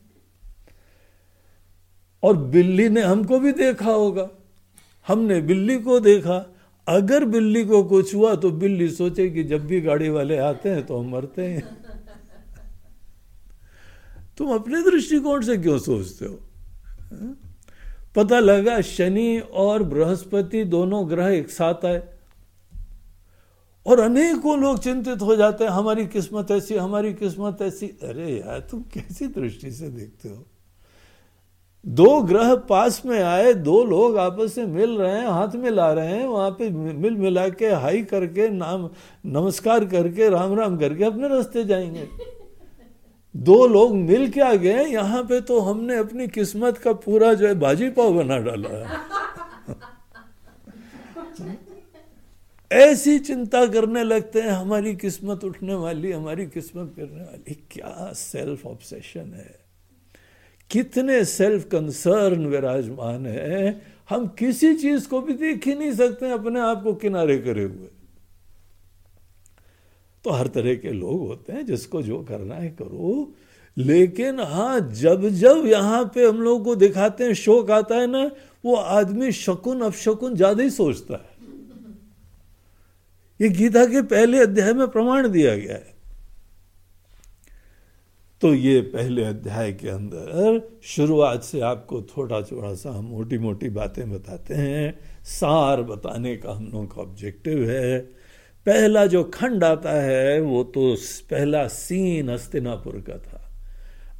और 2.22 2.36
बिल्ली 2.36 2.88
ने 2.88 3.02
हमको 3.02 3.40
भी 3.40 3.52
देखा 3.52 3.90
होगा। 3.90 4.30
हमने 5.06 5.40
बिल्ली 5.40 5.78
को 5.78 6.00
देखा 6.00 6.55
अगर 6.88 7.24
बिल्ली 7.24 7.64
को 7.64 7.82
कुछ 7.84 8.14
हुआ 8.14 8.34
तो 8.34 8.50
बिल्ली 8.50 8.88
सोचे 8.88 9.30
कि 9.30 9.44
जब 9.44 9.66
भी 9.66 9.80
गाड़ी 9.80 10.08
वाले 10.08 10.38
आते 10.38 10.68
हैं 10.68 10.86
तो 10.86 10.98
हम 10.98 11.10
मरते 11.10 11.44
हैं। 11.44 11.76
तुम 14.38 14.54
अपने 14.54 14.82
दृष्टिकोण 14.82 15.42
से 15.42 15.56
क्यों 15.56 15.78
सोचते 15.78 16.26
हो? 16.26 16.38
पता 18.16 18.38
लगा 18.38 18.80
शनि 18.80 19.38
और 19.38 19.82
बृहस्पति 19.82 20.64
दोनों 20.64 21.10
ग्रह 21.10 21.26
एक 21.26 21.50
साथ 21.50 21.84
आए 21.84 22.08
और 23.86 24.00
अनेकों 24.00 24.58
लोग 24.58 24.78
चिंतित 24.78 25.22
हो 25.22 25.36
जाते 25.36 25.64
हैं, 25.64 25.70
हमारी 25.70 26.06
किस्मत 26.06 26.50
ऐसी, 26.50 26.76
हमारी 26.76 27.14
किस्मत 27.14 27.62
ऐसी। 27.62 27.86
अरे 27.86 28.40
यार, 28.40 28.60
तुम 28.60 28.82
कैसी 28.82 29.26
दृष्टि 29.26 29.70
से 29.70 29.88
देखते 29.88 30.28
हो? 30.28 30.46
दो 31.86 32.22
ग्रह 32.22 32.54
पास 32.54 33.02
में 33.06 33.22
आए, 33.22 33.54
दो 33.54 33.84
लोग 33.84 34.16
आपस 34.18 34.58
में 34.58 34.66
मिल 34.66 34.90
रहे 34.90 35.20
हैं, 35.20 35.26
हाथ 35.26 35.48
मिला 35.54 35.92
रहे 35.92 36.06
हैं, 36.06 36.26
वहाँ 36.26 36.50
पे 36.50 36.70
मिल 36.70 37.16
मिला 37.16 37.48
के 37.48 37.66
हाई 37.66 38.02
करके, 38.02 38.48
नाम, 38.48 38.90
नमस्कार 39.26 39.84
करके, 39.84 40.28
राम 40.28 40.54
राम 40.54 40.78
करके 40.78 41.04
अपने 41.04 41.28
रास्ते 41.28 41.64
जाएँगे। 41.64 42.08
दो 43.36 43.66
लोग 43.66 43.94
मिल 43.94 44.30
के 44.30 44.40
आ 44.40 44.54
गए, 44.54 44.84
यहाँ 44.84 45.22
पे 45.22 45.40
तो 45.40 45.60
हमने 45.60 45.96
अपनी 45.96 46.28
किस्मत 46.28 46.78
का 46.78 46.92
पूरा 46.92 47.34
जो 47.34 47.46
है 47.46 47.54
बाजी 47.54 47.90
पाव 47.90 48.14
बना 48.14 48.38
डाला 48.38 48.68
है। 48.68 49.16
ऐसी 52.72 53.18
चिंता 53.18 53.66
करने 53.66 54.02
लगते 54.04 54.40
हैं, 54.40 54.50
हमारी 54.50 54.96
किस्मत 54.96 55.44
उठने 55.44 55.74
वाली, 55.74 56.12
हमारी 56.12 56.46
किस्मत 56.46 56.92
गिरने 56.96 57.22
वाली, 57.22 57.54
क्या 57.70 58.12
सेल्फ 58.12 58.66
ऑब्सेशन 58.66 59.32
है। 59.36 59.65
कितने 60.70 61.24
सेल्फ 61.24 61.64
कंसर्न 61.64 62.46
विराजमान 62.46 63.26
है, 63.26 63.82
हम 64.10 64.26
किसी 64.38 64.74
चीज़ 64.74 65.08
को 65.08 65.20
भी 65.20 65.32
देख 65.32 65.66
ही 65.66 65.74
नहीं 65.74 65.92
सकते, 65.92 66.30
अपने 66.30 66.60
आप 66.60 66.82
को 66.82 66.94
किनारे 66.94 67.38
करे 67.38 67.62
हुए। 67.62 67.88
तो 70.24 70.30
हर 70.30 70.46
तरह 70.46 70.74
के 70.74 70.90
लोग 70.90 71.26
होते 71.26 71.52
हैं, 71.52 71.66
जिसको 71.66 72.02
जो 72.02 72.22
करना 72.22 72.54
है 72.54 72.70
करो। 72.70 73.32
लेकिन 73.76 74.40
हाँ 74.40 74.80
जब 74.92 75.28
जब 75.28 75.66
यहाँ 75.66 76.04
पे 76.14 76.26
हम 76.26 76.40
लोग 76.42 76.64
को 76.64 76.74
दिखाते 76.76 77.24
हैं, 77.24 77.34
शोक 77.34 77.70
आता 77.70 77.94
है 77.94 78.06
ना, 78.06 78.30
वो 78.64 78.74
आदमी 78.74 79.32
शकुन 79.32 79.80
अपशकुन 79.80 80.34
ज़्यादा 80.34 80.62
ही 80.62 80.70
सोचता 80.70 81.14
है। 81.14 81.34
ये 83.40 83.48
गीता 83.48 83.84
के 83.86 84.02
पहले 84.02 84.38
अध्याय 84.38 84.72
में 84.72 84.88
प्रमाण 84.88 85.28
दिया 85.28 85.56
गया 85.56 85.74
है। 85.74 85.95
तो 88.42 88.52
ये 88.54 88.80
पहले 88.80 89.24
अध्याय 89.24 89.72
के 89.72 89.88
अंदर 89.88 90.78
शुरुआत 90.82 91.42
से 91.42 91.60
आपको 91.60 92.00
थोड़ा 92.02 92.40
थोड़ा 92.40 92.74
सा 92.74 92.90
हम 92.90 93.04
मोटी 93.04 93.38
मोटी 93.38 93.68
बातें 93.68 94.10
बताते 94.10 94.54
हैं। 94.54 94.98
सार 95.24 95.82
बताने 95.82 96.36
का 96.36 96.52
हम 96.52 96.64
लोगों 96.64 96.86
का 96.86 97.00
ऑब्जेक्टिव 97.02 97.70
है। 97.70 97.98
पहला 98.66 99.06
जो 99.06 99.22
खंड 99.24 99.64
आता 99.64 99.92
है, 99.92 100.40
वो 100.40 100.62
तो 100.64 100.94
पहला 101.30 101.66
सीन 101.68 102.30
हस्तिनापुर 102.30 102.96
का 103.08 103.18
था। 103.18 103.42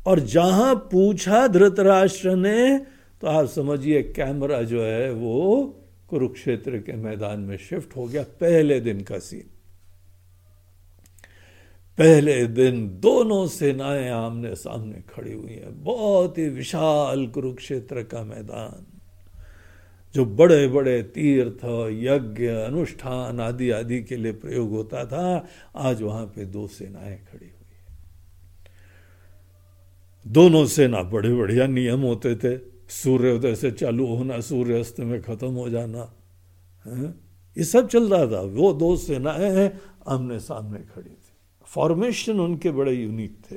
और 0.06 0.20
जहाँ 0.20 0.74
पूछा 0.92 1.46
धृतराष्ट्र 1.46 2.36
ने 2.36 2.78
तो 3.22 3.26
आप 3.26 3.46
समझिए 3.46 4.02
कैमरा 4.02 4.62
जो 4.62 4.82
है, 4.82 5.10
वो 5.12 5.64
कुरुक्षेत्र 6.08 6.78
के 6.78 6.92
मैदान 6.92 7.40
में 7.40 7.56
शिफ्ट 7.58 7.96
हो 7.96 8.06
गया 8.06 8.22
पहले 8.22 8.80
दिन 8.80 9.00
का 9.00 9.18
सीन 9.18 9.50
पहले 11.98 12.46
दिन 12.46 13.00
दोनों 13.00 13.46
सेनाएँ 13.46 14.10
आमने 14.10 14.54
सामने 14.54 15.02
खड़ी 15.14 15.32
हुई 15.32 15.52
हैं। 15.52 15.82
बहुत 15.82 16.38
ही 16.38 16.48
विशाल 16.48 17.26
कुरुक्षेत्र 17.26 18.02
का 18.02 18.24
मैदान, 18.24 18.86
जो 20.14 20.24
बड़े 20.24 20.68
बड़े 20.68 21.02
तीर्थ, 21.02 21.64
यज्ञ, 21.90 22.46
अनुष्ठान 22.46 23.40
आदि 23.40 23.70
आदि 23.70 24.02
के 24.02 24.16
लिए 24.16 24.32
प्रयोग 24.32 24.70
होता 24.70 25.04
था। 25.04 25.46
आज 25.76 26.02
वहाँ 26.02 26.26
पे 26.26 26.44
दो 26.44 26.66
सेनाएँ 26.66 27.18
खड़ी 27.18 27.46
हुई 27.46 27.76
है। 27.76 27.86
दोनों 30.26 30.66
सेना 30.66 31.02
बड़े 31.02 31.34
बढ़िया 31.34 31.66
नियम 31.66 32.00
होते 32.00 32.36
थे। 32.36 32.58
सूर्योदय 32.88 33.54
से 33.54 33.70
चालू 33.70 34.06
होना, 34.06 34.40
सूर्यास्त 34.40 35.00
में 35.00 35.22
खत्म 35.22 35.50
हो 35.50 35.68
जाना, 35.70 36.14
है? 36.86 37.04
ये 37.58 37.64
सब 37.64 37.88
चल 37.88 38.08
रहा 38.14 38.36
था। 38.36 38.40
वो 38.40 38.72
दो 38.72 38.96
सेनाएँ 38.96 39.70
आमने 40.08 40.38
सामने 40.38 40.78
खड़ी 40.78 41.10
थी। 41.10 41.25
फॉर्मेशन 41.66 42.40
उनके 42.40 42.70
बड़े 42.70 42.92
यूनिक 42.92 43.38
थे। 43.52 43.56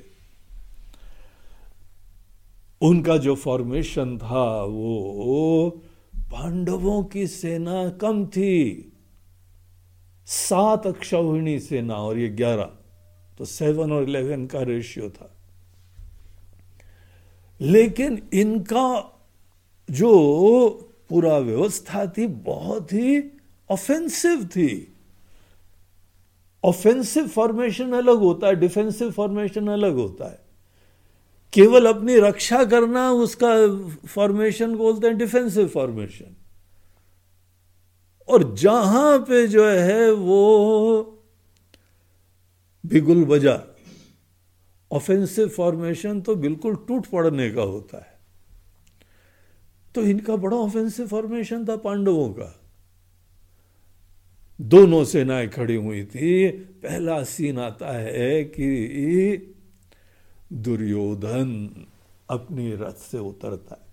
उनका 2.81 3.17
जो 3.17 3.35
फॉर्मेशन 3.35 4.17
था, 4.17 4.63
वो 4.63 5.69
पांडवों 6.15 7.03
की 7.03 7.27
सेना 7.27 7.89
कम 7.89 8.25
थी। 8.25 8.91
सात 10.25 10.87
अक्षौहिणी 10.87 11.59
सेना 11.59 11.95
और 11.95 12.17
ये 12.17 12.29
ग्यारह 12.29 12.71
तो 13.37 13.45
सेवन 13.45 13.91
और 13.91 14.03
इलेवन 14.03 14.47
का 14.47 14.61
रेशियो 14.61 15.09
था। 15.09 15.35
लेकिन 17.61 18.29
इनका 18.33 19.19
जो 19.91 20.09
पूरा 21.09 21.37
व्यवस्था 21.37 22.05
थी, 22.05 22.27
बहुत 22.27 22.93
ही 22.93 23.23
ऑफेंसिव 23.71 24.45
थी। 24.45 24.88
ऑफेंसिव 26.63 27.27
फॉर्मेशन 27.27 27.91
अलग 27.93 28.17
होता 28.17 28.47
है 28.47 28.55
डिफेंसिव 28.55 29.11
फॉर्मेशन 29.11 29.67
अलग 29.67 29.93
होता 29.93 30.29
है। 30.31 30.39
केवल 31.53 31.85
अपनी 31.85 32.15
रक्षा 32.19 32.63
करना 32.65 33.11
उसका 33.11 33.53
फॉर्मेशन 34.07 34.75
बोलते 34.75 35.07
हैं 35.07 35.17
डिफेंसिव 35.17 35.67
फॉर्मेशन 35.67 36.35
और 38.27 38.43
जहाँ 38.55 39.17
पे 39.19 39.47
जो 39.47 39.65
है 39.65 40.11
वो 40.11 41.01
बिगुल 42.83 43.23
बजा 43.25 43.59
ऑफेंसिव 44.91 45.47
फॉर्मेशन 45.47 46.21
तो 46.21 46.35
बिल्कुल 46.35 46.75
टूट 46.87 47.05
पड़ने 47.05 47.49
का 47.51 47.61
होता 47.61 47.97
है। 47.97 48.17
तो 49.95 50.01
इनका 50.01 50.35
बड़ा 50.35 50.57
ऑफेंसिव 50.57 51.07
फॉर्मेशन 51.07 51.65
था 51.65 51.75
पांडवों 51.77 52.29
का। 52.29 52.55
दोनों 54.61 55.03
सेनाएँ 55.05 55.47
खड़ी 55.47 55.75
हुई 55.75 56.03
थी। 56.05 56.49
पहला 56.51 57.23
सीन 57.23 57.59
आता 57.59 57.91
है 57.97 58.43
कि 58.43 59.55
दुर्योधन 60.53 61.85
अपनी 62.29 62.71
रथ 62.71 62.93
से 62.93 63.17
उतरता 63.17 63.75
है 63.75 63.87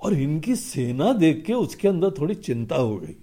और 0.00 0.14
इनकी 0.14 0.56
सेना 0.56 1.12
देख 1.12 1.44
के 1.44 1.52
उसके 1.52 1.88
अंदर 1.88 2.10
थोड़ी 2.10 2.34
चिंता 2.34 2.76
हो 2.76 2.96
गई। 2.96 3.16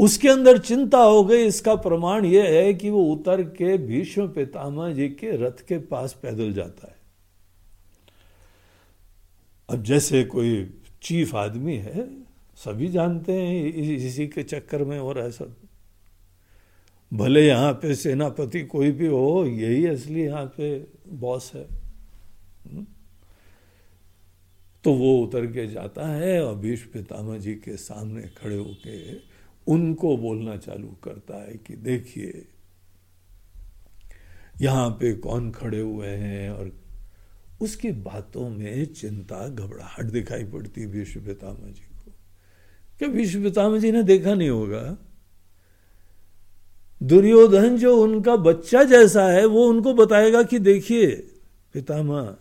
उसके 0.00 0.28
अंदर 0.28 0.58
चिंता 0.58 0.98
हो 0.98 1.24
गई। 1.24 1.44
इसका 1.44 1.74
प्रमाण 1.74 2.24
यह 2.24 2.44
है 2.44 2.74
कि 2.74 2.90
वो 2.90 3.02
उतर 3.04 3.42
के 3.42 3.76
भीष्म 3.78 4.28
पितामह 4.28 4.92
जी 4.92 5.08
के 5.08 5.30
रथ 5.36 5.66
के 5.68 5.78
पास 5.78 6.12
पैदल 6.12 6.52
जाता 6.52 6.88
है। 6.88 6.96
अब 9.70 9.82
जैसे 9.82 10.24
कोई 10.24 10.74
चीफ 11.02 11.34
आदमी 11.34 11.76
है 11.76 12.27
सभी 12.58 12.88
जानते 12.88 13.32
हैं, 13.32 13.64
इसी 13.74 14.26
के 14.28 14.42
चक्कर 14.42 14.84
में 14.84 14.98
हो 14.98 15.12
रहा 15.12 15.24
है 15.24 15.30
सब। 15.30 15.56
भले 17.12 17.46
यहाँ 17.46 17.72
पे 17.72 17.94
सेनापति 17.94 18.62
कोई 18.62 18.90
भी 18.92 19.06
हो, 19.06 19.44
यही 19.46 19.86
असली 19.86 20.22
यहाँ 20.22 20.44
पे 20.56 20.78
बॉस 21.18 21.50
है। 21.54 21.66
तो 24.84 24.92
वो 24.94 25.16
उतर 25.18 25.46
के 25.46 25.66
जाता 25.66 26.06
है 26.08 26.42
और 26.44 26.54
भीष्म 26.56 26.90
पितामह 26.92 27.38
जी 27.38 27.54
के 27.54 27.76
सामने 27.76 28.22
खड़े 28.36 28.56
होके 28.56 28.96
उनको 29.66 30.16
बोलना 30.16 30.56
चालू 30.56 30.88
करता 31.04 31.42
है 31.42 31.56
कि 31.56 31.74
देखिए, 31.76 32.44
यहाँ 34.60 34.88
पे 34.90 35.12
कौन 35.14 35.50
खड़े 35.50 35.80
हुए 35.80 36.08
हैं 36.08 36.50
और 36.50 36.72
उसकी 37.60 37.90
बातों 37.92 38.48
में 38.50 38.84
चिंता, 38.86 39.48
घबराहट 39.48 40.04
दिखाई 40.06 40.44
पड़ती 40.44 40.80
है 40.80 40.86
भीष्म 40.86 41.20
पितामह 41.20 41.72
जी 41.72 41.86
क्या 42.98 43.08
पितामह 43.42 43.78
जी 43.78 43.92
ने 43.92 44.02
देखा 44.02 44.34
नहीं 44.34 44.48
होगा। 44.48 44.96
दुर्योधन 47.02 47.76
जो 47.76 48.02
उनका 48.02 48.36
बच्चा 48.36 48.82
जैसा 48.82 49.26
है, 49.26 49.44
वो 49.44 49.66
उनको 49.66 49.94
बताएगा 49.94 50.42
कि 50.42 50.58
देखिए, 50.58 51.06
पितामह, 51.72 52.36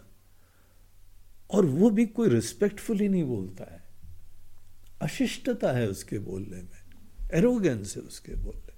और 1.51 1.65
वो 1.65 1.89
भी 1.89 2.05
कोई 2.05 2.29
रिस्पेक्टफुली 2.29 3.07
नहीं 3.09 3.23
बोलता 3.23 3.73
है। 3.73 3.83
अशिष्टता 5.01 5.71
है 5.71 5.87
उसके 5.87 6.19
बोलने 6.19 6.57
में 6.57 6.83
एरोगेंस 7.33 7.97
है 7.97 8.01
उसके 8.03 8.35
बोलने 8.35 8.73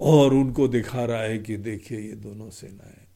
और 0.00 0.34
उनको 0.34 0.68
दिखा 0.68 1.04
रहा 1.04 1.20
है 1.20 1.38
कि 1.38 1.56
देखिए, 1.56 2.00
ये 2.00 2.12
दोनों 2.12 2.50
सेनाएँ 2.50 3.07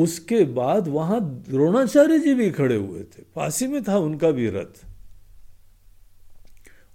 उसके 0.00 0.44
बाद 0.44 0.88
वहाँ 0.88 1.44
द्रोणाचार्य 1.48 2.18
जी 2.18 2.34
भी 2.34 2.50
खड़े 2.50 2.76
हुए 2.76 3.04
थे। 3.04 3.22
पासी 3.34 3.66
में 3.66 3.82
था 3.82 3.96
उनका 3.96 4.30
भी 4.30 4.50
रथ। 4.50 4.86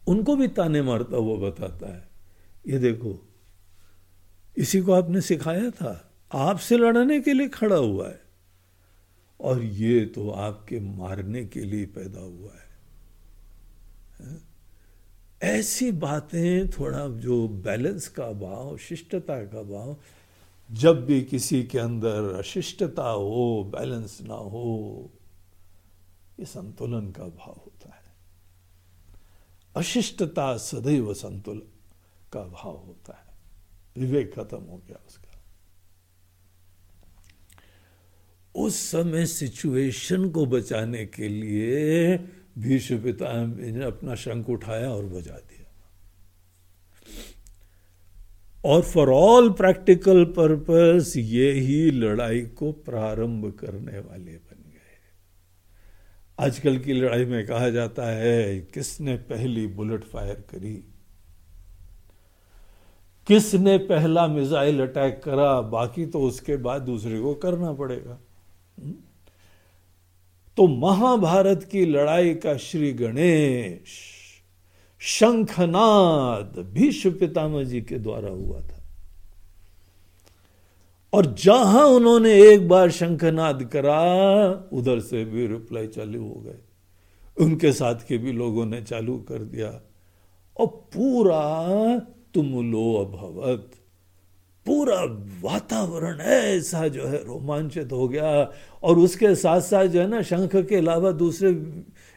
उनको 0.08 0.36
भी 0.36 0.48
ताने 0.48 0.82
मारता 0.82 1.18
हुआ 1.18 1.50
बताता 1.50 1.94
है। 1.96 2.10
ये 2.68 2.80
देखो, 2.80 3.28
इसी 4.58 4.82
को 4.82 4.92
आपने 4.92 5.22
सिखाया 5.22 5.70
था, 5.70 6.12
आपसे 6.34 6.78
लड़ने 6.78 7.22
के 7.22 7.34
लिए 7.34 7.48
खड़ा 7.48 7.76
हुआ 7.76 8.08
है। 8.08 8.22
और 9.42 9.64
ये 9.64 10.06
तो 10.06 10.30
आपके 10.30 10.80
मारने 10.80 11.46
के 11.46 11.60
लिए 11.60 11.86
पैदा 11.86 12.20
हुआ 12.20 12.52
है। 12.52 12.66
ऐसी 15.44 15.92
बातें, 15.92 16.70
थोड़ा 16.70 17.08
जो 17.08 17.48
बैलेंस 17.48 18.08
का 18.08 18.32
भाव 18.32 18.78
शिष्टता 18.78 19.44
का 19.46 19.64
भाव 19.64 19.98
जब 20.72 21.06
भी 21.06 21.22
किसी 21.22 21.64
के 21.64 21.80
अंदर 21.80 22.36
अशिष्टता 22.36 23.10
हो, 23.10 23.72
बैलेंस 23.76 24.20
ना 24.22 24.34
हो, 24.34 25.10
ये 26.40 26.46
संतुलन 26.46 27.12
का 27.12 27.24
भाव 27.24 27.62
होता 27.66 27.90
है। 27.90 28.06
अशिष्टता 29.76 30.58
सदैव 30.58 31.14
संतुलन 31.14 31.62
का 32.34 32.42
भाव 32.42 32.74
होता 32.74 33.14
है। 33.14 33.26
विवेक 34.04 34.40
खत्म 34.40 34.58
हो 34.58 34.78
गया 34.78 35.00
उसका। 35.08 35.26
उस 38.56 38.76
समय 38.76 39.26
सिचुएशन 39.26 40.30
को 40.30 40.46
बचाने 40.46 41.06
के 41.06 41.28
लिए 41.28 42.18
भीष्म 42.58 43.04
पिता 43.04 43.46
ने 43.46 43.84
अपना 43.84 44.16
शंख 44.16 44.50
उठाया 44.50 44.92
और 44.92 45.06
बजा 45.06 45.34
दिया। 45.34 45.55
और 48.66 48.82
फॉर 48.82 49.10
ऑल 49.10 49.50
प्रैक्टिकल 49.50 50.24
पर्पस 50.26 51.14
ये 51.18 51.52
ही 51.52 51.92
लड़ाई 51.92 52.42
को 52.42 52.72
प्रारंभ 52.72 53.54
करने 53.60 54.00
वाले 54.00 54.32
बन 54.32 54.72
गए। 54.72 54.98
आजकल 56.40 56.80
की 56.80 56.94
लड़ाई 56.94 57.26
में 57.26 57.48
कहा 57.48 57.70
जाता 57.70 58.06
है, 58.06 58.60
किसने 58.60 59.16
पहली 59.16 59.68
बुलेट 59.68 60.04
फायर 60.04 60.34
करी? 60.34 60.86
किसने 63.28 63.78
पहला 63.78 64.28
मिसाइल 64.28 64.82
अटैक 64.82 65.22
करा? 65.24 65.62
बाकी 65.62 66.06
तो 66.06 66.20
उसके 66.20 66.58
बाद 66.58 66.82
दूसरे 66.82 67.20
को 67.20 67.34
करना 67.34 67.74
पड़ेगा। 67.74 68.20
तो 70.58 70.68
महाभारत 70.68 71.70
की 71.72 71.86
लड़ाई 71.86 72.36
का 72.36 72.58
श्री 72.58 72.94
गणेश 72.94 74.15
शंखनाद 75.00 76.70
भीष्म 76.74 77.12
पितामह 77.12 77.64
जी 77.64 77.82
के 77.82 77.98
द्वारा 77.98 78.30
हुआ 78.30 78.60
था। 78.60 78.84
और 81.14 81.26
जहाँ 81.26 81.86
उन्होंने 81.86 82.54
एक 82.54 82.68
बार 82.68 82.92
शंखनाद 82.92 83.64
करा, 83.64 84.24
उधर 84.74 85.00
से 85.00 85.26
भी 85.26 85.48
रिप्लाई 85.48 85.88
चालू 85.88 86.24
हो 86.24 86.42
गए। 86.42 86.58
उनके 87.46 87.74
साथ 87.74 87.96
के 87.96 88.18
भी 88.18 88.32
लोगों 88.32 88.66
ने 88.66 88.82
चालू 88.82 89.18
कर 89.18 89.38
दिया। 89.38 89.82
और 90.60 90.68
पूरा 90.68 92.00
तुम 92.34 92.72
लो 92.72 92.94
अभवत। 92.94 93.72
पूरा 94.66 95.04
वातावरण 95.42 96.22
ऐसा 96.22 96.88
जो 96.88 97.08
है 97.08 97.18
रोमांचित 97.18 97.92
हो 97.92 98.08
गया। 98.08 98.52
और 98.84 99.00
उसके 99.00 99.36
साथ 99.36 99.62
साथ 99.62 99.86
जो 99.86 100.02
है 100.02 100.08
ना, 100.08 100.22
शंख 100.22 100.56
के 100.56 100.76
अलावा 100.76 101.12
दूसरे 101.12 101.50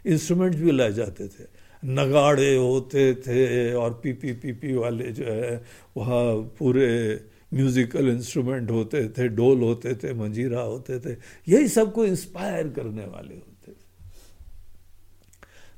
इंस्ट्रूमेंट 0.07 0.57
भी 0.57 0.72
लाए 0.72 0.93
जाते 0.93 1.29
थे। 1.29 1.57
नगाड़े 1.85 2.57
होते 2.57 3.14
थे 3.14 3.74
और 3.74 4.01
पीपी 4.03 4.33
पीपी 4.33 4.74
वाले 4.74 5.12
जो 5.12 5.24
है, 5.24 5.64
वहाँ 5.97 6.37
पूरे 6.37 7.20
म्यूजिकल 7.55 8.09
इंस्ट्रूमेंट 8.09 8.70
होते 8.70 9.09
थे, 9.09 9.29
डोल 9.29 9.61
होते 9.61 9.95
थे, 9.95 10.14
मंजीरा 10.14 10.61
होते 10.61 11.01
थे, 11.01 11.16
यही 11.49 11.68
सबको 11.68 12.05
इंस्पायर 12.05 12.68
करने 12.68 13.05
वाले 13.05 13.35
होते 13.35 13.72
थे। 13.72 13.76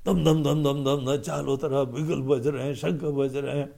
दम 0.04 0.24
दम 0.24 0.42
दम 0.42 0.64
दम 0.64 0.84
दम 0.84 1.16
चारों 1.16 1.56
तरफ़ 1.56 1.88
बिगल 1.88 2.20
बज 2.20 2.46
रहे 2.46 2.66
हैं, 2.66 2.74
शंख 2.74 3.00
बज 3.00 3.36
रहे 3.36 3.58
हैं। 3.58 3.72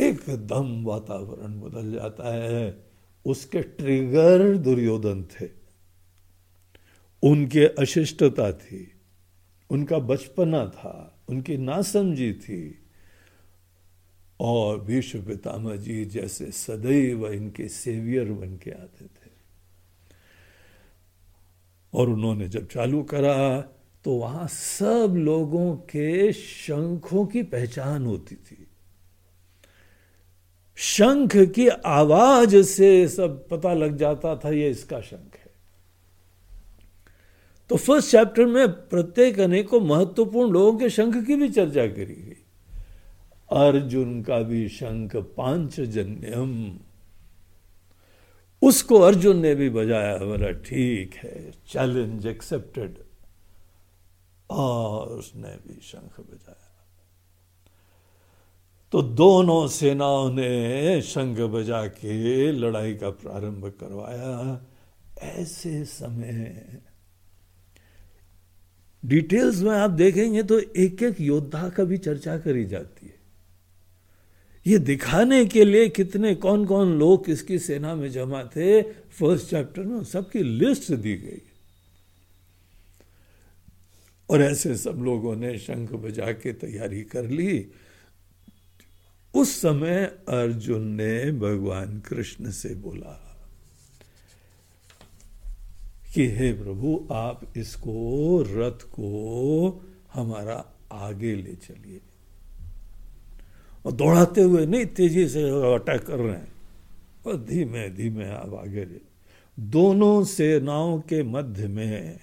एकदम 0.00 0.84
वातावरण 0.84 1.60
बदल 1.60 1.92
जाता 1.92 2.34
है। 2.34 2.84
उसके 3.26 3.62
ट्रिगर 3.62 4.56
दुर्योधन 4.56 5.24
थे। 5.24 5.48
उनके 7.22 7.64
अशिष्टता 7.64 8.52
थी। 8.52 8.93
उनका 9.74 9.98
बचपना 9.98 10.64
था, 10.66 11.18
उनकी 11.28 11.56
नासमझी 11.56 12.32
थी। 12.32 12.78
और 14.40 14.80
विश्व 14.80 15.18
पितामह 15.18 15.76
जी 15.76 16.04
जैसे 16.04 16.50
सदैव 16.50 17.26
इनके 17.32 17.68
सेवियर 17.68 18.32
बन 18.32 18.56
के 18.56 18.70
आते 18.70 19.04
थे। 19.04 19.30
और 21.94 22.08
उन्होंने 22.08 22.48
जब 22.48 22.66
चालू 22.68 23.02
करा 23.02 23.60
तो 24.04 24.14
वहाँ 24.14 24.48
सब 24.48 25.14
लोगों 25.16 25.76
के 25.76 26.32
शंखों 26.32 27.26
की 27.26 27.42
पहचान 27.42 28.06
होती 28.06 28.34
थी। 28.36 28.66
शंख 30.76 31.36
की 31.36 31.68
आवाज़ 31.68 32.62
से 32.62 33.08
सब 33.08 33.48
पता 33.48 33.72
लग 33.74 33.96
जाता 33.96 34.36
था, 34.36 34.50
ये 34.50 34.70
इसका 34.70 35.00
शंख 35.00 35.36
है। 35.36 35.43
तो 37.74 37.78
फ़र्स्ट 37.78 38.10
चैप्टर 38.10 38.46
में 38.46 38.68
प्रत्येक 38.68 39.40
अनेकों 39.40 39.80
महत्वपूर्ण 39.80 40.52
लोगों 40.52 40.78
के 40.78 40.90
शंख 40.90 41.26
की 41.26 41.36
भी 41.36 41.48
चर्चा 41.48 41.86
करी 41.86 42.14
गई। 42.14 42.36
अर्जुन 43.50 44.22
का 44.22 44.38
भी 44.38 44.68
शंख 44.68 45.16
पांचजन्यम। 45.16 46.78
उसको 48.62 49.00
अर्जुन 49.00 49.36
ने 49.36 49.54
भी 49.54 49.70
बजाया, 49.70 50.16
बोला, 50.16 50.50
ठीक 50.50 51.14
है 51.14 51.50
चैलेंज 51.50 52.26
एक्सेप्टेड 52.26 52.98
और 54.50 55.06
उसने 55.06 55.48
भी 55.48 55.80
शंख 55.82 56.20
बजाया। 56.20 56.86
तो 58.92 59.02
दोनों 59.02 59.68
सेनाओं 59.68 60.30
ने 60.30 61.02
शंख 61.02 61.38
बजा 61.38 61.86
के 61.86 62.52
लड़ाई 62.52 62.94
का 62.94 63.10
प्रारंभ 63.10 63.72
करवाया। 63.80 64.64
ऐसे 65.18 65.84
समय 65.84 66.78
डिटेल्स 69.04 69.60
में 69.62 69.70
आप 69.70 69.90
देखेंगे 69.90 70.42
तो 70.42 70.58
एक 70.58 71.02
एक 71.02 71.20
योद्धा 71.20 71.68
का 71.68 71.84
भी 71.84 71.98
चर्चा 71.98 72.38
करी 72.38 72.64
जाती 72.64 73.06
है। 73.06 73.14
ये 74.66 74.78
दिखाने 74.78 75.46
के 75.46 75.64
लिए 75.64 75.88
कितने 75.88 76.34
कौन 76.34 76.64
कौन 76.66 76.98
लोग 76.98 77.26
किसकी 77.26 77.58
सेना 77.58 77.94
में 77.94 78.10
जमा 78.10 78.42
थे 78.44 78.82
फ़र्स्ट 78.82 79.46
चैप्टर 79.46 79.82
में 79.82 80.04
सबकी 80.04 80.42
लिस्ट 80.42 80.92
दी 80.92 81.16
गई। 81.16 81.42
और 84.30 84.42
ऐसे 84.42 84.76
सब 84.76 84.96
लोगों 84.98 85.36
ने 85.36 85.58
शंख 85.58 85.92
बजा 85.92 86.32
के 86.32 86.52
तैयारी 86.52 87.02
कर 87.02 87.24
ली। 87.24 87.66
उस 89.34 89.60
समय 89.60 90.04
अर्जुन 90.28 90.86
ने 90.86 91.32
भगवान 91.32 92.00
कृष्ण 92.00 92.50
से 92.50 92.74
बोला 92.74 93.20
कि 96.14 96.28
हे 96.28 96.52
प्रभु, 96.52 97.08
आप 97.12 97.52
इसको, 97.56 98.42
रथ 98.42 98.82
को 98.82 99.86
हमारा 100.14 100.64
आगे 100.92 101.34
ले 101.34 101.54
चलिए। 101.54 102.00
और 103.86 103.92
दौड़ाते 103.92 104.42
हुए 104.42 104.66
नहीं, 104.66 104.86
तेज़ी 104.86 105.28
से 105.28 105.74
अटैक 105.74 106.02
कर 106.02 106.18
रहे 106.18 106.36
हैं। 106.36 106.52
और 107.26 107.44
धीमे 107.44 107.88
धीमे 107.88 108.24
आप 108.24 108.54
आगे 108.54 108.84
ले। 108.84 109.00
दोनों 109.60 110.24
सेनाओं 110.24 111.00
के 111.00 111.22
मध्य 111.22 111.68
में 111.68 112.20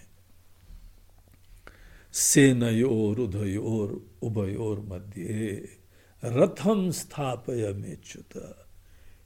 सेनयोर, 2.13 3.19
उदयोर, 3.19 4.05
उभयोर 4.21 4.79
मध्य, 4.79 5.69
रथम 6.25 6.91
स्थापय 6.91 7.73
में 7.73 7.97
च्युत 8.03 8.65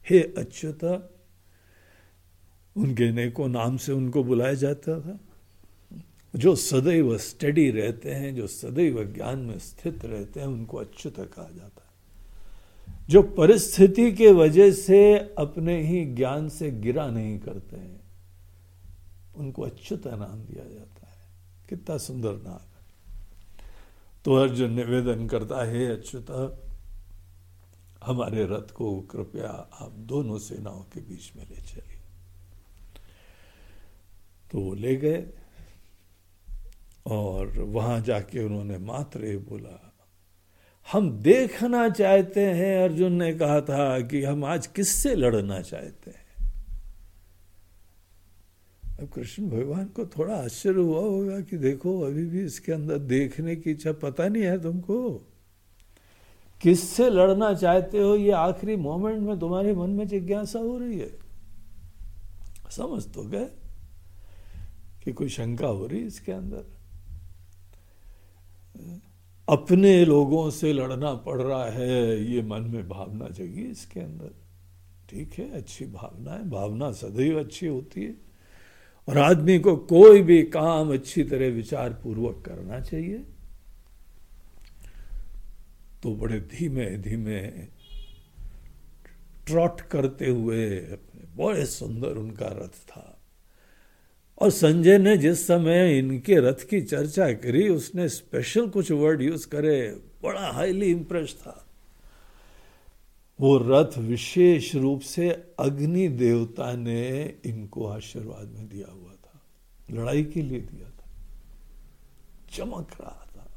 हे 0.10 0.20
अच्युत 0.20 1.12
उनके 2.78 3.12
नेको 3.12 3.48
नाम 3.48 3.78
से 3.78 3.92
उनको 3.92 4.24
बुलाया 4.24 4.54
जाता 4.54 5.00
था। 5.02 5.20
जो 6.36 6.56
सदैव 6.56 7.18
स्टडी 7.18 7.70
रहते 7.72 8.12
हैं, 8.12 8.36
जो 8.36 8.48
सदैव 8.48 9.04
ज्ञान 9.14 9.40
में 9.40 9.60
स्थित 9.60 10.06
रहते 10.06 10.40
हैं, 10.40 10.48
उनको 10.48 10.78
अच्युत 10.78 11.16
कहा 11.16 11.50
जाता 11.56 11.82
है। 11.82 11.86
जो 13.10 13.22
परिस्थिति 13.22 14.12
के 14.12 14.32
वजह 14.32 14.72
से 14.72 15.16
अपने 15.38 15.82
ही 15.84 16.06
ज्ञान 16.06 16.50
से 16.50 16.72
गिरा 16.72 17.08
नहीं 17.08 17.40
करते 17.40 17.78
हैं, 17.78 18.02
उनको 19.36 19.62
अच्युत 19.62 20.08
नाम 20.08 20.40
दिया 20.44 20.64
जाता 20.74 21.08
है। 21.08 21.24
कितना 21.70 21.98
सुंदर 21.98 22.34
नाम 22.34 22.54
है 22.54 22.76
तो 24.26 24.36
अर्जुन 24.36 24.72
निवेदन 24.72 25.28
करता 25.28 25.64
है 25.66 25.88
अच्युत, 25.98 26.62
हमारे 28.04 28.46
रथ 28.46 28.72
को 28.72 29.02
कृपया 29.02 29.50
आप 29.82 29.92
दोनों 29.92 30.38
सेनाओं 30.40 30.82
के 30.84 31.00
बीच 31.00 31.32
में 31.36 31.44
ले 31.44 31.62
चलिए। 31.62 31.95
तो 34.56 34.62
वो 34.62 34.74
ले 34.74 34.96
गए 34.96 35.26
और 37.06 37.60
वहाँ 37.60 38.02
जाके 38.02 38.44
उन्होंने 38.44 38.78
मात्र 38.78 39.46
बोला, 39.50 39.94
हम 40.92 41.12
देखना 41.12 41.90
चाहते 41.90 42.42
हैं, 42.42 42.84
अर्जुन 42.84 43.14
ने 43.14 43.34
कहा 43.34 43.62
था, 43.62 44.00
कि 44.00 44.24
हम 44.24 44.46
आज 44.46 44.68
किससे 44.68 45.16
लड़ना 45.16 45.62
चाहते 45.62 46.12
हैं? 46.12 46.26
अब 49.00 49.10
कृष्ण 49.10 49.50
भगवान 49.50 49.86
को 49.86 50.06
थोड़ा 50.06 50.36
आश्चर्य 50.36 50.82
हुआ 50.82 51.00
होगा 51.00 51.40
कि 51.40 51.58
देखो, 51.58 52.02
अभी 52.02 52.26
भी 52.26 52.46
इसके 52.46 52.72
अंदर 52.72 52.98
देखने 52.98 53.56
की 53.56 53.72
इच्छा 53.72 53.92
पता 53.92 54.28
नहीं 54.28 54.44
है 54.44 54.62
तुमको। 54.62 55.14
किससे 56.62 57.10
लड़ना 57.10 57.54
चाहते 57.54 57.98
हो? 58.00 58.16
ये 58.16 58.32
आखिरी 58.32 58.76
मोमेंट 58.76 59.20
में 59.20 59.40
तुम्हारे 59.40 59.74
मन 59.74 59.90
में 59.90 60.08
जिज्ञासा 60.08 60.60
हो 60.60 60.78
रही 60.78 61.00
है। 61.00 61.12
समझ 62.72 63.04
तो 63.04 63.24
गए। 63.24 63.48
कि 65.06 65.12
कोई 65.12 65.30
शंका 65.30 65.68
हो 65.68 65.88
रही 65.88 66.00
इसके 66.00 66.32
अंदर? 66.32 66.66
अपने 69.50 70.06
लोगों 70.06 70.50
से 70.50 70.74
लड़ना 70.74 71.14
पड़ 71.14 71.42
रहा 71.42 71.66
है, 71.66 72.24
ये 72.32 72.42
मन 72.42 72.62
में 72.62 72.90
भावना 72.90 73.30
जगी 73.30 73.62
इसके 73.62 74.00
अंदर। 74.00 74.36
ठीक 75.10 75.34
है, 75.34 75.52
अच्छी 75.52 75.86
भावना 75.86 76.32
है, 76.32 76.50
भावना 76.50 76.92
सदैव 76.92 77.40
अच्छी 77.40 77.68
होती 77.68 78.04
है। 78.04 78.16
और 79.10 79.18
आदमी 79.18 79.60
को 79.60 79.76
कोई 79.76 80.22
भी 80.22 80.44
काम 80.44 80.94
अच्छी 80.94 81.24
तरह 81.24 81.48
विचार 81.48 81.94
पूर्वक 81.94 82.44
करना 82.46 82.80
चाहिए। 82.80 83.24
तो 86.04 86.16
बड़े 86.16 86.40
धीमे 86.40 86.98
धीमे 86.98 87.42
ट्रॉट 89.46 89.82
करते 89.82 90.30
हुए, 90.30 90.78
अपने 90.78 91.46
बड़े 91.46 91.66
सुंदर 91.66 92.10
उनका 92.10 92.48
रथ 92.48 92.90
था। 92.90 93.15
और 94.42 94.50
संजय 94.50 94.98
ने 94.98 95.18
जिस 95.18 95.48
समय 95.48 95.98
इनके 95.98 96.36
रथ 96.36 96.70
की 96.70 96.82
चर्चा 96.82 97.34
करी, 97.34 97.70
उसने 97.70 98.10
स्पेशल 98.10 98.70
कुछ 98.70 98.92
वर्ड 98.92 99.22
यूज़ 99.22 99.48
करे। 99.48 100.02
बड़ा 100.24 100.52
हाईली 100.52 100.92
इंप्रेस 100.92 101.36
था। 101.42 101.66
वो 103.42 103.58
रथ 103.58 103.98
विशेष 103.98 104.76
रूप 104.76 105.02
से 105.02 105.30
अग्नि 105.60 106.08
देवता 106.08 106.74
ने 106.74 107.36
इनको 107.46 107.88
आशीर्वाद 107.88 108.48
में 108.48 108.70
दिया 108.70 108.94
हुआ 108.94 109.12
था। 109.12 109.42
लड़ाई 109.92 110.24
के 110.24 110.42
लिए 110.42 110.60
दिया 110.60 110.90
था। 110.90 111.10
चमक 112.54 112.88
रहा 113.02 113.30
था। 113.36 113.48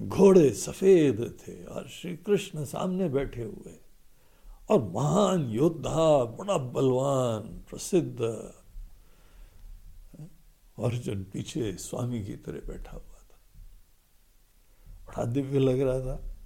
घोड़े 0.00 0.50
सफ़ेद 0.50 1.34
थे 1.48 1.64
और 1.64 1.88
श्री 1.88 2.16
कृष्ण 2.16 2.64
सामने 2.64 3.08
बैठे 3.08 3.42
हुए। 3.42 3.72
और 4.70 4.92
महान 4.94 5.50
योद्धा, 5.50 6.24
बड़ा 6.24 6.58
बलवान, 6.58 7.40
प्रसिद्ध। 7.40 8.52
अर्जुन 10.84 11.22
पीछे 11.22 11.72
स्वामी 11.72 12.24
की 12.24 12.32
तरह 12.32 12.68
बैठा 12.68 12.90
हुआ 12.90 13.00
था। 13.00 13.40
बड़ा 15.06 15.24
दिव्य 15.24 15.58
लग 15.58 15.80
रहा 15.80 16.00
था। 16.00 16.36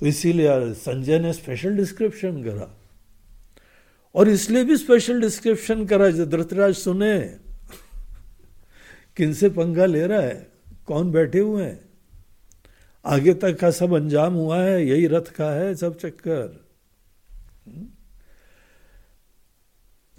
तो 0.00 0.06
इसीलिए 0.06 0.74
संजय 0.74 1.18
ने 1.18 1.32
स्पेशल 1.32 1.76
डिस्क्रिप्शन 1.76 2.42
करा। 2.42 2.76
और 4.14 4.28
इसलिए 4.28 4.64
भी 4.64 4.76
स्पेशल 4.76 5.20
डिस्क्रिप्शन 5.20 5.86
करा, 5.86 6.10
जो 6.10 6.26
धृतराज 6.26 6.74
सुने 6.74 7.20
किन 9.16 9.34
से 9.34 9.48
पंगा 9.48 9.86
ले 9.86 10.06
रहा 10.06 10.20
है? 10.20 10.52
कौन 10.86 11.12
बैठे 11.12 11.38
हुए 11.38 11.64
हैं? 11.64 11.90
आगे 13.04 13.34
तक 13.34 13.58
का 13.58 13.70
सब 13.70 13.94
अंजाम 13.94 14.34
हुआ 14.34 14.60
है, 14.60 14.86
यही 14.86 15.06
रथ 15.06 15.22
का 15.22 15.50
है, 15.50 15.74
सब 15.74 15.98
चक्कर। 15.98 16.70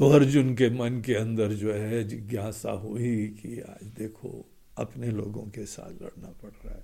तो 0.02 0.10
अर्जुन 0.10 0.56
के 0.56 0.70
मन 0.70 1.02
के 1.06 1.14
अंदर 1.14 1.48
जो 1.48 1.74
है 1.74 2.08
जिज्ञासा 2.08 2.72
हुई 2.72 3.28
कि 3.28 3.62
आज 3.62 3.88
देखो, 3.88 4.46
अपने 4.78 5.08
लोगों 5.08 5.44
के 5.44 5.66
साथ 5.66 6.04
लड़ना 6.04 6.30
पड़ 6.44 6.52
रहा 6.66 6.76
है। 6.76 6.84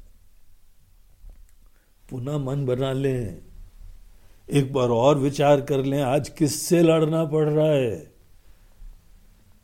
पुनः 2.09 2.37
मन 2.37 2.65
बना 2.65 2.93
लें। 2.93 3.41
एक 4.51 4.73
बार 4.73 4.89
और 4.89 5.19
विचार 5.19 5.61
कर 5.61 5.85
लें, 5.85 6.01
आज 6.01 6.29
किससे 6.29 6.81
लड़ना 6.81 7.25
पड़ 7.25 7.49
रहा 7.49 7.71
है? 7.71 8.11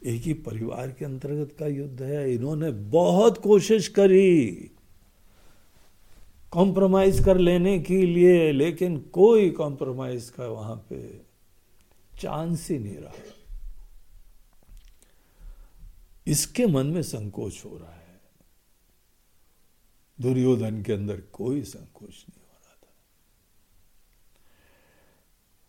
एक 0.05 0.21
ही 0.21 0.33
परिवार 0.33 0.91
के 0.91 1.05
अंतर्गत 1.05 1.55
का 1.59 1.67
युद्ध 1.67 2.01
है। 2.01 2.33
इन्होंने 2.33 2.71
बहुत 2.71 3.37
कोशिश 3.37 3.87
करी। 3.87 4.71
कॉम्प्रोमाइज 6.51 7.23
कर 7.23 7.37
लेने 7.37 7.79
के 7.79 8.05
लिए, 8.05 8.51
लेकिन 8.51 8.97
कोई 8.97 9.49
कॉम्प्रोमाइज 9.49 10.29
का 10.29 10.47
वहाँ 10.47 10.85
पे 10.89 11.17
चांस 12.21 12.67
ही 12.71 12.79
नहीं 12.79 12.97
रहा। 12.97 13.11
इसके 16.27 16.65
मन 16.65 16.85
में 16.85 17.01
संकोच 17.01 17.61
हो 17.65 17.77
रहा 17.77 17.93
है। 17.93 18.21
दुर्योधन 20.21 20.83
के 20.83 20.93
अंदर 20.93 21.21
कोई 21.21 21.63
संकोच 21.63 22.25
नहीं 22.29 22.41
हो 22.41 22.59
रहा 22.63 22.79
था। 22.83 22.93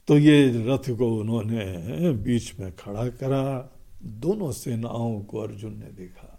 तो 0.07 0.19
ये 0.19 0.65
रथ 0.67 0.99
को 0.99 1.17
उन्होंने 1.17 2.13
बीच 2.13 2.59
में 2.59 2.77
खड़ा 2.77 3.09
करा। 3.09 3.71
दोनों 4.03 4.53
सेनाओं 4.53 5.23
को 5.23 5.39
अर्जुन 5.39 5.79
ने 5.79 5.87
देखा। 5.87 6.31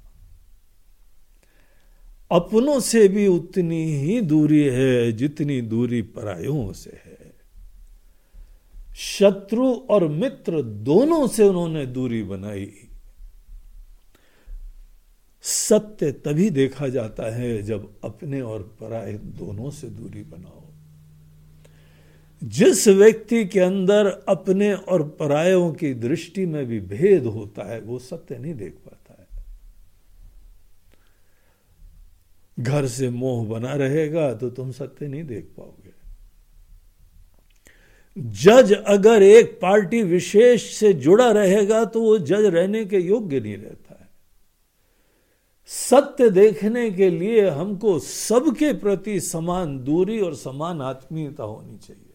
अपनों 2.32 2.80
से 2.80 3.08
भी 3.08 3.28
उतनी 3.28 3.84
ही 3.84 4.22
दूरी 4.22 4.64
है 4.64 5.12
जितनी 5.12 5.62
दूरी 5.62 6.02
परायों 6.02 6.74
से 6.74 7.02
है। 7.06 7.36
शत्रु 8.96 9.74
और 9.74 10.08
मित्र 10.08 10.62
दोनों 10.62 11.28
से 11.28 11.44
उन्होंने 11.44 11.86
दूरी 11.86 12.24
बनाई। 12.24 12.85
सत्य 15.46 16.12
तभी 16.26 16.50
देखा 16.50 16.88
जाता 16.88 17.34
है 17.36 17.62
जब 17.62 17.90
अपने 18.04 18.42
और 18.42 18.62
पराय 18.80 19.14
दोनों 19.14 19.70
से 19.72 19.88
दूरी 19.88 20.24
बनाओ। 20.24 20.64
जिस 22.42 22.88
व्यक्ति 22.88 23.44
के 23.46 23.60
अंदर 23.60 24.08
अपने 24.30 24.74
और 24.74 25.04
परायों 25.20 25.72
की 25.74 25.94
दृष्टि 25.94 26.46
में 26.46 26.66
भी 26.66 26.80
भेद 26.80 27.26
होता 27.26 27.64
है, 27.64 27.80
वो 27.80 28.00
सत्य 28.00 28.38
नहीं 28.38 28.54
देख 28.54 28.74
पाता 28.74 29.14
है। 29.14 29.28
घर 32.58 32.88
से 32.88 33.10
मोह 33.10 33.46
बना 33.48 33.74
रहेगा 33.74 34.34
तो 34.34 34.50
तुम 34.50 34.72
सत्य 34.72 35.08
नहीं 35.08 35.24
देख 35.24 35.48
पाओगे। 35.58 35.94
जज 38.18 38.72
अगर 38.74 39.24
एक 39.24 39.60
पार्टी 39.62 40.02
विशेष 40.04 40.64
से 40.76 40.94
जुड़ा 40.96 41.32
रहेगा 41.32 41.84
तो 41.86 42.02
वो 42.02 42.18
जज 42.20 42.46
रहने 42.46 42.86
के 42.86 43.00
योग्य 43.00 43.40
नहीं 43.40 43.58
रहता। 43.58 43.85
सत्य 45.66 46.30
देखने 46.30 46.92
के 46.92 47.10
लिए 47.10 47.50
हमको 47.50 48.00
सबके 48.00 48.74
प्रति 48.74 49.20
समान 49.20 49.84
दूरी 49.84 50.20
और 50.20 50.36
समान 50.36 50.82
आत्मीयता 50.82 51.44
होनी 51.44 51.78
चाहिए। 51.78 52.14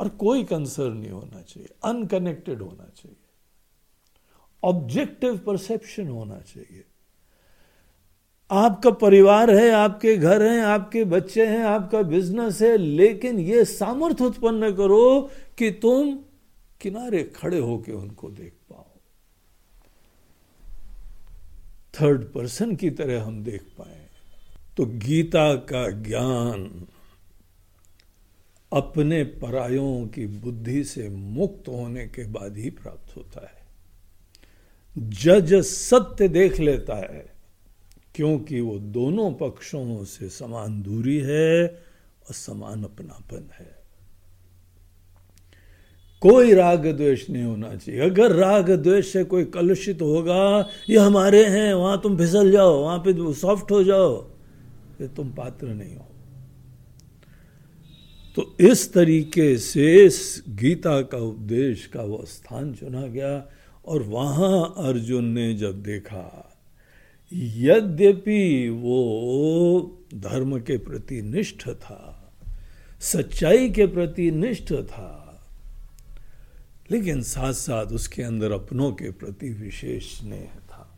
और 0.00 0.08
कोई 0.08 0.44
कंसर्न 0.44 0.96
नहीं 0.96 1.10
होना 1.10 1.42
चाहिए। 1.42 1.68
अनकनेक्टेड 1.84 2.62
होना 2.62 2.90
चाहिए। 2.96 3.16
ऑब्जेक्टिव 4.64 5.38
परसेप्शन 5.38 6.08
होना 6.08 6.40
चाहिए। 6.40 6.84
आपका 8.50 8.90
परिवार 8.90 9.50
है, 9.50 9.70
आपके 9.70 10.16
घर 10.16 10.42
हैं, 10.42 10.62
आपके 10.62 11.04
बच्चे 11.04 11.46
हैं, 11.46 11.64
आपका 11.64 12.02
बिज़नेस 12.02 12.62
है, 12.62 12.76
लेकिन 12.76 13.40
यह 13.40 13.64
सामर्थ्य 13.64 14.24
उत्पन्न 14.24 14.74
करो 14.74 15.30
कि 15.58 15.70
तुम 15.70 16.18
किनारे 16.80 17.22
खड़े 17.22 17.58
होकर 17.58 17.92
उनको 17.92 18.30
देख। 18.30 18.52
थर्ड 22.00 22.22
पर्सन 22.22 22.76
की 22.76 22.90
तरह 22.90 23.22
हम 23.22 23.44
देख 23.44 23.62
पाए। 23.62 24.08
तो 24.76 24.86
गीता 24.86 25.54
का 25.54 25.90
ज्ञान 25.90 26.86
अपने 28.72 29.24
परायों 29.24 30.06
की 30.06 30.26
बुद्धि 30.26 30.84
से 30.84 31.08
मुक्त 31.08 31.68
होने 31.68 32.06
के 32.06 32.24
बाद 32.24 32.56
ही 32.56 32.70
प्राप्त 32.70 33.16
होता 33.16 33.46
है। 33.46 33.62
जज 35.10 35.54
सत्य 35.54 36.28
देख 36.28 36.60
लेता 36.60 36.96
है, 36.96 37.32
क्योंकि 38.14 38.60
वो 38.60 38.78
दोनों 38.78 39.32
पक्षों 39.32 40.04
से 40.04 40.28
समान 40.28 40.82
दूरी 40.82 41.18
है 41.18 41.64
और 41.64 42.34
समान 42.34 42.84
अपनापन 42.84 43.50
है। 43.54 43.81
कोई 46.22 46.52
राग 46.54 46.86
द्वेष 46.86 47.30
नहीं 47.30 47.44
होना 47.44 47.74
चाहिए। 47.74 48.00
अगर 48.00 48.32
राग 48.32 48.70
द्वेष 48.70 49.12
से 49.12 49.24
कोई 49.24 49.44
कलुषित 49.44 50.02
होगा, 50.02 50.68
ये 50.90 50.98
हमारे 50.98 51.44
हैं, 51.44 51.74
वहाँ 51.74 52.00
तुम 52.02 52.16
फिसल 52.16 52.50
जाओ, 52.52 52.82
वहाँ 52.82 52.98
पे 52.98 53.32
सॉफ्ट 53.34 53.70
हो 53.70 53.82
जाओ, 53.84 54.30
ये 55.00 55.08
तुम 55.08 55.30
पात्र 55.30 55.66
नहीं 55.66 55.96
हो। 55.96 56.08
तो 58.36 58.56
इस 58.60 58.92
तरीके 58.92 59.56
से 59.58 60.04
इस 60.04 60.44
गीता 60.48 61.00
का 61.02 61.18
उपदेश 61.18 61.86
का 61.86 62.02
वो 62.02 62.24
स्थान 62.26 62.72
चुना 62.74 63.06
गया 63.06 63.48
और 63.86 64.02
वहाँ 64.02 64.74
अर्जुन 64.78 65.24
ने 65.24 65.54
जब 65.54 65.82
देखा, 65.82 66.48
यद्यपि 67.32 68.68
वो 68.68 69.98
धर्म 70.14 70.58
के 70.60 70.76
प्रति 70.78 71.20
निष्ठ 71.22 71.68
था, 71.68 72.32
सच्चाई 73.00 73.68
के 73.70 73.86
प्रति 73.86 74.30
निष्ठ 74.30 74.72
था 74.72 75.18
लेकिन 76.92 77.22
साथ 77.22 77.52
साथ 77.52 77.86
उसके 77.86 78.22
अंदर 78.22 78.52
अपनों 78.52 78.92
के 78.92 79.10
प्रति 79.10 79.50
विशेष 79.50 80.18
स्नेह 80.18 80.58
था। 80.70 80.88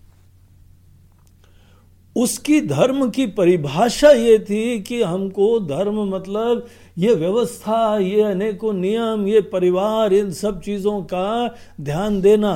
उसकी 2.17 2.61
धर्म 2.61 3.11
की 3.11 3.27
परिभाषा 3.27 4.11
ये 4.11 4.39
थी 4.39 4.81
कि 4.81 5.03
हमको 5.03 5.61
धर्म 5.61 6.03
मतलब 6.15 6.67
ये 6.99 7.15
व्यवस्था, 7.15 7.99
ये 7.99 8.23
अनेकों 8.23 8.73
नियम, 8.73 9.27
ये 9.27 9.41
परिवार, 9.41 10.13
इन 10.13 10.31
सब 10.33 10.61
चीज़ों 10.61 11.03
का 11.03 11.55
ध्यान 11.81 12.21
देना। 12.21 12.55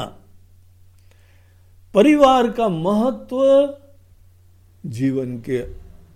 परिवार 1.94 2.50
का 2.50 2.68
महत्व 2.68 3.40
जीवन 4.86 5.38
के 5.38 5.58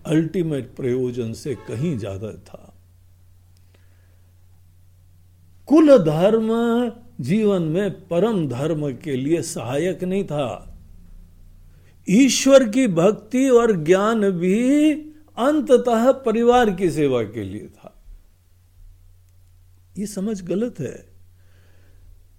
अल्टीमेट 0.07 0.75
प्रयोजन 0.77 1.33
से 1.33 1.55
कहीं 1.69 1.97
ज़्यादा 1.99 2.33
था। 2.33 2.69
कुल 5.69 5.99
धर्म 5.99 6.49
जीवन 7.23 7.63
में 7.63 8.09
परम 8.09 8.49
धर्म 8.49 8.97
के 8.97 9.17
लिए 9.17 9.43
सहायक 9.43 10.05
नहीं 10.05 10.25
था। 10.25 10.79
ईश्वर 12.11 12.69
की 12.69 12.87
भक्ति 12.87 13.49
और 13.49 13.85
ज्ञान 13.85 14.31
भी 14.31 14.93
अंततः 15.39 16.13
परिवार 16.13 16.71
की 16.71 16.91
सेवा 16.91 17.23
के 17.23 17.45
लिए 17.45 17.67
था। 17.67 18.03
ये 19.99 20.07
समझ 20.07 20.43
गलत 20.43 20.81
है। 20.81 21.07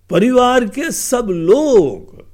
परिवार 0.10 0.66
के 0.66 0.92
सब 0.92 1.28
लोग, 1.30 2.26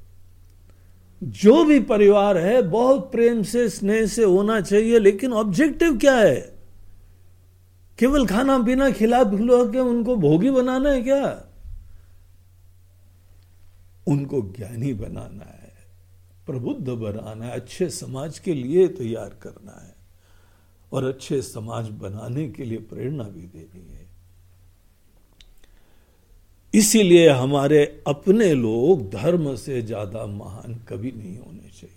जो 1.22 1.64
भी 1.64 1.80
परिवार 1.80 2.38
है, 2.38 2.62
बहुत 2.62 3.12
प्रेम 3.12 3.42
से, 3.42 3.68
स्नेह 3.68 4.06
से 4.06 4.24
होना 4.24 4.60
चाहिए, 4.60 4.98
लेकिन 4.98 5.32
ऑब्जेक्टिव 5.32 5.98
क्या 5.98 6.16
है? 6.16 6.58
केवल 7.98 8.26
खाना 8.26 8.58
पीना 8.58 8.90
खिला 8.90 9.24
पिला 9.24 9.72
के 9.72 9.78
उनको 9.78 10.16
भोगी 10.16 10.50
बनाना 10.50 10.90
है 10.90 11.02
क्या? 11.02 11.46
उनको 14.10 14.40
ज्ञानी 14.56 14.92
बनाना 14.94 15.44
है, 15.44 15.72
प्रबुद्ध 16.46 16.88
बनाना 16.88 17.44
है, 17.44 17.50
अच्छे 17.52 17.88
समाज 17.90 18.38
के 18.38 18.54
लिए 18.54 18.86
तैयार 18.90 19.38
करना 19.42 19.80
है 19.80 19.94
और 20.92 21.04
अच्छे 21.04 21.40
समाज 21.42 21.88
बनाने 21.98 22.48
के 22.48 22.64
लिए 22.64 22.78
प्रेरणा 22.90 23.24
भी 23.24 23.42
देनी 23.42 23.86
है। 23.88 24.08
इसीलिए 26.74 27.28
हमारे 27.28 27.82
अपने 28.06 28.52
लोग 28.54 29.08
धर्म 29.10 29.54
से 29.56 29.80
ज़्यादा 29.82 30.26
महान 30.26 30.74
कभी 30.88 31.12
नहीं 31.12 31.38
होने 31.38 31.70
चाहिए। 31.70 31.96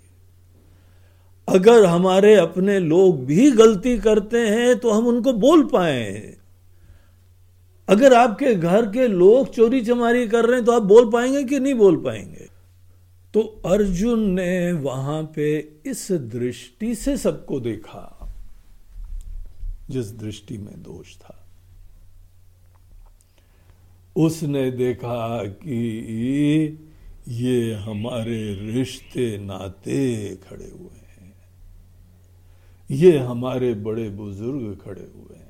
अगर 1.47 1.85
हमारे 1.85 2.33
अपने 2.35 2.79
लोग 2.79 3.25
भी 3.25 3.49
गलती 3.51 3.97
करते 3.99 4.37
हैं 4.39 4.77
तो 4.79 4.91
हम 4.91 5.07
उनको 5.07 5.33
बोल 5.35 5.63
पाए। 5.63 6.37
अगर 7.87 8.13
आपके 8.13 8.53
घर 8.55 8.85
के 8.91 9.07
लोग 9.07 9.53
चोरी 9.53 9.81
चमारी 9.85 10.27
कर 10.27 10.45
रहे 10.45 10.55
हैं 10.55 10.65
तो 10.65 10.71
आप 10.71 10.81
बोल 10.81 11.09
पाएँगे 11.11 11.43
कि 11.43 11.59
नहीं 11.59 11.73
बोल 11.73 11.95
पाएँगे? 11.97 12.47
तो 13.33 13.41
अर्जुन 13.65 14.29
ने 14.29 14.71
वहाँ 14.71 15.23
पे 15.35 15.57
इस 15.85 16.07
दृष्टि 16.11 16.95
से 16.95 17.17
सबको 17.17 17.59
देखा, 17.59 18.35
जिस 19.89 20.11
दृष्टि 20.19 20.57
में 20.57 20.81
दोष 20.83 21.15
था। 21.17 21.39
उसने 24.15 24.69
देखा 24.71 25.43
कि 25.43 25.79
ये 27.27 27.73
हमारे 27.73 28.41
रिश्ते 28.71 29.37
नाते 29.37 30.35
खड़े 30.35 30.69
हुए 30.73 30.99
हैं। 31.07 31.33
ये 32.91 33.17
हमारे 33.17 33.73
बड़े 33.73 34.09
बुज़ुर्ग 34.09 34.77
खड़े 34.85 35.07
हुए 35.15 35.37
हैं 35.37 35.42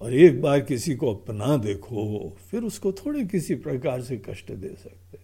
और 0.00 0.14
एक 0.14 0.42
बार 0.42 0.60
किसी 0.60 0.94
को 0.94 1.14
अपना 1.14 1.56
देखो, 1.56 2.36
फिर 2.50 2.62
उसको 2.62 2.92
थोड़े 2.92 3.24
किसी 3.24 3.54
प्रकार 3.54 4.02
से 4.02 4.16
कष्ट 4.16 4.52
दे 4.52 4.68
सकते 4.68 5.18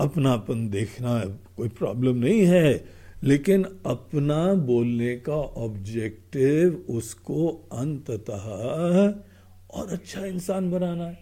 अपनापन 0.00 0.68
देखना 0.68 1.20
कोई 1.56 1.68
प्रॉब्लम 1.68 2.16
नहीं 2.16 2.40
है, 2.40 2.84
लेकिन 3.24 3.64
अपना 3.86 4.54
बोलने 4.54 5.16
का 5.16 5.36
ऑब्जेक्टिव 5.36 6.86
उसको 6.90 7.48
अंततः 7.72 8.48
और 9.70 9.88
अच्छा 9.88 10.24
इंसान 10.24 10.70
बनाना 10.70 11.04
है, 11.04 11.18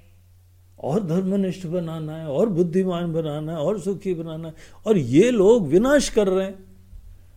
और 0.81 1.07
धर्मनिष्ठ 1.07 1.67
बनाना 1.67 2.17
है, 2.17 2.27
और 2.27 2.49
बुद्धिमान 2.49 3.13
बनाना 3.13 3.53
है, 3.53 3.59
और 3.59 3.81
सुखी 3.81 4.15
बनाना 4.15 4.49
है, 4.49 4.55
और 4.87 4.99
ये 4.99 5.31
लोग 5.31 5.67
विनाश 5.67 6.09
कर 6.09 6.29
रहे 6.29 6.47
हैं, 6.47 6.65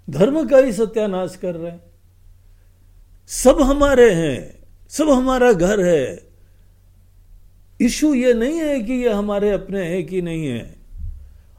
धर्म 0.09 0.47
का 0.49 0.57
ही 0.57 0.73
सत्यानाश 0.73 1.35
कर 1.35 1.55
रहे 1.55 1.71
हैं। 1.71 1.84
सब 3.29 3.61
हमारे 3.61 4.11
हैं, 4.11 4.63
सब 4.89 5.09
हमारा 5.09 5.51
घर 5.53 5.79
है। 5.79 6.23
इशू 7.81 8.13
ये 8.13 8.33
नहीं 8.33 8.57
है 8.57 8.81
कि 8.81 8.93
ये 8.93 9.09
हमारे 9.09 9.51
अपने 9.51 9.83
हैं 9.83 10.05
कि 10.05 10.21
नहीं 10.21 10.47
है। 10.47 10.75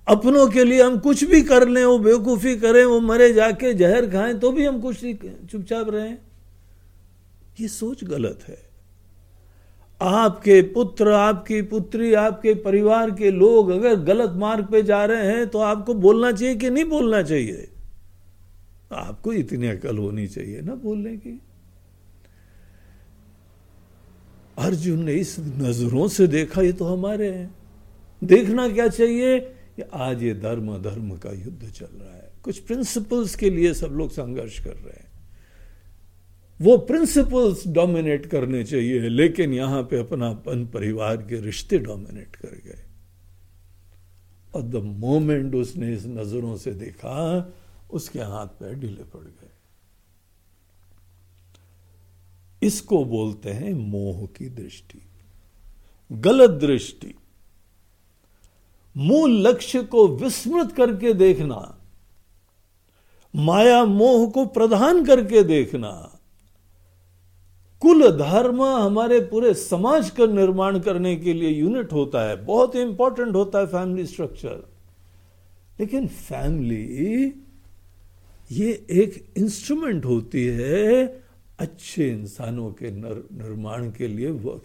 अपनों 0.08 0.46
के 0.48 0.64
लिए 0.64 0.82
हम 0.82 0.98
कुछ 0.98 1.24
भी 1.24 1.42
कर 1.42 1.68
लें, 1.68 1.84
वो 1.84 1.98
बेवकूफ़ी 1.98 2.56
करें, 2.56 2.84
वो 2.84 3.00
मरे 3.00 3.32
जाके 3.32 3.72
जहर 3.74 4.06
खाएँ 4.06 4.34
तो 4.34 4.52
भी 4.52 4.66
हम 4.66 4.80
कुछ 4.80 5.00
चुपचाप 5.50 5.90
रहें। 5.90 6.16
ये 7.60 7.68
सोच 7.68 8.04
गलत 8.04 8.38
है। 8.48 8.58
आपके 10.00 10.60
पुत्र, 10.62 11.10
आपकी 11.10 11.62
पुत्री, 11.62 12.14
आपके 12.14 12.54
परिवार 12.54 13.10
के 13.10 13.30
लोग 13.30 13.70
अगर 13.70 13.94
गलत 13.94 14.32
मार्ग 14.36 14.66
पे 14.66 14.82
जा 14.82 15.04
रहे 15.04 15.26
हैं 15.26 15.48
तो 15.48 15.58
आपको 15.58 15.94
बोलना 15.94 16.32
चाहिए 16.32 16.54
कि 16.54 16.70
नहीं 16.70 16.84
बोलना 16.84 17.22
चाहिए? 17.22 17.68
आपको 18.92 19.32
इतनी 19.32 19.66
अकल 19.66 19.98
होनी 19.98 20.26
चाहिए 20.26 20.60
ना 20.60 20.74
बोलने 20.74 21.16
की? 21.16 21.40
अर्जुन 24.58 25.04
ने 25.04 25.12
इस 25.12 25.36
नज़रों 25.38 26.08
से 26.08 26.26
देखा, 26.26 26.62
ये 26.62 26.72
तो 26.72 26.84
हमारे 26.84 27.30
हैं। 27.30 27.54
देखना 28.24 28.68
क्या 28.68 28.88
चाहिए? 28.88 29.40
कि 29.76 29.82
आज 29.82 30.22
ये 30.22 30.34
धर्म 30.34 30.82
धर्म 30.82 31.16
का 31.16 31.30
युद्ध 31.30 31.70
चल 31.70 31.86
रहा 31.86 32.16
है। 32.16 32.32
कुछ 32.42 32.58
प्रिंसिपल्स 32.58 33.34
के 33.34 33.50
लिए 33.50 33.74
सब 33.74 33.86
लोग 33.86 34.10
संघर्ष 34.10 34.64
कर 34.64 34.70
रहे 34.70 35.00
हैं। 35.00 35.06
वो 36.60 36.78
प्रिंसिपल्स 36.78 37.68
डोमिनेट 37.68 38.26
करने 38.26 38.64
चाहिए, 38.64 39.08
लेकिन 39.08 39.52
यहाँ 39.52 39.82
पे 39.82 39.98
अपना 39.98 40.28
अपन 40.28 40.66
परिवार 40.66 41.16
के 41.16 41.40
रिश्ते 41.40 41.78
डोमिनेट 41.78 42.36
कर 42.36 42.48
गए। 42.48 42.82
और 44.54 44.62
द 44.62 44.74
मोमेंट 44.74 45.54
उसने 45.54 45.94
इस 45.94 46.06
नज़रों 46.06 46.56
से 46.56 46.70
देखा, 46.72 47.52
उसके 47.90 48.18
हाथ 48.18 48.46
पैर 48.46 48.74
ढीले 48.74 49.04
पड़ 49.04 49.24
गए। 49.24 49.45
इसको 52.66 53.04
बोलते 53.04 53.50
हैं 53.50 53.72
मोह 53.72 54.26
की 54.28 54.48
दृष्टि, 54.50 55.00
गलत 56.10 56.50
दृष्टि। 56.60 57.14
मूल 58.96 59.32
लक्ष्य 59.46 59.82
को 59.84 60.06
विस्मृत 60.16 60.72
करके 60.72 61.12
देखना, 61.14 61.78
माया 63.34 63.84
मोह 63.84 64.28
को 64.30 64.44
प्रधान 64.48 65.04
करके 65.04 65.42
देखना। 65.44 65.90
कुल 67.82 68.10
धर्म 68.18 68.62
हमारे 68.62 69.18
पूरे 69.22 69.52
समाज 69.54 70.10
का 70.10 70.26
निर्माण 70.26 70.78
करने 70.80 71.14
के 71.16 71.32
लिए 71.32 71.50
यूनिट 71.50 71.92
होता 71.92 72.22
है, 72.28 72.36
बहुत 72.44 72.76
इंपॉर्टेंट 72.76 73.34
होता 73.36 73.58
है 73.58 73.66
फैमिली 73.66 74.06
स्ट्रक्चर 74.06 74.64
लेकिन 75.78 76.06
फैमिली 76.08 77.24
ये 78.50 78.70
एक 78.92 79.24
इंस्ट्रूमेंट 79.36 80.04
होती 80.04 80.44
है 80.52 81.06
अच्छे 81.58 82.08
इंसानों 82.08 82.72
के 82.72 82.90
नर, 82.90 83.28
निर्माण 83.32 83.90
के 83.90 84.08
लिए 84.08 84.30
वर्क 84.30 84.62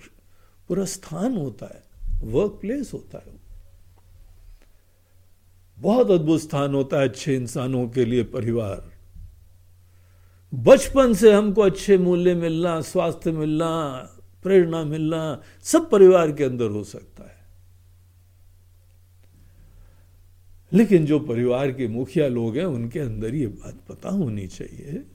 पूरा 0.67 0.85
स्थान 0.85 1.37
होता 1.37 1.65
है 1.65 1.83
वर्क 2.23 2.57
प्लेस 2.61 2.93
होता 2.93 3.17
है 3.17 3.39
बहुत 5.79 6.11
अद्भुत 6.11 6.41
स्थान 6.41 6.75
होता 6.75 6.99
है 6.99 7.09
अच्छे 7.09 7.35
इंसानों 7.35 7.89
के 7.89 8.05
लिए 8.05 8.23
परिवार। 8.23 8.91
बचपन 10.53 11.13
से 11.13 11.33
हमको 11.33 11.61
अच्छे 11.61 11.97
मूल्य 11.97 12.35
मिलना 12.35 12.81
स्वास्थ्य 12.81 13.31
मिलना 13.31 13.69
प्रेरणा 14.43 14.83
मिलना 14.83 15.41
सब 15.63 15.89
परिवार 15.89 16.31
के 16.31 16.43
अंदर 16.43 16.69
हो 16.69 16.83
सकता 16.83 17.23
है। 17.23 17.39
लेकिन 20.73 21.05
जो 21.05 21.19
परिवार 21.19 21.71
के 21.71 21.87
मुखिया 21.87 22.27
लोग 22.27 22.57
हैं 22.57 22.65
उनके 22.65 22.99
अंदर 22.99 23.35
ये 23.35 23.47
बात 23.47 23.79
पता 23.89 24.09
होनी 24.09 24.47
चाहिए 24.47 25.05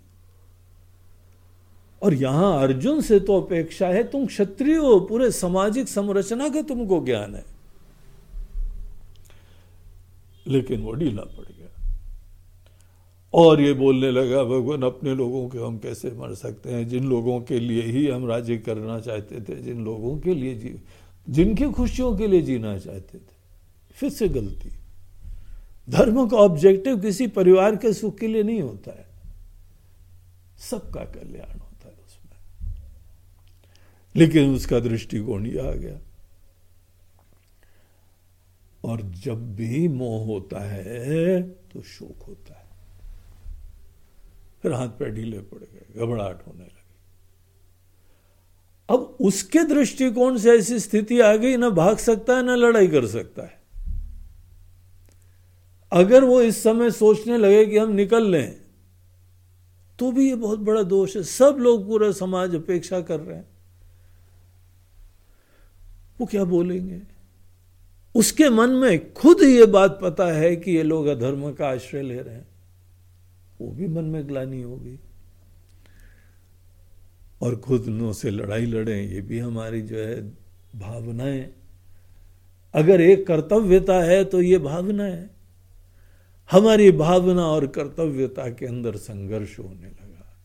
और 2.07 2.15
यहाँ 2.15 2.63
अर्जुन 2.63 3.01
से 3.01 3.21
तो 3.21 3.41
अपेक्षा 3.41 3.89
है, 3.89 4.05
तुम 4.05 4.27
क्षत्रिय 4.27 4.77
हो, 4.77 5.01
पूरे 5.01 5.31
सामाजिक 5.31 5.89
संरचना 5.89 6.49
का 6.49 6.63
तुमको 6.63 7.05
ज्ञान 7.05 7.35
है। 7.35 7.45
लेकिन 10.47 10.81
वो 10.81 10.93
ढीला 10.93 11.23
पड़ 11.23 11.45
गया। 11.45 11.99
और 13.35 13.61
ये 13.61 13.73
बोलने 13.73 14.11
लगा, 14.11 14.45
भगवान, 14.45 14.83
अपने 14.83 15.15
लोगों 15.15 15.49
के 15.49 15.59
हम 15.59 15.79
कैसे 15.79 16.11
मर 16.11 16.35
सकते 16.35 16.71
हैं? 16.71 16.89
जिन 16.89 17.09
लोगों 17.09 17.41
के 17.41 17.61
लिए 17.61 17.83
ही 17.83 18.09
हम 18.09 18.27
राज्य 18.27 18.57
करना 18.57 19.01
चाहते 19.01 19.41
थे, 19.41 19.63
जिन 19.63 19.85
लोगों 19.85 20.19
के 20.19 20.35
लिए 20.35 20.55
जी, 20.55 20.77
जिनकी 21.31 21.65
खुशियों 21.65 22.17
के 22.17 22.27
लिए 22.27 22.43
जीना 22.43 22.79
चाहते 22.79 23.19
थे, 23.19 23.35
फिर 23.93 24.11
से 24.11 24.29
गलती। 24.29 24.69
धर्म 25.91 26.29
का 26.29 26.37
ऑब्जेक्टिव 26.37 27.01
किसी 27.01 27.27
परिवार 27.27 27.77
के 27.77 27.93
सुख 27.93 28.19
के 28.19 28.27
लिए 28.27 28.43
नहीं 28.43 28.63
होता 28.63 28.91
है। 28.91 29.07
सबका 30.59 31.05
कल्याण 31.05 31.59
लेकिन 34.17 34.55
उसका 34.55 34.81
दृष्टिकोण 34.81 35.45
ही 35.47 35.57
आ 35.59 35.71
गया। 35.71 35.99
और 38.85 39.01
जब 39.17 39.55
भी 39.57 39.87
मोह 39.89 40.25
होता 40.27 40.61
है 40.61 41.43
तो 41.43 41.83
शोक 41.83 42.23
होता 42.23 42.55
है। 42.55 42.65
फिर 44.63 44.73
हाथ 44.73 44.89
पैर 44.89 45.11
ढीले 45.11 45.39
पड़ 45.39 45.59
गए, 45.59 45.87
घबराहट 45.97 46.47
होने 46.47 46.63
लगी। 46.63 46.73
अब 48.89 49.17
उसके 49.21 49.63
दृष्टिकोण 49.65 50.37
से 50.39 50.51
ऐसी 50.51 50.79
स्थिति 50.81 51.21
आ 51.21 51.35
गई, 51.37 51.57
ना 51.57 51.71
भाग 51.71 51.97
सकता 51.97 52.37
है, 52.37 52.43
ना 52.43 52.55
लड़ाई 52.55 52.89
कर 52.89 53.07
सकता 53.07 53.43
है। 53.43 53.55
अगर 55.93 56.25
वो 56.25 56.41
इस 56.43 56.63
समय 56.63 56.91
सोचने 56.91 57.39
लगे 57.39 57.67
कि 57.67 57.79
हम 57.79 57.93
निकल 57.93 58.31
लें 58.31 58.55
तो 59.99 60.11
भी 60.13 60.29
ये 60.29 60.35
बहुत 60.35 60.59
बड़ा 60.59 60.83
दोष 60.83 61.17
है। 61.17 61.23
सब 61.23 61.57
लोग 61.61 61.87
पूरा 61.87 62.11
समाज 62.13 62.55
अपेक्षा 62.55 63.01
कर 63.01 63.21
रहे 63.21 63.37
हैं। 63.37 63.56
वो 66.21 66.27
क्या 66.27 66.45
बोलेंगे? 66.45 67.01
उसके 68.15 68.49
मन 68.51 68.71
में 68.71 69.13
खुद 69.13 69.43
ये 69.43 69.67
बात 69.67 69.99
पता 70.03 70.27
है 70.27 70.57
कि 70.57 70.71
ये 70.71 70.83
लोग 70.83 71.07
अधर्म 71.07 71.53
का 71.53 71.69
आश्रय 71.69 72.03
ले 72.03 72.21
रहे 72.23 72.35
हैं। 72.35 72.49
वो 73.61 73.71
भी 73.71 73.89
मन 73.89 74.05
में 74.05 74.29
ग्लानी 74.29 74.63
होगी। 74.63 74.99
और 77.43 77.57
खुद 77.57 77.87
नो 77.87 78.13
से 78.13 78.31
लड़ाई 78.31 78.67
लड़े, 78.67 79.03
ये 79.05 79.21
भी 79.21 79.39
हमारी 79.39 79.83
जो 79.83 79.97
है 79.97 80.21
भावनाएँ। 80.77 81.51
अगर 82.75 83.01
एक 83.01 83.27
कर्तव्यता 83.27 83.95
है 83.95 84.25
तो 84.25 84.41
ये 84.43 84.59
भावना 84.59 85.05
है। 85.05 85.31
हमारी 86.51 86.91
भावना 86.93 87.47
और 87.47 87.67
कर्तव्यता 87.67 88.51
के 88.51 88.67
अंदर 88.67 88.97
संघर्ष 88.97 89.59
होने 89.59 89.87
लगा। 89.87 90.37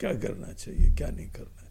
क्या 0.00 0.14
करना 0.14 0.52
चाहिए, 0.52 0.94
क्या 0.94 1.08
नहीं 1.10 1.30
करना 1.30 1.63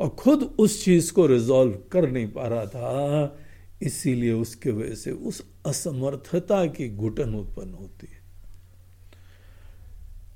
और 0.00 0.08
खुद 0.08 0.42
उस 0.58 0.84
चीज़ 0.84 1.12
को 1.12 1.26
रिजॉल्व 1.26 1.78
कर 1.92 2.10
नहीं 2.10 2.28
पा 2.28 2.46
रहा 2.46 2.66
था, 2.66 3.38
इसीलिए 3.82 4.32
उसके 4.32 4.70
वजह 4.70 4.94
से 4.94 5.10
उस 5.10 5.50
असमर्थता 5.66 6.66
की 6.66 6.96
घुटन 6.96 7.34
उत्पन्न 7.34 7.74
होती 7.74 8.06
है। 8.10 8.18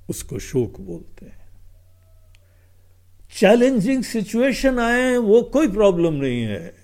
उसको 0.09 0.39
शोक 0.39 0.81
बोलते 0.81 1.25
हैं। 1.25 1.43
चैलेंजिंग 3.39 4.03
सिचुएशन 4.03 4.79
आए 4.79 5.17
वो 5.17 5.41
कोई 5.41 5.67
प्रॉब्लम 5.67 6.13
नहीं 6.13 6.41
है। 6.41 6.75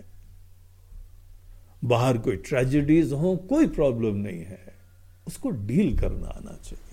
बाहर 1.83 2.17
कोई 2.17 2.35
ट्रेजिडीज 2.35 3.11
हो, 3.11 3.35
कोई 3.35 3.67
प्रॉब्लम 3.67 4.15
नहीं 4.15 4.39
है। 4.39 4.73
उसको 5.27 5.49
डील 5.49 5.97
करना 5.97 6.27
आना 6.27 6.57
चाहिए। 6.63 6.85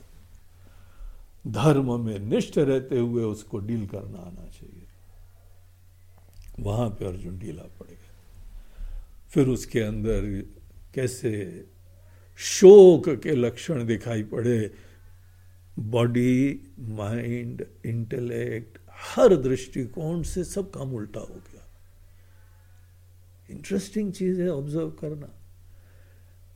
धर्म 1.53 2.01
में 2.01 2.19
निष्ठ 2.19 2.59
रहते 2.59 2.99
हुए 2.99 3.25
उसको 3.25 3.59
डील 3.59 3.87
करना 3.87 4.19
आना 4.19 4.47
चाहिए। 4.47 4.76
वहाँ 6.61 6.89
पे 6.89 7.05
अर्जुन 7.05 7.39
ढीला 7.39 7.63
पड़ 7.63 7.87
गया। 7.87 7.97
फिर 9.31 9.49
उसके 9.49 9.81
अंदर 9.81 10.45
कैसे 10.95 11.65
शोक 12.39 13.09
के 13.09 13.31
लक्षण 13.31 13.87
दिखाई 13.87 14.23
पड़े। 14.23 14.71
बॉडी 15.79 16.61
माइंड 16.81 17.67
इंटेलेक्ट 17.87 18.79
हर 18.91 19.37
दृष्टिकोण 19.37 20.23
से 20.23 20.45
सब 20.45 20.71
काम 20.71 20.95
उल्टा 20.95 21.21
हो 21.21 21.27
गया। 21.27 21.67
इंटरेस्टिंग 23.51 24.13
चीज़ 24.13 24.43
है 24.43 24.49
ऑब्ज़र्व 24.49 24.91
करना। 24.91 25.29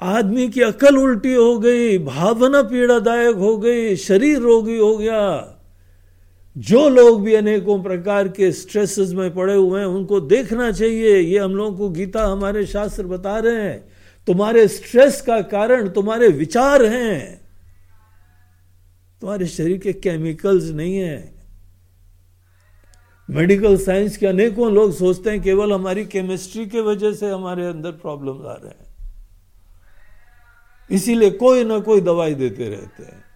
आदमी 0.02 0.48
की 0.48 0.62
अकल 0.62 0.96
उल्टी 0.96 1.34
हो 1.34 1.58
गई, 1.58 1.98
भावना 1.98 2.62
पीड़ादायक 2.62 3.36
हो 3.36 3.58
गई, 3.58 3.96
शरीर 3.96 4.38
रोगी 4.38 4.78
हो 4.78 4.98
गया। 4.98 5.56
जो 6.60 6.88
लोग 6.88 7.22
भी 7.22 7.34
अनेकों 7.34 7.82
प्रकार 7.82 8.28
के 8.28 8.52
स्ट्रेसेस 8.52 9.12
में 9.12 9.34
पड़े 9.34 9.54
हुए 9.54 9.80
हैं, 9.80 9.86
उनको 9.86 10.20
देखना 10.20 10.72
चाहिए, 10.72 11.18
ये 11.18 11.38
हम 11.38 11.56
लोगों 11.56 11.78
को 11.78 11.90
गीता 11.90 12.24
हमारे 12.24 12.66
शास्त्र 12.66 13.06
बता 13.06 13.38
रहे 13.38 13.62
हैं। 13.62 13.88
तुम्हारे 14.26 14.68
स्ट्रेस 14.68 15.20
का 15.20 15.40
कारण 15.40 15.88
तुम्हारे 15.88 16.28
विचार 16.28 16.84
हैं। 16.84 17.40
तुम्हारे 19.20 19.46
शरीर 19.46 19.78
के 19.78 19.92
केमिकल्स 19.92 20.64
नहीं 20.64 20.96
है। 20.96 21.34
मेडिकल 23.30 23.76
साइंस 23.76 24.16
के 24.16 24.26
अनेकों 24.26 24.72
लोग 24.72 24.92
सोचते 24.92 25.30
हैं, 25.30 25.42
केवल 25.42 25.72
हमारी 25.72 26.06
केमिस्ट्री 26.06 26.66
के 26.66 26.80
वजह 26.80 27.12
से 27.12 27.30
हमारे 27.30 27.66
अंदर 27.66 27.90
प्रॉब्लम 27.90 28.46
आ 28.46 28.52
रहे 28.52 28.68
हैं। 28.68 29.14
इसीलिए 30.90 31.30
कोई 31.30 31.64
ना 31.64 31.78
कोई 31.78 32.00
दवाई 32.00 32.34
देते 32.34 32.68
रहते 32.68 33.02
हैं। 33.02 33.29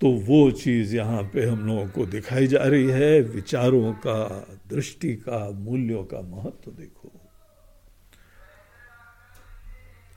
तो 0.00 0.10
वो 0.10 0.50
चीज़ 0.50 0.96
यहाँ 0.96 1.22
पे 1.22 1.46
हम 1.46 1.66
लोगों 1.66 1.88
को 1.88 2.06
दिखाई 2.06 2.46
जा 2.46 2.58
रही 2.58 2.88
है। 2.88 3.20
विचारों 3.20 3.92
का, 3.92 4.46
दृष्टि 4.68 5.14
का, 5.14 5.50
मूल्यों 5.50 6.04
का 6.04 6.20
महत्व 6.20 6.70
देखो। 6.70 7.12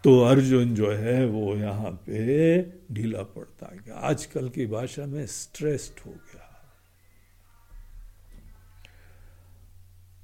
तो 0.04 0.22
अर्जुन 0.22 0.76
जो 0.76 0.92
है, 0.92 1.26
वो 1.26 1.56
यहाँ 1.56 1.92
पे 1.92 2.62
ढीला 2.92 3.24
पड़ता 3.24 3.76
गया 3.86 3.96
आजकल 3.96 4.50
की 4.50 4.66
भाषा 4.66 5.06
में 5.06 5.26
स्ट्रेस्ड 5.26 6.00
हो 6.06 6.12
गया। 6.12 6.44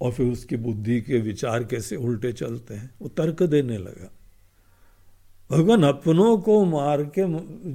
और 0.01 0.11
फिर 0.11 0.31
उसकी 0.31 0.57
बुद्धि 0.57 1.01
के 1.01 1.17
विचार 1.17 1.63
कैसे 1.63 1.95
उल्टे 1.95 2.33
चलते 2.33 2.73
हैं, 2.73 2.95
वो 3.01 3.07
तर्क 3.07 3.43
देने 3.43 3.77
लगा। 3.77 4.22
भगवान, 5.49 5.83
अपनों 5.83 6.37
को 6.37 6.63
मार 6.65 7.01
के 7.13 7.23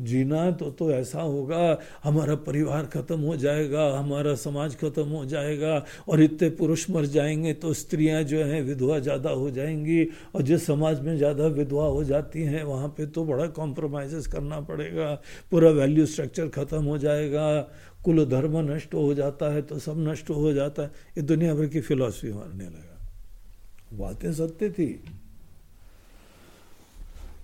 जीना 0.04 0.50
तो 0.50 0.70
तो 0.70 0.90
ऐसा 0.90 1.20
होगा, 1.20 1.78
हमारा 2.04 2.34
परिवार 2.36 2.86
खत्म 2.86 3.18
हो 3.20 3.36
जाएगा, 3.36 3.84
हमारा 3.98 4.34
समाज 4.34 4.74
खत्म 4.76 5.04
हो 5.08 5.24
जाएगा, 5.24 5.84
और 6.08 6.22
इतने 6.22 6.48
पुरुष 6.50 6.88
मर 6.90 7.06
जाएँगे 7.06 7.52
तो 7.54 7.72
स्त्रियाँ 7.72 8.22
जो 8.22 8.42
हैं 8.44 8.62
विधवा 8.62 8.98
ज़्यादा 8.98 9.30
हो 9.30 9.50
जाएँगी, 9.50 10.04
और 10.34 10.42
जिस 10.42 10.66
समाज 10.66 11.00
में 11.00 11.16
ज़्यादा 11.16 11.46
विधवा 11.46 11.86
हो 11.86 12.02
जाती 12.04 12.42
हैं, 12.42 12.64
वहाँ 12.64 12.88
पे 12.88 13.06
तो 13.06 13.24
बड़ा 13.24 13.46
कॉम्प्रोमाइज़ 13.52 14.28
करना 14.28 14.60
पड़ेगा, 14.60 15.14
पूरा 15.50 15.70
वैल्यू 15.70 16.06
स्ट्रक्चर 16.06 16.48
ख़त्म 16.48 16.82
हो 16.84 16.98
जाएगा, 16.98 17.60
कुल 18.04 18.24
धर्म 18.24 18.58
नष्ट 18.72 18.94
हो 18.94 19.14
जाता 19.14 19.52
है 19.52 19.62
तो 19.62 19.78
सब 19.78 19.98
नष्ट 19.98 20.30
हो 20.30 20.52
जाता 20.52 20.82
है। 20.82 20.88
ये 21.16 21.22
दुनिया 21.22 21.54
भर 21.54 21.66
की 21.66 21.80
फिलोसफी 21.80 22.32
मारने 22.32 22.64
लगा। 22.64 23.96
बातें 23.98 24.32
सत्य 24.32 24.70
थी। 24.70 24.90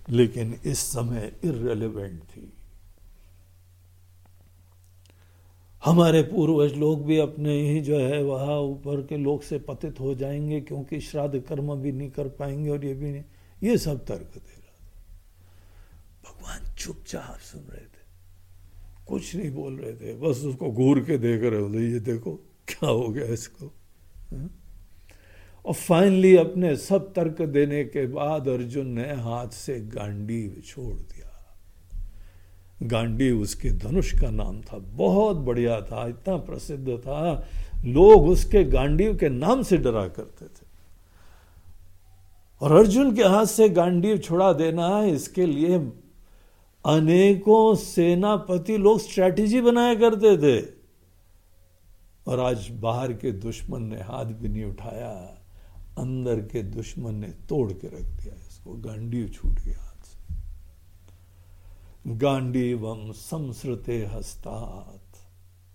लेकिन 0.09 0.59
इस 0.65 0.79
समय 0.79 1.33
इरेलीवेंट 1.43 2.23
थी। 2.23 2.53
हमारे 5.85 6.21
पूर्वज 6.21 6.73
लोग 6.73 7.05
भी 7.05 7.17
अपने 7.17 7.71
ही 7.71 7.81
जो 7.81 7.99
है 7.99 8.23
वहाँ 8.23 8.59
ऊपर 8.59 9.01
के 9.01 9.17
लोग 9.17 9.41
से 9.41 9.59
पतित 9.59 9.99
हो 9.99 10.15
जाएँगे 10.15 10.61
क्योंकि 10.61 10.99
श्राद्ध 10.99 11.39
कर्म 11.39 11.75
भी 11.75 11.91
नहीं 11.91 12.09
कर 12.09 12.27
पाएँगे 12.27 12.69
और 12.69 12.85
ये 12.85 12.93
भी 12.93 13.11
नहीं। 13.11 13.23
ये 13.63 13.77
सब 13.77 14.05
तर्क 14.05 14.31
दे 14.33 14.39
रहा 14.39 14.59
था। 14.59 15.11
भगवान 16.29 16.75
चुपचाप 16.75 17.39
सुन 17.39 17.61
रहे 17.61 17.85
थे। 17.85 18.05
कुछ 19.07 19.35
नहीं 19.35 19.51
बोल 19.51 19.75
रहे 19.75 19.93
थे। 19.93 20.13
बस 20.13 20.37
उसको 20.37 20.71
घूर 20.71 20.99
के 20.99 21.17
देख 21.17 21.41
रहे 21.41 21.61
होते 21.61 21.77
ये 21.77 21.99
देखो, 21.99 22.35
क्या 22.67 22.89
हो 22.89 23.09
गया 23.09 23.25
इसको? 23.25 23.65
हा? 24.33 24.49
और 25.65 25.73
फाइनली 25.73 26.35
अपने 26.35 26.75
सब 26.75 27.13
तर्क 27.13 27.41
देने 27.41 27.83
के 27.83 28.07
बाद 28.07 28.47
अर्जुन 28.47 28.87
ने 28.87 29.13
हाथ 29.13 29.47
से 29.47 29.79
गांडीव 29.79 30.61
छोड़ 30.65 30.95
दिया। 30.95 31.55
गांडीव 32.83 33.41
उसके 33.41 33.69
धनुष 33.69 34.21
का 34.21 34.29
नाम 34.29 34.61
था, 34.61 34.77
बहुत 34.77 35.37
बढ़िया 35.37 35.81
था, 35.81 36.07
इतना 36.07 36.37
प्रसिद्ध 36.37 36.89
था। 36.89 37.47
लोग 37.85 38.27
उसके 38.27 38.63
गांडीव 38.63 39.15
के 39.15 39.29
नाम 39.29 39.63
से 39.63 39.77
डरा 39.77 40.07
करते 40.07 40.45
थे। 40.45 40.65
और 42.61 42.71
अर्जुन 42.71 43.15
के 43.15 43.23
हाथ 43.23 43.45
से 43.45 43.69
गांडीव 43.69 44.17
छुड़ा 44.17 44.53
देना 44.53 44.87
है 44.87 45.11
इसके 45.11 45.45
लिए 45.45 45.77
अनेकों 46.85 47.75
सेनापति 47.75 48.77
लोग 48.77 48.99
स्ट्रैटेजी 48.99 49.61
बनाया 49.61 49.95
करते 49.95 50.37
थे। 50.37 50.65
और 52.27 52.39
आज 52.39 52.67
बाहर 52.71 53.13
के 53.13 53.31
दुश्मन 53.31 53.83
ने 53.83 54.01
हाथ 54.01 54.25
भी 54.25 54.47
नहीं 54.47 54.65
उठाया। 54.65 55.41
अंदर 55.97 56.41
के 56.41 56.63
दुश्मन 56.63 57.15
ने 57.15 57.27
तोड़ 57.27 57.73
के 57.73 57.87
रख 57.87 58.03
दिया 58.03 58.35
इसको। 58.35 58.73
गांडी 58.73 59.29
छूट 59.29 59.59
गया 59.59 59.79
हाथ 59.79 60.05
से। 60.05 60.35
गांडीवम 62.15 63.11
समश्रुते 63.11 64.05
हस्तात। 64.05 65.01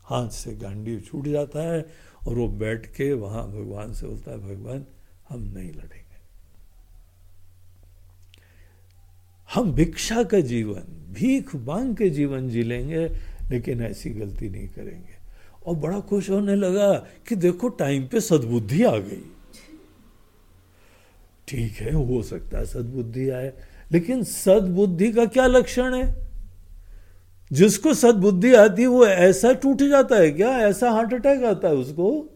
हाथ 0.04 0.28
से 0.28 0.56
गांडी 0.56 1.00
छूट 1.00 1.28
जाता 1.28 1.72
है 1.72 1.86
और 2.28 2.34
वो 2.34 2.48
बैठ 2.48 2.86
के 2.86 3.12
वहाँ 3.12 3.48
भगवान 3.48 3.92
से 3.92 4.06
बोलता 4.06 4.30
है, 4.30 4.38
भगवान, 4.38 4.86
हम 5.28 5.42
नहीं 5.42 5.72
लड़ेंगे। 5.72 6.10
हम 9.54 9.72
भिक्षा 9.72 10.22
का 10.22 10.40
जीवन, 10.40 11.12
भीख 11.12 11.56
मांग 11.56 11.96
के 11.96 12.10
जीवन 12.10 12.48
जी 12.48 12.62
लेंगे, 12.62 13.08
लेकिन 13.50 13.82
ऐसी 13.82 14.10
गलती 14.10 14.48
नहीं 14.48 14.68
करेंगे। 14.68 15.20
और 15.66 15.74
बड़ा 15.74 16.00
खुश 16.00 16.30
होने 16.30 16.54
लगा 16.54 16.94
कि 16.98 17.36
देखो, 17.36 17.68
टाइम 17.68 18.06
पे 18.06 18.20
सद्बुद्धि 18.20 18.84
आ 18.84 18.96
गई। 18.96 19.22
ठीक 21.50 21.72
है, 21.72 21.92
हो 21.92 22.22
सकता 22.22 22.58
है 22.58 22.66
सद्बुद्धि 22.66 23.30
आए। 23.30 23.52
लेकिन 23.92 24.24
सद्बुद्धि 24.24 25.12
का 25.12 25.24
क्या 25.24 25.46
लक्षण 25.46 25.94
है? 25.94 26.30
जिसको 27.52 27.94
सद्बुद्धि 27.94 28.54
आती 28.54 28.82
है 28.82 28.88
वो 28.88 29.06
ऐसा 29.06 29.52
टूट 29.52 29.82
जाता 29.82 30.16
है 30.16 30.30
क्या? 30.30 30.48
ऐसा 30.48 30.90
हार्ट 30.90 31.14
अटैक 31.14 31.44
आता 31.44 31.68
है 31.68 31.74
उसको? 31.74 32.26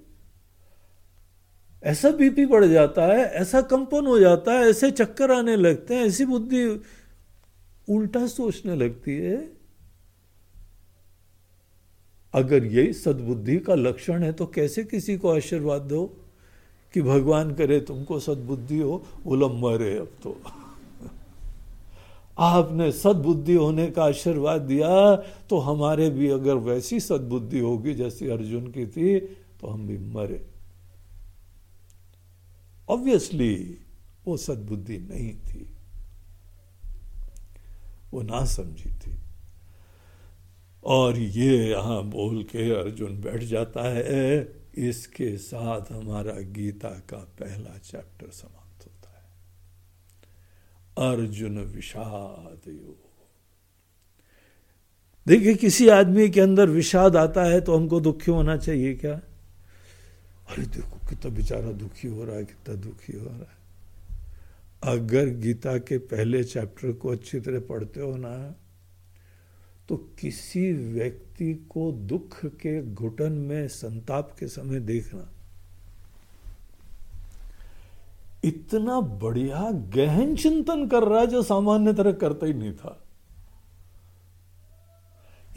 ऐसा 1.84 2.10
बीपी 2.10 2.46
बढ़ 2.46 2.64
जाता 2.64 3.06
है, 3.06 3.18
ऐसा 3.18 3.60
कंपन 3.60 4.06
हो 4.06 4.18
जाता 4.18 4.52
है, 4.52 4.60
ऐसे 4.60 4.90
चक्कर 4.90 5.30
आने 5.30 5.56
लगते 5.56 5.94
हैं, 5.94 6.04
ऐसी 6.04 6.24
बुद्धि 6.24 6.82
उल्टा 7.88 8.26
सोचने 8.26 8.76
लगती 8.76 9.16
है। 9.16 9.52
अगर 12.34 12.64
यही 12.64 12.92
सद्बुद्धि 12.92 13.58
का 13.58 13.74
लक्षण 13.74 14.22
है 14.22 14.32
तो 14.32 14.46
कैसे 14.46 14.84
किसी 14.84 15.16
को 15.16 15.28
आशीर्वाद 15.36 15.82
दो? 15.82 16.23
कि 16.94 17.02
भगवान 17.02 17.54
करे 17.54 17.80
तुमको 17.80 18.18
सद्बुद्धि 18.20 18.78
हो 18.78 19.02
बोलो 19.24 19.48
मरे 19.48 19.98
अब 19.98 20.10
तो। 20.22 20.36
आपने 22.38 22.90
सद्बुद्धि 22.92 23.54
होने 23.54 23.86
का 23.90 24.04
आशीर्वाद 24.04 24.60
दिया 24.60 25.16
तो 25.50 25.58
हमारे 25.58 26.08
भी 26.10 26.28
अगर 26.30 26.54
वैसी 26.54 27.00
सद्बुद्धि 27.00 27.58
होगी, 27.58 27.94
जैसी 27.94 28.28
अर्जुन 28.28 28.66
की 28.70 28.86
थी 28.86 29.18
तो 29.60 29.66
हम 29.66 29.86
भी 29.86 29.98
मरे। 29.98 30.40
ऑब्वियसली 32.88 33.78
वो 34.26 34.36
सद्बुद्धि 34.36 34.98
नहीं 34.98 35.32
थी। 35.34 35.66
वो 38.12 38.22
ना 38.22 38.44
समझी 38.44 38.90
थी। 38.90 39.16
और 40.84 41.18
ये 41.18 41.70
यहाँ 41.70 42.02
बोल 42.04 42.42
के 42.42 42.70
अर्जुन 42.74 43.20
बैठ 43.20 43.42
जाता 43.42 43.82
है 43.82 44.63
इसके 44.78 45.36
साथ 45.38 45.92
हमारा 45.92 46.32
गीता 46.32 46.88
का 46.88 47.16
पहला 47.16 47.78
चैप्टर 47.78 48.30
समाप्त 48.30 48.86
होता 48.86 49.10
है। 49.10 49.24
अर्जुन 51.10 51.58
विषाद 51.58 52.60
देखिए, 55.26 55.54
किसी 55.54 55.88
आदमी 55.88 56.28
के 56.28 56.40
अंदर 56.40 56.68
विषाद 56.68 57.16
आता 57.16 57.44
है 57.44 57.60
तो 57.60 57.76
हमको 57.76 58.00
दुखी 58.00 58.30
होना 58.30 58.56
चाहिए 58.56 58.94
क्या? 58.94 59.14
अरे 60.48 60.66
देखो, 60.66 61.08
कितना 61.08 61.30
बेचारा 61.34 61.72
दुखी 61.72 62.08
हो 62.08 62.24
रहा 62.24 62.36
है, 62.36 62.44
कितना 62.44 62.74
दुखी 62.74 63.12
हो 63.12 63.26
रहा 63.26 63.36
है। 63.36 63.62
अगर 64.82 65.28
गीता 65.28 65.78
के 65.78 65.98
पहले 65.98 66.44
चैप्टर 66.44 66.92
को 66.92 67.08
अच्छी 67.08 67.40
तरह 67.40 67.60
पढ़ते 67.60 68.00
हो 68.00 68.16
ना 68.16 68.54
तो 69.88 69.96
किसी 69.96 70.72
व्यक्ति 70.72 71.54
को 71.54 71.92
दुख 71.92 72.44
के 72.46 72.92
घुटन 72.94 73.32
में 73.32 73.68
संताप 73.68 74.36
के 74.38 74.48
समय 74.48 74.80
देखना। 74.80 75.30
इतना 78.44 79.00
बढ़िया 79.00 79.70
गहन 79.72 80.36
चिंतन 80.36 80.86
कर 80.86 81.02
रहा 81.02 81.20
है 81.20 81.26
जो 81.26 81.42
सामान्य 81.42 81.92
तरह 81.92 82.12
करता 82.12 82.46
ही 82.46 82.54
नहीं 82.54 82.72
था। 82.72 83.00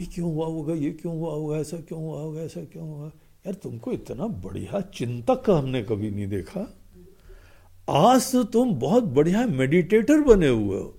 ये 0.00 0.06
क्यों 0.06 0.34
हुआ 0.34 0.46
होगा, 0.46 0.74
ये 0.74 0.90
क्यों 0.90 1.16
हुआ 1.16 1.34
होगा, 1.34 1.56
ऐसा 1.56 1.76
क्यों 1.76 2.00
हुआ 2.00 2.20
होगा, 2.20 2.40
ऐसा 2.40 2.60
क्यों 2.60 2.88
हुआ 2.88 3.06
यार 3.46 3.54
तुमको 3.54 3.92
इतना 3.92 4.26
बढ़िया 4.26 4.80
चिंतक 4.80 5.50
हमने 5.50 5.82
कभी 5.82 6.10
नहीं 6.10 6.26
देखा। 6.26 6.66
आज 7.88 8.32
तो 8.32 8.44
तुम 8.44 8.74
बहुत 8.74 9.04
बढ़िया 9.04 9.46
मेडिटेटर 9.46 10.20
बने 10.20 10.48
हुए 10.48 10.76
हो। 10.76 10.97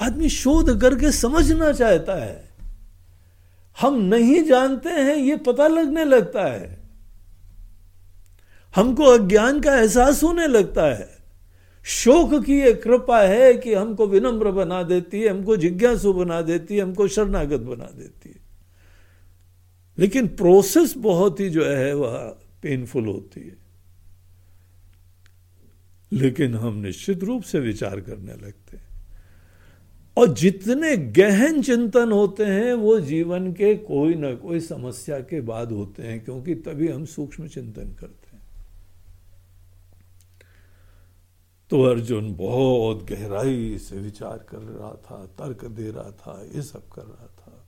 आदमी 0.00 0.28
शोध 0.28 0.80
करके 0.80 1.12
समझना 1.12 1.72
चाहता 1.72 2.24
है। 2.24 2.48
हम 3.80 3.94
नहीं 3.94 4.42
जानते 4.42 4.88
हैं, 4.88 5.16
ये 5.16 5.36
पता 5.36 5.68
लगने 5.68 6.04
लगता 6.04 6.44
है। 6.44 6.80
हमको 8.76 9.04
अज्ञान 9.04 9.60
का 9.60 9.76
एहसास 9.78 10.22
होने 10.22 10.46
लगता 10.46 10.82
है। 10.84 11.16
शोक 11.84 12.44
की 12.44 12.60
एक 12.60 12.82
कृपा 12.82 13.22
है 13.22 13.54
कि 13.54 13.74
हमको 13.74 14.06
विनम्र 14.06 14.50
बना 14.50 14.82
देती 14.82 15.20
है, 15.20 15.28
हमको 15.28 15.56
जिज्ञासु 15.56 16.12
बना 16.12 16.40
देती 16.40 16.76
है, 16.76 16.82
हमको 16.82 17.08
शरणागत 17.08 17.60
बना 17.60 17.90
देती 17.98 18.28
है। 18.28 18.40
लेकिन 19.98 20.28
प्रोसेस 20.28 20.94
बहुत 20.96 21.40
ही 21.40 21.50
जो 21.50 21.64
है, 21.64 21.94
वह 21.94 22.16
पेनफुल 22.62 23.06
होती 23.06 23.40
है। 23.40 23.56
लेकिन 26.12 26.54
हम 26.54 26.74
निश्चित 26.74 27.24
रूप 27.24 27.42
से 27.42 27.60
विचार 27.60 28.00
करने 28.00 28.32
लगते 28.32 28.76
हैं। 28.76 28.85
और 30.16 30.28
जितने 30.28 30.96
गहन 30.96 31.62
चिंतन 31.62 32.12
होते 32.12 32.44
हैं, 32.44 32.74
वो 32.74 33.00
जीवन 33.00 33.52
के 33.52 33.74
कोई 33.74 34.14
ना 34.14 34.34
कोई 34.34 34.60
समस्या 34.60 35.20
के 35.20 35.40
बाद 35.40 35.72
होते 35.72 36.02
हैं, 36.02 36.24
क्योंकि 36.24 36.54
तभी 36.54 36.88
हम 36.88 37.04
सूक्ष्म 37.04 37.48
चिंतन 37.48 37.94
करते 38.00 38.36
हैं। 38.36 38.42
तो 41.70 41.82
अर्जुन 41.82 42.34
बहुत 42.34 43.10
गहराई 43.10 43.78
से 43.78 43.98
विचार 43.98 44.46
कर 44.48 44.58
रहा 44.58 44.92
था, 44.92 45.26
तर्क 45.26 45.64
दे 45.64 45.90
रहा 45.90 46.10
था, 46.10 46.48
ये 46.54 46.62
सब 46.62 46.88
कर 46.88 47.02
रहा 47.02 47.26
था। 47.26 47.66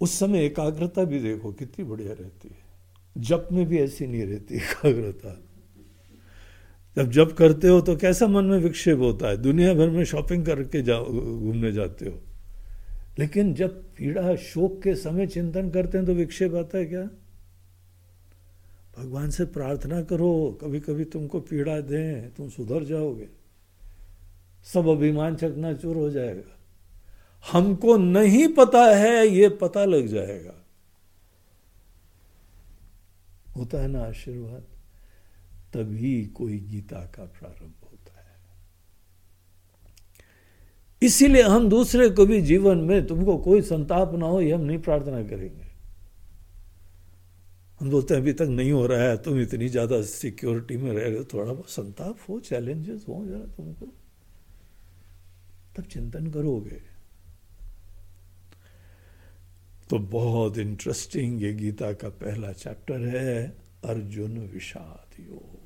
उस 0.00 0.18
समय 0.18 0.44
एकाग्रता 0.44 1.04
भी 1.04 1.18
देखो 1.18 1.52
कितनी 1.52 1.84
बढ़िया 1.84 2.12
रहती 2.12 2.48
है। 2.48 2.68
जप 3.18 3.48
में 3.52 3.66
भी 3.66 3.78
ऐसी 3.78 4.06
नहीं 4.06 4.22
रहती 4.22 4.54
एकाग्रता। 4.54 5.42
जब 6.98 7.10
जब 7.10 7.34
करते 7.34 7.68
हो 7.68 7.80
तो 7.80 7.96
कैसा 7.96 8.26
मन 8.26 8.44
में 8.44 8.58
विक्षेप 8.58 8.98
होता 8.98 9.28
है? 9.28 9.36
दुनिया 9.36 9.74
भर 9.74 9.90
में 9.90 10.04
शॉपिंग 10.04 10.46
करके 10.46 10.82
जाओ 10.82 11.04
घूमने 11.38 11.72
जाते 11.72 12.06
हो। 12.06 12.20
लेकिन 13.18 13.54
जब 13.54 13.82
पीड़ा 13.82 14.36
शोक 14.36 14.82
के 14.82 14.94
समय 14.94 15.26
चिंतन 15.26 15.70
करते 15.70 15.98
हैं 15.98 16.06
तो 16.06 16.14
विक्षेप 16.14 16.54
आता 16.54 16.78
है 16.78 16.84
क्या? 16.84 17.02
भगवान 18.98 19.30
से 19.30 19.44
प्रार्थना 19.44 20.02
करो 20.02 20.58
कभी 20.62 20.80
कभी 20.80 21.04
तुमको 21.04 21.40
पीड़ा 21.40 21.80
दें, 21.80 22.34
तुम 22.34 22.48
सुधर 22.48 22.84
जाओगे। 22.84 23.28
सब 24.74 24.88
अभिमान 24.88 25.36
चकना 25.36 25.72
चूर 25.72 25.96
हो 25.96 26.10
जाएगा। 26.10 26.58
हमको 27.52 27.96
नहीं 27.96 28.48
पता 28.48 28.84
है, 28.84 29.28
ये 29.28 29.48
पता 29.48 29.84
लग 29.84 30.06
जाएगा। 30.06 30.54
होता 33.56 33.78
है 33.78 33.88
ना 33.88 34.00
आशीर्वाद? 34.00 34.62
तभी 35.72 36.24
कोई 36.26 36.58
गीता 36.58 37.00
का 37.14 37.24
प्रारंभ 37.24 37.74
होता 37.84 38.20
है। 38.20 38.36
इसीलिए 41.02 41.42
हम 41.42 41.68
दूसरे 41.68 42.08
को 42.10 42.26
भी 42.26 42.40
जीवन 42.42 42.78
में 42.78 43.06
तुमको 43.06 43.36
कोई 43.38 43.62
संताप 43.62 44.14
ना 44.14 44.26
हो, 44.26 44.40
ये 44.40 44.52
हम 44.52 44.60
नहीं 44.60 44.78
प्रार्थना 44.78 45.22
करेंगे। 45.22 45.66
हम 47.80 47.90
बोलते 47.90 48.14
हैं, 48.14 48.20
अभी 48.20 48.32
तक 48.32 48.46
नहीं 48.50 48.72
हो 48.72 48.86
रहा 48.86 49.02
है, 49.02 49.16
तुम 49.16 49.40
इतनी 49.40 49.68
ज़्यादा 49.68 50.02
सिक्योरिटी 50.02 50.76
में 50.76 50.92
रह 50.92 51.02
रहे 51.02 51.18
हो, 51.18 51.24
थोड़ा 51.24 51.52
बहुत 51.52 51.70
संताप 51.70 52.18
हो 52.28 52.40
चैलेंजेस 52.40 53.04
हो 53.08 53.24
जरा 53.26 53.44
तुमको। 53.56 53.86
तब 55.76 55.84
चिंतन 55.84 56.30
करोगे। 56.30 56.80
तो 59.90 59.98
बहुत 59.98 60.58
इंटरेस्टिंग 60.58 61.42
ये 61.42 61.52
गीता 61.52 61.92
का 61.92 62.08
पहला 62.08 62.52
चैप्टर 62.52 63.06
है, 63.06 63.48
अर्जुन 63.84 64.38
विषाद 64.48 65.20
योग। 65.20 65.57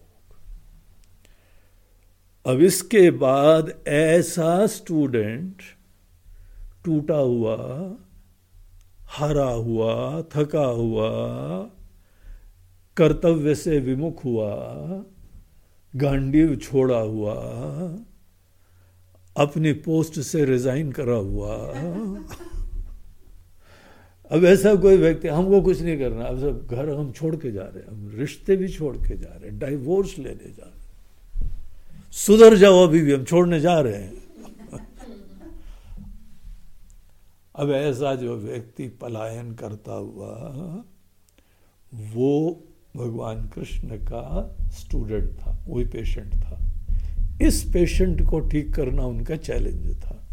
अब 2.46 2.60
इसके 2.60 3.10
बाद 3.10 3.72
ऐसा 3.88 4.66
स्टूडेंट 4.66 5.62
टूटा 6.84 7.16
हुआ, 7.16 7.56
हरा 9.10 9.50
हुआ, 9.50 10.22
थका 10.22 10.64
हुआ, 10.64 11.10
कर्तव्य 12.96 13.54
से 13.54 13.78
विमुख 13.78 14.24
हुआ, 14.24 14.50
गांडीव 15.96 16.56
छोड़ा 16.56 16.98
हुआ, 16.98 17.34
अपनी 19.36 19.72
पोस्ट 19.72 20.20
से 20.20 20.44
रिजाइन 20.44 20.92
करा 20.92 21.16
हुआ। 21.16 21.56
अब 24.30 24.44
ऐसा 24.44 24.74
कोई 24.74 24.96
व्यक्ति, 24.96 25.28
हमको 25.28 25.60
कुछ 25.62 25.80
नहीं 25.82 25.98
करना, 25.98 26.24
अब 26.24 26.38
सब 26.40 26.66
घर 26.66 26.88
हम 26.88 27.12
छोड़ 27.12 27.36
के 27.36 27.52
जा 27.52 27.62
रहे 27.62 27.82
हैं, 27.82 27.88
हम 27.88 28.12
रिश्ते 28.14 28.56
भी 28.56 28.68
छोड़ 28.68 28.96
के 28.96 29.16
जा 29.18 29.28
रहे 29.28 29.50
हैं 29.50 29.58
डाइवोर्स 29.58 30.18
लेने 30.18 30.50
जा 30.50 30.62
रहे 30.62 30.70
हैं 30.70 30.71
सुधर 32.12 32.56
जाओ 32.56 32.86
अभी 32.86 33.00
भी, 33.00 33.12
हम 33.12 33.24
छोड़ने 33.24 33.60
जा 33.60 33.80
रहे 33.80 33.94
हैं। 33.94 34.22
अब 37.56 37.70
ऐसा 37.70 38.14
जो 38.14 38.36
व्यक्ति 38.36 38.88
पलायन 38.88 39.54
करता 39.54 39.92
हुआ, 39.92 40.30
वो 41.94 42.62
भगवान 42.96 43.48
कृष्ण 43.48 43.88
का 43.88 44.56
स्टूडेंट 44.70 45.30
था, 45.32 45.64
वही 45.68 45.84
पेशेंट 45.84 46.34
था। 46.34 46.58
इस 47.42 47.62
पेशेंट 47.72 48.30
को 48.30 48.40
ठीक 48.40 48.74
करना 48.74 49.02
उनका 49.02 49.36
चैलेंज 49.36 49.96
था। 49.96 50.28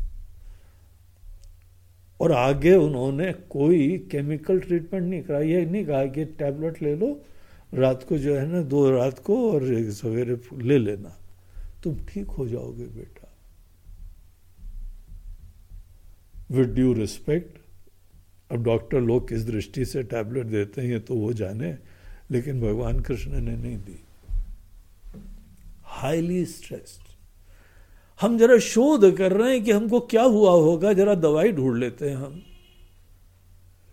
और 2.22 2.32
आगे 2.32 2.76
उन्होंने 2.76 3.34
कोई 3.34 3.98
केमिकल 4.12 4.60
ट्रीटमेंट 4.60 5.10
नहीं 5.10 5.22
कराई 5.22 5.50
ये 5.50 5.66
नहीं 5.66 5.86
कहा 5.86 6.06
कि 6.06 6.26
टैबलेट 6.26 6.82
ले 6.82 6.96
लो, 6.96 7.22
रात 7.74 8.06
को 8.10 8.18
जो 8.18 8.36
है 8.36 8.48
ना, 8.48 8.62
दो 8.62 8.90
रात 8.90 9.20
को 9.20 9.52
और 9.52 9.92
सवेरे 9.92 10.42
ले 10.54 10.78
लेना। 10.78 11.16
तुम 11.84 11.96
ठीक 12.06 12.28
हो 12.30 12.48
जाओगे 12.48 12.86
बेटा। 12.86 13.28
विद 16.52 16.70
ड्यू 16.70 16.94
रिस्पेक्ट 16.94 17.58
अब 18.52 18.64
डॉक्टर 18.64 19.02
लोग 19.02 19.28
किस 19.30 19.46
दृष्टि 19.46 19.86
से 19.86 20.04
टैबलेट 20.04 20.46
देते 20.46 20.82
हैं 20.82 21.00
तो 21.06 21.16
वो 21.16 21.32
जाने, 21.34 21.78
लेकिन 22.32 22.62
भगवान 22.62 23.00
कृष्ण 23.00 23.42
ने 23.42 23.56
नहीं 23.58 23.78
दी। 23.78 24.00
हाईली 25.84 26.46
स्ट्रेस्ड 26.46 27.08
हम 28.20 28.38
जरा 28.38 28.58
शोध 28.60 29.16
कर 29.18 29.34
रहे 29.34 29.54
हैं 29.54 29.64
कि 29.64 29.72
हमको 29.72 30.00
क्या 30.02 30.24
हुआ 30.24 30.52
होगा, 30.52 30.94
जरा 30.94 31.14
दवाई 31.16 31.52
ढूंढ 31.52 31.78
लेते 31.78 32.10
हैं 32.10 32.16
हम। 32.16 32.42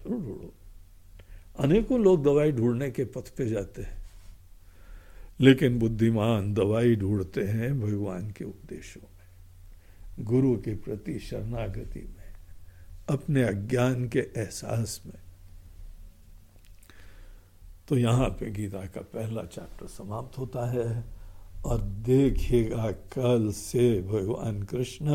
ढूंढो। 0.07 0.53
अनेकों 1.59 2.01
लोग 2.01 2.23
दवाई 2.25 2.53
ढूँढने 2.53 2.91
के 2.91 3.05
पथ 3.07 3.29
पे 3.37 3.47
जाते 3.47 3.83
हैं। 3.83 3.96
लेकिन 5.41 5.79
बुद्धिमान 5.79 6.55
दवाई 6.55 6.97
ढूंढते 6.97 7.43
हैं 7.45 7.81
भगवान 7.81 8.31
के 8.31 8.45
उपदेशों 8.45 9.01
में, 9.01 10.25
गुरु 10.25 10.57
के 10.57 10.75
प्रति 10.75 11.19
शरणागति 11.19 12.01
में, 12.01 12.35
अपने 13.09 13.43
अज्ञान 13.43 14.09
के 14.09 14.19
एहसास 14.19 15.03
में। 15.07 15.21
तो 17.89 17.99
यहाँ 17.99 18.29
पे 18.29 18.51
गीता 18.51 18.87
का 18.87 19.01
पहला 19.01 19.43
चैप्टर 19.43 19.87
समाप्त 19.87 20.39
होता 20.39 20.71
है 20.71 21.05
और 21.65 21.81
देखिएगा 21.81 22.91
कल 22.91 23.53
से 23.53 24.03
भगवान 24.03 24.63
कृष्ण 24.63 25.07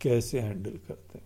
कैसे 0.00 0.40
हैंडल 0.40 0.78
करते 0.88 1.18
हैं। 1.18 1.25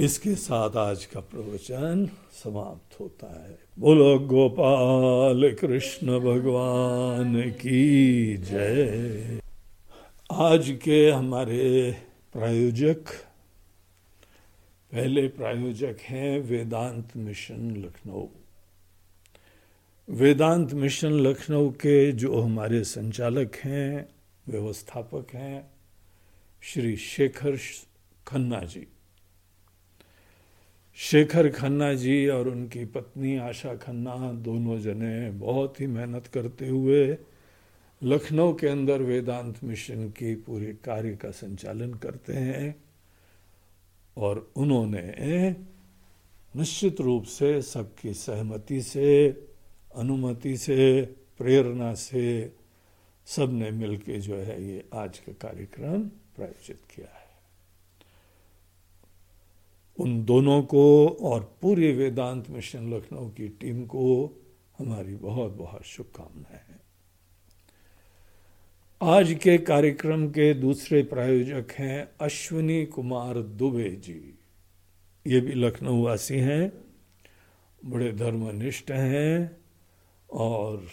इसके 0.00 0.34
साथ 0.34 0.76
आज 0.76 1.04
का 1.04 1.20
प्रवचन 1.20 2.10
समाप्त 2.32 3.00
होता 3.00 3.48
है। 3.48 3.58
बोलो, 3.78 4.18
गोपाल 4.18 5.56
कृष्ण 5.60 6.20
भगवान 6.20 7.50
की 7.50 8.36
जय। 8.36 9.40
आज 10.32 10.78
के 10.84 11.10
हमारे 11.10 11.96
प्रायोजक, 12.32 13.04
पहले 14.92 15.28
प्रायोजक 15.28 15.96
हैं 16.02 16.40
वेदांत 16.40 17.08
मिशन 17.16 17.76
लखनऊ। 17.76 18.26
वेदांत 20.10 20.72
मिशन 20.72 21.12
लखनऊ 21.12 21.70
के 21.70 22.12
जो 22.12 22.40
हमारे 22.40 22.84
संचालक 22.84 23.56
हैं, 23.56 24.08
व्यवस्थापक 24.48 25.26
हैं, 25.34 25.70
श्री 26.62 26.96
शेखर 26.96 27.58
खन्ना 28.26 28.60
जी। 28.60 28.86
शेखर 31.00 31.48
खन्ना 31.48 31.94
जी 31.94 32.28
और 32.28 32.48
उनकी 32.48 32.84
पत्नी 32.84 33.36
आशा 33.36 33.74
खन्ना 33.74 34.32
दोनों 34.32 34.78
जने 34.80 35.30
बहुत 35.30 35.80
ही 35.80 35.86
मेहनत 35.86 36.26
करते 36.26 36.68
हुए 36.68 37.16
लखनऊ 38.02 38.52
के 38.54 38.68
अंदर 38.68 39.02
वेदांत 39.02 39.64
मिशन 39.64 40.08
की 40.08 40.34
पूरे 40.34 40.72
कार्य 40.84 41.16
का 41.16 41.30
संचालन 41.30 41.94
करते 41.94 42.32
हैं 42.32 42.82
और 44.16 44.52
उन्होंने 44.56 45.50
निश्चित 46.56 47.00
रूप 47.00 47.24
से 47.24 47.62
सबकी 47.62 48.14
सहमति 48.14 48.82
से, 48.82 49.28
अनुमति 49.96 50.56
से, 50.56 51.02
प्रेरणा 51.38 51.94
से 51.94 52.52
सबने 53.26 53.70
मिलकर 53.70 54.20
जो 54.20 54.36
है 54.36 54.68
ये 54.68 54.84
आज 54.94 55.18
का 55.18 55.32
कार्यक्रम 55.32 56.02
प्रायोजित 56.36 56.80
किया 56.96 57.16
है। 57.16 57.19
उन 60.00 60.24
दोनों 60.24 60.62
को 60.62 61.08
और 61.08 61.58
पूरे 61.62 61.92
वेदांत 61.92 62.50
मिशन 62.50 62.94
लखनऊ 62.94 63.28
की 63.28 63.48
टीम 63.48 63.86
को 63.86 64.30
हमारी 64.78 65.14
बहुत 65.16 65.52
बहुत 65.52 65.82
शुभकामनाएँ। 65.84 66.76
आज 69.02 69.32
के 69.32 69.58
कार्यक्रम 69.58 70.28
के 70.28 70.54
दूसरे 70.54 71.02
प्रायोजक 71.02 71.72
हैं 71.72 72.08
अश्विनी 72.20 72.86
कुमार 72.86 73.38
दुबे 73.38 73.90
जी। 73.90 74.38
ये 75.26 75.40
भी 75.40 75.52
लखनऊ 75.52 76.02
वासी 76.02 76.38
हैं, 76.38 76.72
बड़े 77.84 78.12
धर्मनिष्ठ 78.12 78.90
हैं 78.90 79.56
और 80.32 80.86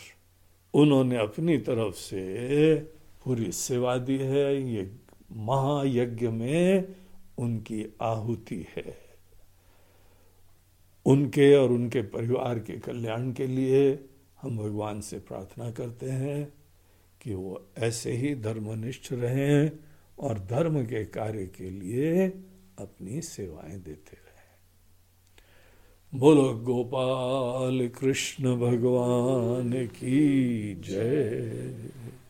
उन्होंने 0.74 1.18
अपनी 1.18 1.58
तरफ़ 1.58 1.96
से 1.96 2.76
पूरी 3.24 3.52
सेवा 3.52 3.98
दी 3.98 4.18
है। 4.18 4.74
ये 4.74 4.92
महायज्ञ 5.32 6.28
में 6.28 6.96
उनकी 7.38 7.86
आहुति 8.02 8.66
है। 8.76 9.08
उनके 11.06 11.56
और 11.56 11.72
उनके 11.72 12.02
परिवार 12.02 12.60
के 12.60 12.74
कल्याण 12.74 13.34
के 13.34 13.48
लिए 13.48 14.06
हम 14.42 14.58
भगवान 14.58 15.02
से 15.02 15.20
प्रार्थना 15.20 15.72
करते 15.72 16.10
हैं 16.10 16.54
कि 17.22 17.34
वो 17.34 17.68
ऐसे 17.78 18.12
ही 18.12 18.36
धर्मनिष्ठ 18.36 19.12
रहें 19.12 19.72
और 20.20 20.40
धर्म 20.40 20.86
के 20.86 21.06
कार्य 21.06 21.46
के 21.46 21.70
लिए 21.70 22.28
अपनी 22.80 23.22
सेवाएँ 23.22 23.80
देते 23.80 24.12
रहें। 24.12 24.28
बोलो, 26.20 26.54
गोपाल 26.54 27.88
कृष्ण 27.88 28.56
भगवान 28.56 29.88
की 29.88 30.76
जय। 30.76 31.90